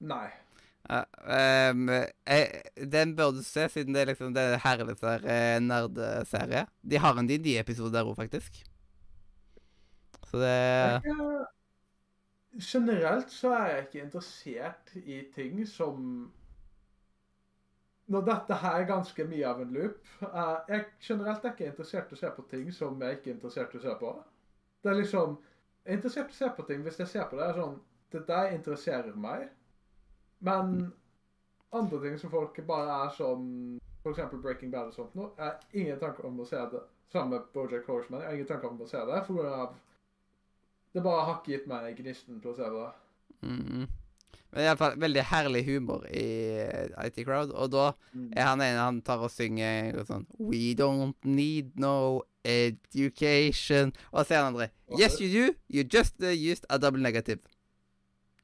[0.00, 0.28] Nei.
[0.90, 1.04] Uh,
[1.70, 1.88] um,
[2.26, 2.62] jeg,
[2.92, 6.66] den bør du se, siden det er liksom det herligste herlig sånn eh, nerdeserie.
[6.82, 8.64] De har en DD-episode der òg, faktisk.
[10.30, 10.56] Så det
[11.04, 11.44] Jeg,
[12.72, 16.32] generelt så er jeg ikke interessert i ting som
[18.12, 22.12] Når dette her er ganske mye av en loop uh, Jeg generelt er ikke interessert
[22.12, 24.12] i å se på ting som jeg ikke er interessert i å se på.
[24.82, 25.38] Det er liksom
[25.84, 27.78] Jeg er interessert i å se på ting hvis jeg ser på det, er sånn
[28.12, 29.46] Det der interesserer meg.
[30.44, 30.92] Men
[31.72, 33.46] andre ting som folk bare er sånn
[34.10, 36.82] eksempel Breaking Bad og sånt nå, jeg har ingen tanke om å se det.
[37.12, 38.20] Sammen med Bojack Horseman.
[38.20, 39.20] Jeg har ingen tanke om å se det.
[39.28, 39.74] For
[40.92, 42.86] det bare har ikke gitt meg gnisten til å se det.
[43.46, 44.01] mm.
[44.52, 46.26] Men iallfall veldig herlig humor i
[46.60, 47.54] eh, IT Crowd.
[47.56, 47.86] Og da
[48.36, 53.94] er han ene han tar og synger sånn We don't need no education.
[54.12, 54.68] Og så er han andre
[54.98, 55.54] Yes, you do.
[55.72, 57.40] You just uh, used a double negative.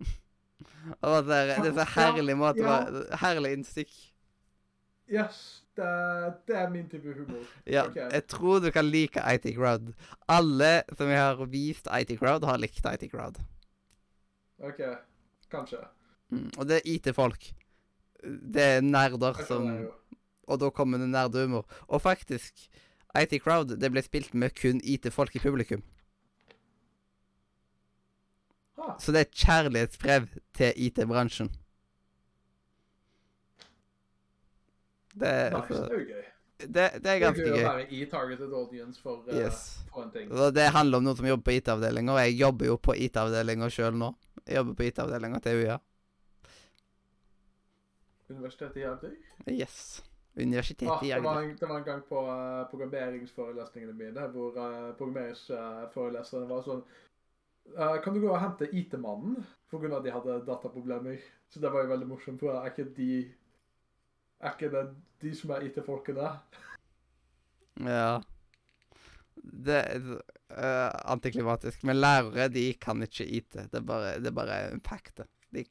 [1.05, 2.79] og det er, det er så herlig måte Ja.
[2.89, 3.19] ja.
[3.27, 3.93] Herlig innstikk.
[5.09, 5.89] Yes, det,
[6.49, 7.45] det er min type humor.
[7.67, 8.09] Ja, okay.
[8.13, 9.93] jeg tror du kan like IT Crowd.
[10.29, 13.41] Alle som jeg har vist IT Crowd, har likt IT Crowd.
[14.59, 14.83] OK,
[15.53, 15.81] kanskje.
[16.31, 16.51] Mm.
[16.59, 17.51] Og det er IT-folk.
[18.25, 19.69] Det er nerder som.
[20.49, 21.67] Og da kommer det nerdehumor.
[21.89, 22.69] Og faktisk,
[23.17, 25.83] IT Crowd det ble spilt med kun IT-folk i publikum.
[28.99, 31.51] Så det er et kjærlighetsbrev til IT-bransjen.
[35.19, 36.23] Det, nice, altså, det er ganske gøy.
[36.59, 39.81] det, det er Det er gøy å være i targeted audience for, uh, Yes.
[39.91, 40.31] for en ting.
[40.31, 43.71] Og det handler om noen som jobber på IT-avdelinga, og jeg jobber jo på IT-avdelinga
[43.75, 44.13] sjøl nå.
[44.47, 45.79] Jeg jobber på IT-avdelinga til UiA.
[48.31, 49.17] Universitetet i Agder.
[49.49, 50.03] Yes.
[50.37, 51.51] Universitetet Ah, i det, var Agder.
[51.51, 56.83] en, det var en gang på uh, programmeringsforelesningene mine hvor uh, programmeringsforeleserne var sånn
[57.75, 59.43] uh, Kan du gå og hente IT-mannen?
[59.69, 61.19] At de hadde dataproblemer.
[61.53, 62.41] Så det var jo veldig morsomt.
[62.41, 63.13] For er ikke de
[64.41, 64.85] Er ikke det
[65.21, 66.29] de som er IT-folkene?
[67.85, 68.21] Ja.
[69.39, 71.83] Det er uh, antiklimatisk.
[71.85, 73.53] Men lærere, de kan ikke IT.
[73.59, 75.21] Det er bare, det er bare en fact.
[75.55, 75.65] De,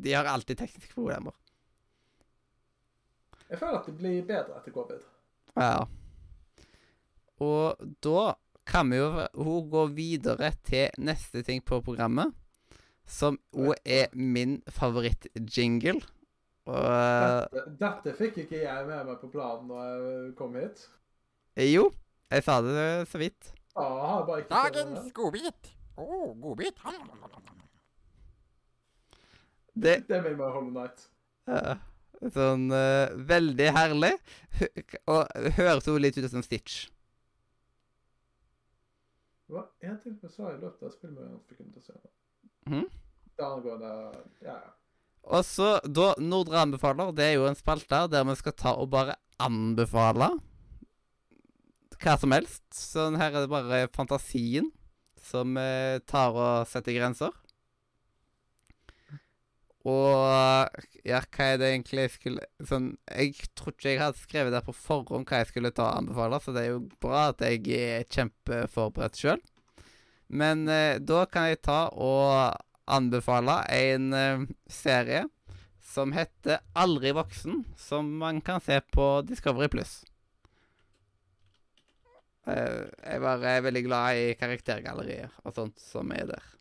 [0.00, 1.36] de har alltid tekniske problemer.
[3.50, 5.04] Jeg føler at det blir bedre etter covid.
[5.56, 5.86] Ja.
[7.42, 8.32] Og da
[8.66, 12.34] kan vi jo gå videre til neste ting på programmet,
[13.06, 16.00] som òg er min favorittjingle.
[16.66, 20.88] Dette, dette fikk ikke jeg med meg på planen når jeg kom hit.
[21.62, 21.92] jo,
[22.32, 23.52] jeg sa det så vidt.
[23.76, 25.70] Ah, bare ikke Dagens godbit.
[25.96, 26.06] Å,
[26.42, 26.80] godbit.
[29.76, 31.06] Det Det vil meg Hollow Night.
[31.46, 31.76] Ja,
[32.34, 34.12] sånn uh, veldig herlig.
[35.12, 36.86] Og høres jo litt ut som Stitch.
[39.46, 41.86] Det var én ting som sa i løpet av spillet, jeg fikk ikke til å
[41.86, 42.12] se det.
[43.36, 43.44] Det
[44.42, 44.72] Ja, ja.
[45.26, 48.92] Og så, da Nordre anbefaler, det er jo en spalte der vi skal ta og
[48.92, 50.30] bare anbefale
[51.96, 52.66] hva som helst.
[52.74, 54.70] Sånn her er det bare fantasien
[55.26, 57.32] som eh, tar og setter grenser.
[59.86, 64.54] Og ja, hva er det egentlig jeg skulle Sånn, jeg tror ikke jeg hadde skrevet
[64.56, 67.44] der på forhånd hva jeg skulle ta og anbefale, så det er jo bra at
[67.46, 69.42] jeg er kjempeforberedt sjøl.
[70.26, 72.56] Men eh, da kan jeg ta og
[72.90, 75.26] anbefale en eh, serie
[75.86, 80.00] som heter Aldri voksen, som man kan se på Discovery Pluss.
[82.46, 86.52] Eh, jeg var er veldig glad i karaktergallerier og sånt som er der.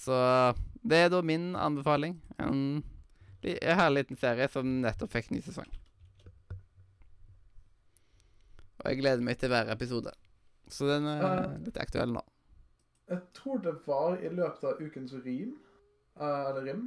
[0.00, 0.16] Så
[0.80, 2.14] det er da min anbefaling.
[2.40, 2.80] En,
[3.44, 5.68] li- en herlig liten serie som nettopp fikk ny sesong.
[8.80, 10.12] Og jeg gleder meg til hver episode.
[10.70, 12.22] Så den er litt aktuell nå.
[13.10, 15.56] Jeg tror det var i løpet av ukens rim,
[16.16, 16.84] eh, eller rim,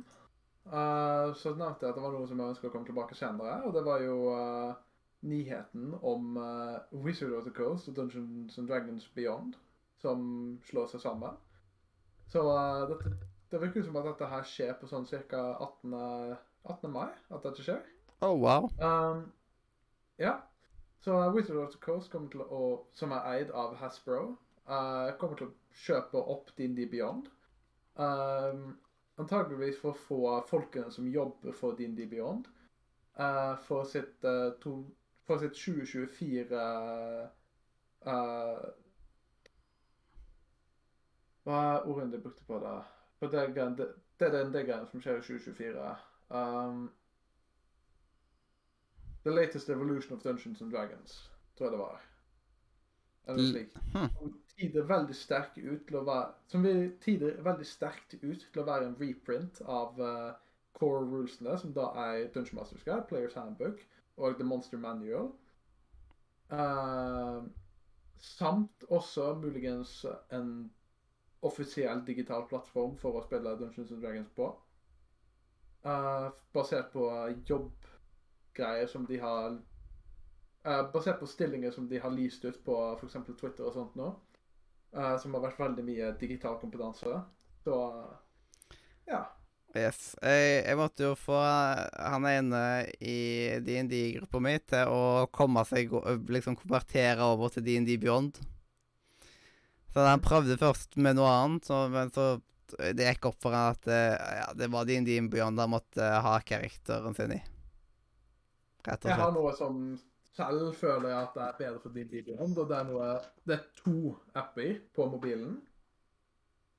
[0.65, 3.57] eh, så nevnte jeg at det var noe som jeg ønsker å komme tilbake senere,
[3.67, 4.73] og det var jo eh,
[5.27, 6.39] nyheten om
[7.03, 9.59] Wizard of the Coast og Dungeons and Dragons Beyond,
[10.01, 10.23] som
[10.69, 11.35] slår seg sammen.
[12.33, 13.13] Så uh, dette,
[13.51, 15.43] det virker som at dette her skjer på sånn ca.
[15.61, 15.93] 18.
[16.63, 16.89] 18.
[16.91, 17.83] mai, at dette skjer.
[18.23, 18.69] Oh, wow.
[18.79, 19.27] Um,
[20.17, 20.39] ja.
[21.03, 22.63] Så uh, Wizard of the Coast kommer til å,
[22.95, 24.37] som er eid av Hasbro,
[24.69, 25.53] uh, kommer til å
[25.83, 27.27] kjøpe opp D&D Beyond.
[27.99, 28.77] Um,
[29.21, 32.47] antageligvis for å få folkene som jobber for D&D Beyond,
[33.19, 34.79] uh, for sitt, uh, to,
[35.27, 36.63] for sitt 2024
[38.07, 38.63] uh,
[41.43, 42.75] Hva er ordene du brukte på det?
[43.19, 43.47] For det,
[43.77, 43.87] det,
[44.19, 45.95] det er den det som skjer i 2024.
[46.29, 46.91] Um,
[49.23, 52.01] The latest evolution of Dungeons and Dragons, tror jeg det var.
[53.27, 53.77] Eller slik.
[53.93, 54.09] Hm.
[54.17, 56.65] Som tider veldig sterkt ut til å være Som
[57.01, 60.33] tider veldig sterkt ut til å være en reprint av uh,
[60.75, 63.79] core rulesene, som da er Dungeon Masters Guide, Players Handbook
[64.17, 65.31] og The Monster Manual.
[66.51, 67.47] Uh,
[68.19, 70.01] samt også muligens
[70.31, 70.71] en
[71.43, 74.49] offisiell digital plattform for å spille Dungeons Dragons på.
[75.83, 77.05] Uh, basert på
[77.49, 79.57] jobbgreier som de har
[80.63, 83.17] uh, Basert på stillinger som de har lyst ut på f.eks.
[83.35, 84.13] Twitter og sånt nå.
[84.95, 87.19] Uh, som har vært veldig mye digital kompetanse.
[87.65, 87.77] Så
[89.09, 89.25] ja.
[89.73, 90.13] Yes.
[90.21, 92.63] Jeg, jeg måtte jo få han ene
[93.01, 95.89] i DND-gruppa mi til å komme seg
[96.29, 98.37] Liksom konvertere over til DND Beyond.
[99.93, 102.35] Så han prøvde først med noe annet, så, men så
[102.73, 106.31] Det gikk opp for han at eh, ja, det var DND Beyond han måtte ha
[106.41, 107.41] karakteren sin i.
[108.87, 109.83] Rett og Jeg har noe som
[110.33, 113.09] selv føler jeg at det er bedre for DD Beyond, og det er noe
[113.45, 115.59] Det er to apper på mobilen.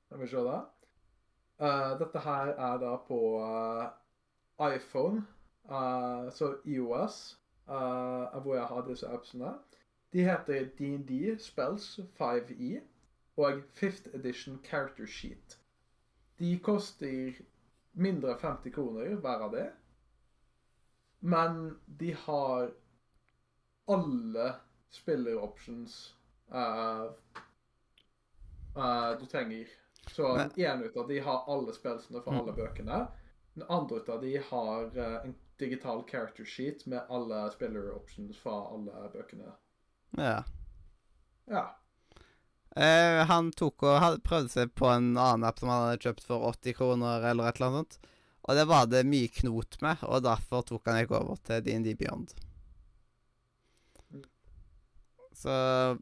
[0.05, 0.59] Skal vi se det.
[1.63, 3.87] Uh, dette her er da på uh,
[4.59, 5.23] iPhone,
[5.71, 9.53] uh, så IOS, eh, hvor jeg har disse appsene.
[10.13, 12.81] De heter DND Spells 5E
[13.35, 15.57] og 5th Edition Character Sheet.
[16.39, 17.35] De koster
[17.95, 19.67] mindre enn 50 kroner hver av det.
[21.19, 22.71] Men de har
[23.91, 24.47] alle
[24.93, 26.15] spiller-options
[26.53, 27.11] uh,
[28.75, 29.71] eh, du trenger.
[30.07, 32.39] Så én en ut av de har alle spillene for Mm.
[32.39, 33.07] alle bøkene.
[33.53, 38.73] Den andre ut av de har uh, en digital character sheet med alle spiller-options fra
[38.73, 39.51] alle bøkene.
[40.17, 40.43] Ja.
[41.45, 41.65] Ja.
[42.75, 46.25] Eh, han tok og hadde prøvd seg på en annen app som han hadde kjøpt
[46.27, 48.11] for 80 kroner, eller et eller annet sånt.
[48.45, 51.95] Og det var det mye knot med, og derfor tok han ikke over til DND
[51.97, 52.35] Beyond.
[55.35, 55.51] Så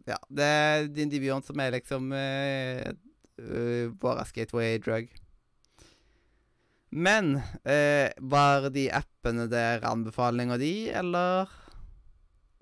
[0.09, 2.89] ja, det er DND Beyond som er liksom eh,
[3.41, 5.07] uh, vår gateway drug.
[6.93, 11.53] Men uh, var de appene der anbefalinger de, eller?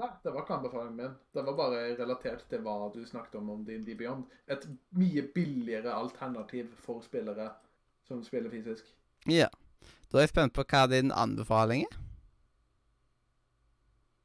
[0.02, 1.18] Nei, det var ikke anbefalingen min.
[1.34, 4.24] Det var bare relatert til hva du snakket om om DND Beyond.
[4.50, 4.64] Et
[4.98, 7.52] mye billigere alternativ for spillere
[8.08, 8.88] som spiller fysisk.
[9.30, 9.52] Ja.
[10.10, 12.00] Da er jeg spent på hva din anbefaling er.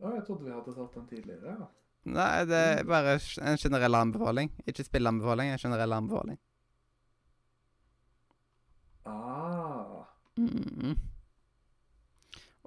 [0.01, 1.59] Å, jeg trodde vi hadde tatt den tidligere.
[1.61, 1.69] Ja.
[2.17, 4.51] Nei, det er bare en generell anbefaling.
[4.65, 6.41] Ikke spilleanbefaling, en generell anbefaling.
[9.05, 10.07] Ah.
[10.41, 10.97] Mhm.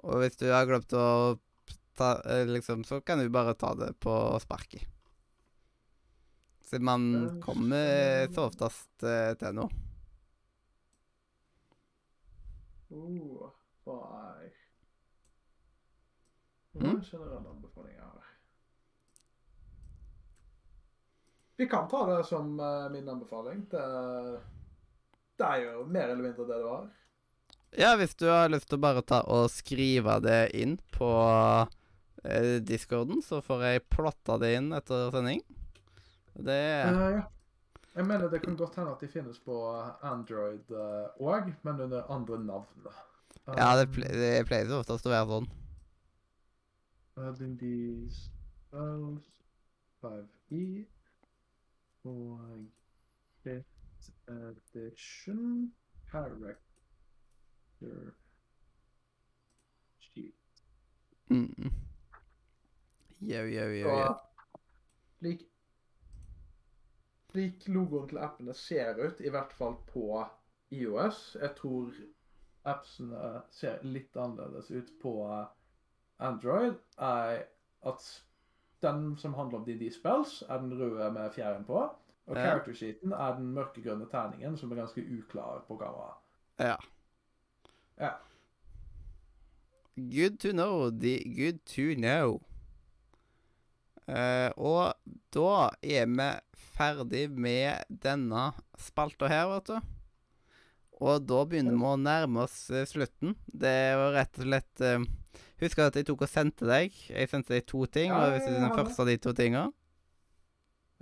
[0.00, 1.06] Og hvis du har glemt å
[2.00, 4.88] ta eh, liksom, så kan du bare ta det på sparket.
[6.70, 9.70] Så man kommer så oftest eh, til noe.
[12.90, 13.50] Oh,
[13.86, 14.50] er
[16.72, 16.86] Hva Mm.
[16.86, 18.28] er en generell anbefaling jeg har?
[21.56, 23.66] Vi kan ta det som uh, min anbefaling.
[23.70, 23.82] Det,
[25.36, 26.86] det er jo mer eller mindre det det var.
[27.76, 31.10] Ja, hvis du har lyst til å bare ta og skrive det inn på
[32.24, 35.44] eh, discorden, så får jeg plotta det inn etter sending.
[36.34, 37.28] Det Eh, ja.
[37.90, 39.54] Jeg mener det kan godt hende at de finnes på
[40.06, 40.68] Android
[41.18, 42.86] òg, men under andre navn.
[43.56, 45.48] Ja, det, ple det pleier så oftest å være sånn.
[47.18, 47.72] Uh, D&D
[48.14, 49.26] Spells
[50.00, 50.86] 5E
[52.04, 52.70] og
[53.42, 55.72] Fifth Edition
[56.10, 56.56] Character
[59.98, 60.64] Sheet.
[61.30, 61.72] Mm.
[63.20, 64.14] Yo, yo, yo, yo.
[65.20, 65.42] Lik,
[67.36, 70.22] lik logoen til appene ser ut, i hvert fall på
[70.72, 71.92] IOS Jeg tror
[72.70, 75.14] appsene ser litt annerledes ut på
[76.20, 77.44] Android, er
[77.88, 78.08] at
[78.80, 81.82] den som handler om DD Spells, er den røde med fjæren på.
[82.26, 82.42] Og Ja.
[82.42, 86.16] character sheeten er den mørkegrønne terningen, som er ganske uklar på kameraet.
[86.58, 86.76] Ja.
[87.98, 88.10] Ja.
[89.96, 90.90] Good to know.
[90.90, 92.40] The good to know.
[94.10, 94.96] Eh, og
[95.30, 96.28] da er vi
[96.74, 98.50] ferdig med denne
[98.80, 99.96] spalta her, vet du.
[101.00, 103.36] Og da begynner vi å nærme oss eh, slutten.
[103.46, 105.08] Det var rett og slett uh,
[105.60, 106.94] Husk at jeg tok og sendte deg.
[107.12, 109.34] Jeg sendte deg to ting, Ja, og hvis det er den første av de to
[109.36, 109.66] tinga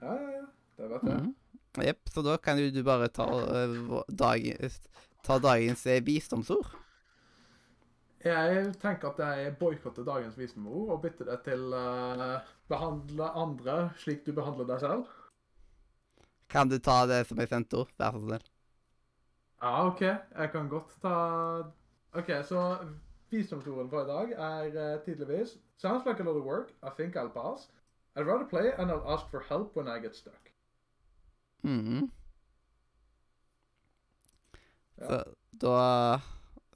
[0.02, 0.44] Ja, ja, ja.
[0.78, 1.22] Det vet jeg.
[1.22, 1.34] Mhm.
[1.78, 3.26] Jepp, så da kan du bare ta,
[4.10, 4.70] dagen,
[5.22, 6.72] ta dagens visdomsord.
[8.24, 14.24] Jeg tenker at jeg boikotter dagens visdomsord og bytter det til uh, behandle andre slik
[14.26, 15.08] du behandler deg selv.
[16.48, 18.46] Kan du ta det som jeg sendte opp, Vær så snill.
[19.62, 20.00] Ja, OK.
[20.00, 21.14] Jeg kan godt ta
[22.16, 22.62] OK, så
[23.30, 26.72] visdomsordene for i dag er uh, tydeligvis Sounds like a lot of work.
[26.82, 27.68] I think I'll pass.
[28.16, 30.50] I'd rather play and I'll ask for help when I get stuck.
[31.62, 32.10] Mhm.
[34.96, 35.06] Ja.
[35.06, 36.20] Så da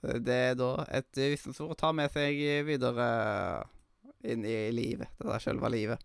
[0.02, 2.35] Det er da et visdomsord å ta med seg
[2.66, 3.06] videre
[4.24, 5.12] inn i livet.
[5.19, 6.03] Det der selve livet.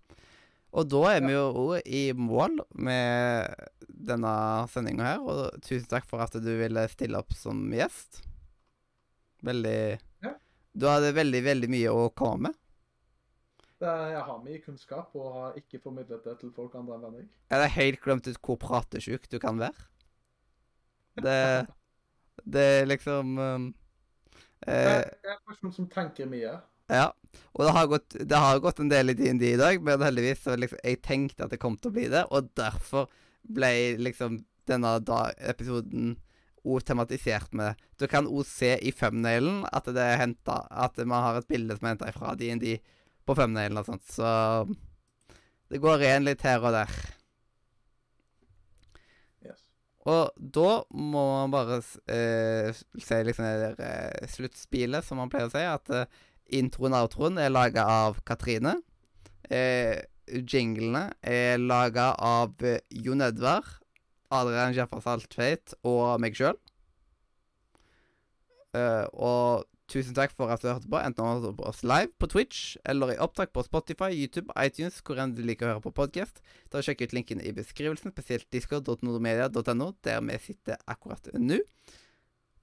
[0.77, 3.47] Og da er vi jo i mål med
[3.87, 4.33] denne
[4.69, 8.23] sendinga her, og tusen takk for at du ville stille opp som gjest.
[9.47, 9.79] Veldig
[10.25, 10.33] Ja.
[10.77, 12.59] Du hadde veldig, veldig mye å komme med.
[13.77, 17.27] Det, jeg har mye kunnskap og har ikke formidlet det til folk andre enn Henrik.
[17.49, 19.89] Jeg hadde helt glemt ut hvor pratesjuk du kan være.
[21.21, 21.37] Det
[22.45, 23.67] Det er liksom um,
[24.67, 26.53] eh, jeg er en person som tenker mye.
[26.91, 27.11] Ja.
[27.57, 30.43] Og det har gått, det har gått en del i DND i dag, men heldigvis
[30.45, 33.09] så liksom Jeg tenkte at det kom til å bli det, og derfor
[33.47, 36.15] ble liksom denne da, episoden
[36.67, 41.23] òg tematisert med Du kan òg se i thumbnailen at det er henta At man
[41.23, 42.77] har et bilde som er henta fra DND
[43.27, 44.27] på thumbnailen og sånt, så
[45.67, 46.93] det går igjen litt her og der.
[49.43, 49.65] Yes.
[50.07, 52.69] Og da må man bare eh,
[53.03, 56.23] se liksom det der eh, sluttspillet, som man pleier å si, at eh,
[56.53, 58.77] introen og outroen er laga av Katrine.
[59.49, 63.67] Eh, jinglene er laga av eh, Jon Edvard,
[64.33, 66.57] Adrian Jaffa Saltveit og meg sjøl.
[68.75, 72.75] Eh, og tusen takk for at du hørte på, enten på oss live på Twitch
[72.83, 76.41] eller i opptak på Spotify, YouTube, iTunes, hvor enn du liker å høre på podkast.
[76.67, 81.61] Ta og Sjekk ut linken i beskrivelsen, spesielt discord.nordomedia.no, der vi sitter akkurat nå.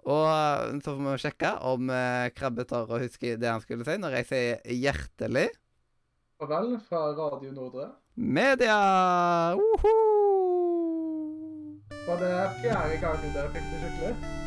[0.05, 3.86] Og eh, så får vi sjekke om eh, Krabbe tar og husker det han skulle
[3.89, 5.48] si når jeg sier hjertelig
[6.40, 7.89] Farvel fra Radio Nordre.
[8.14, 8.76] media!
[9.56, 9.94] Uhu!
[12.05, 14.43] Var det fjerde gangen dere fikk det skikkelig?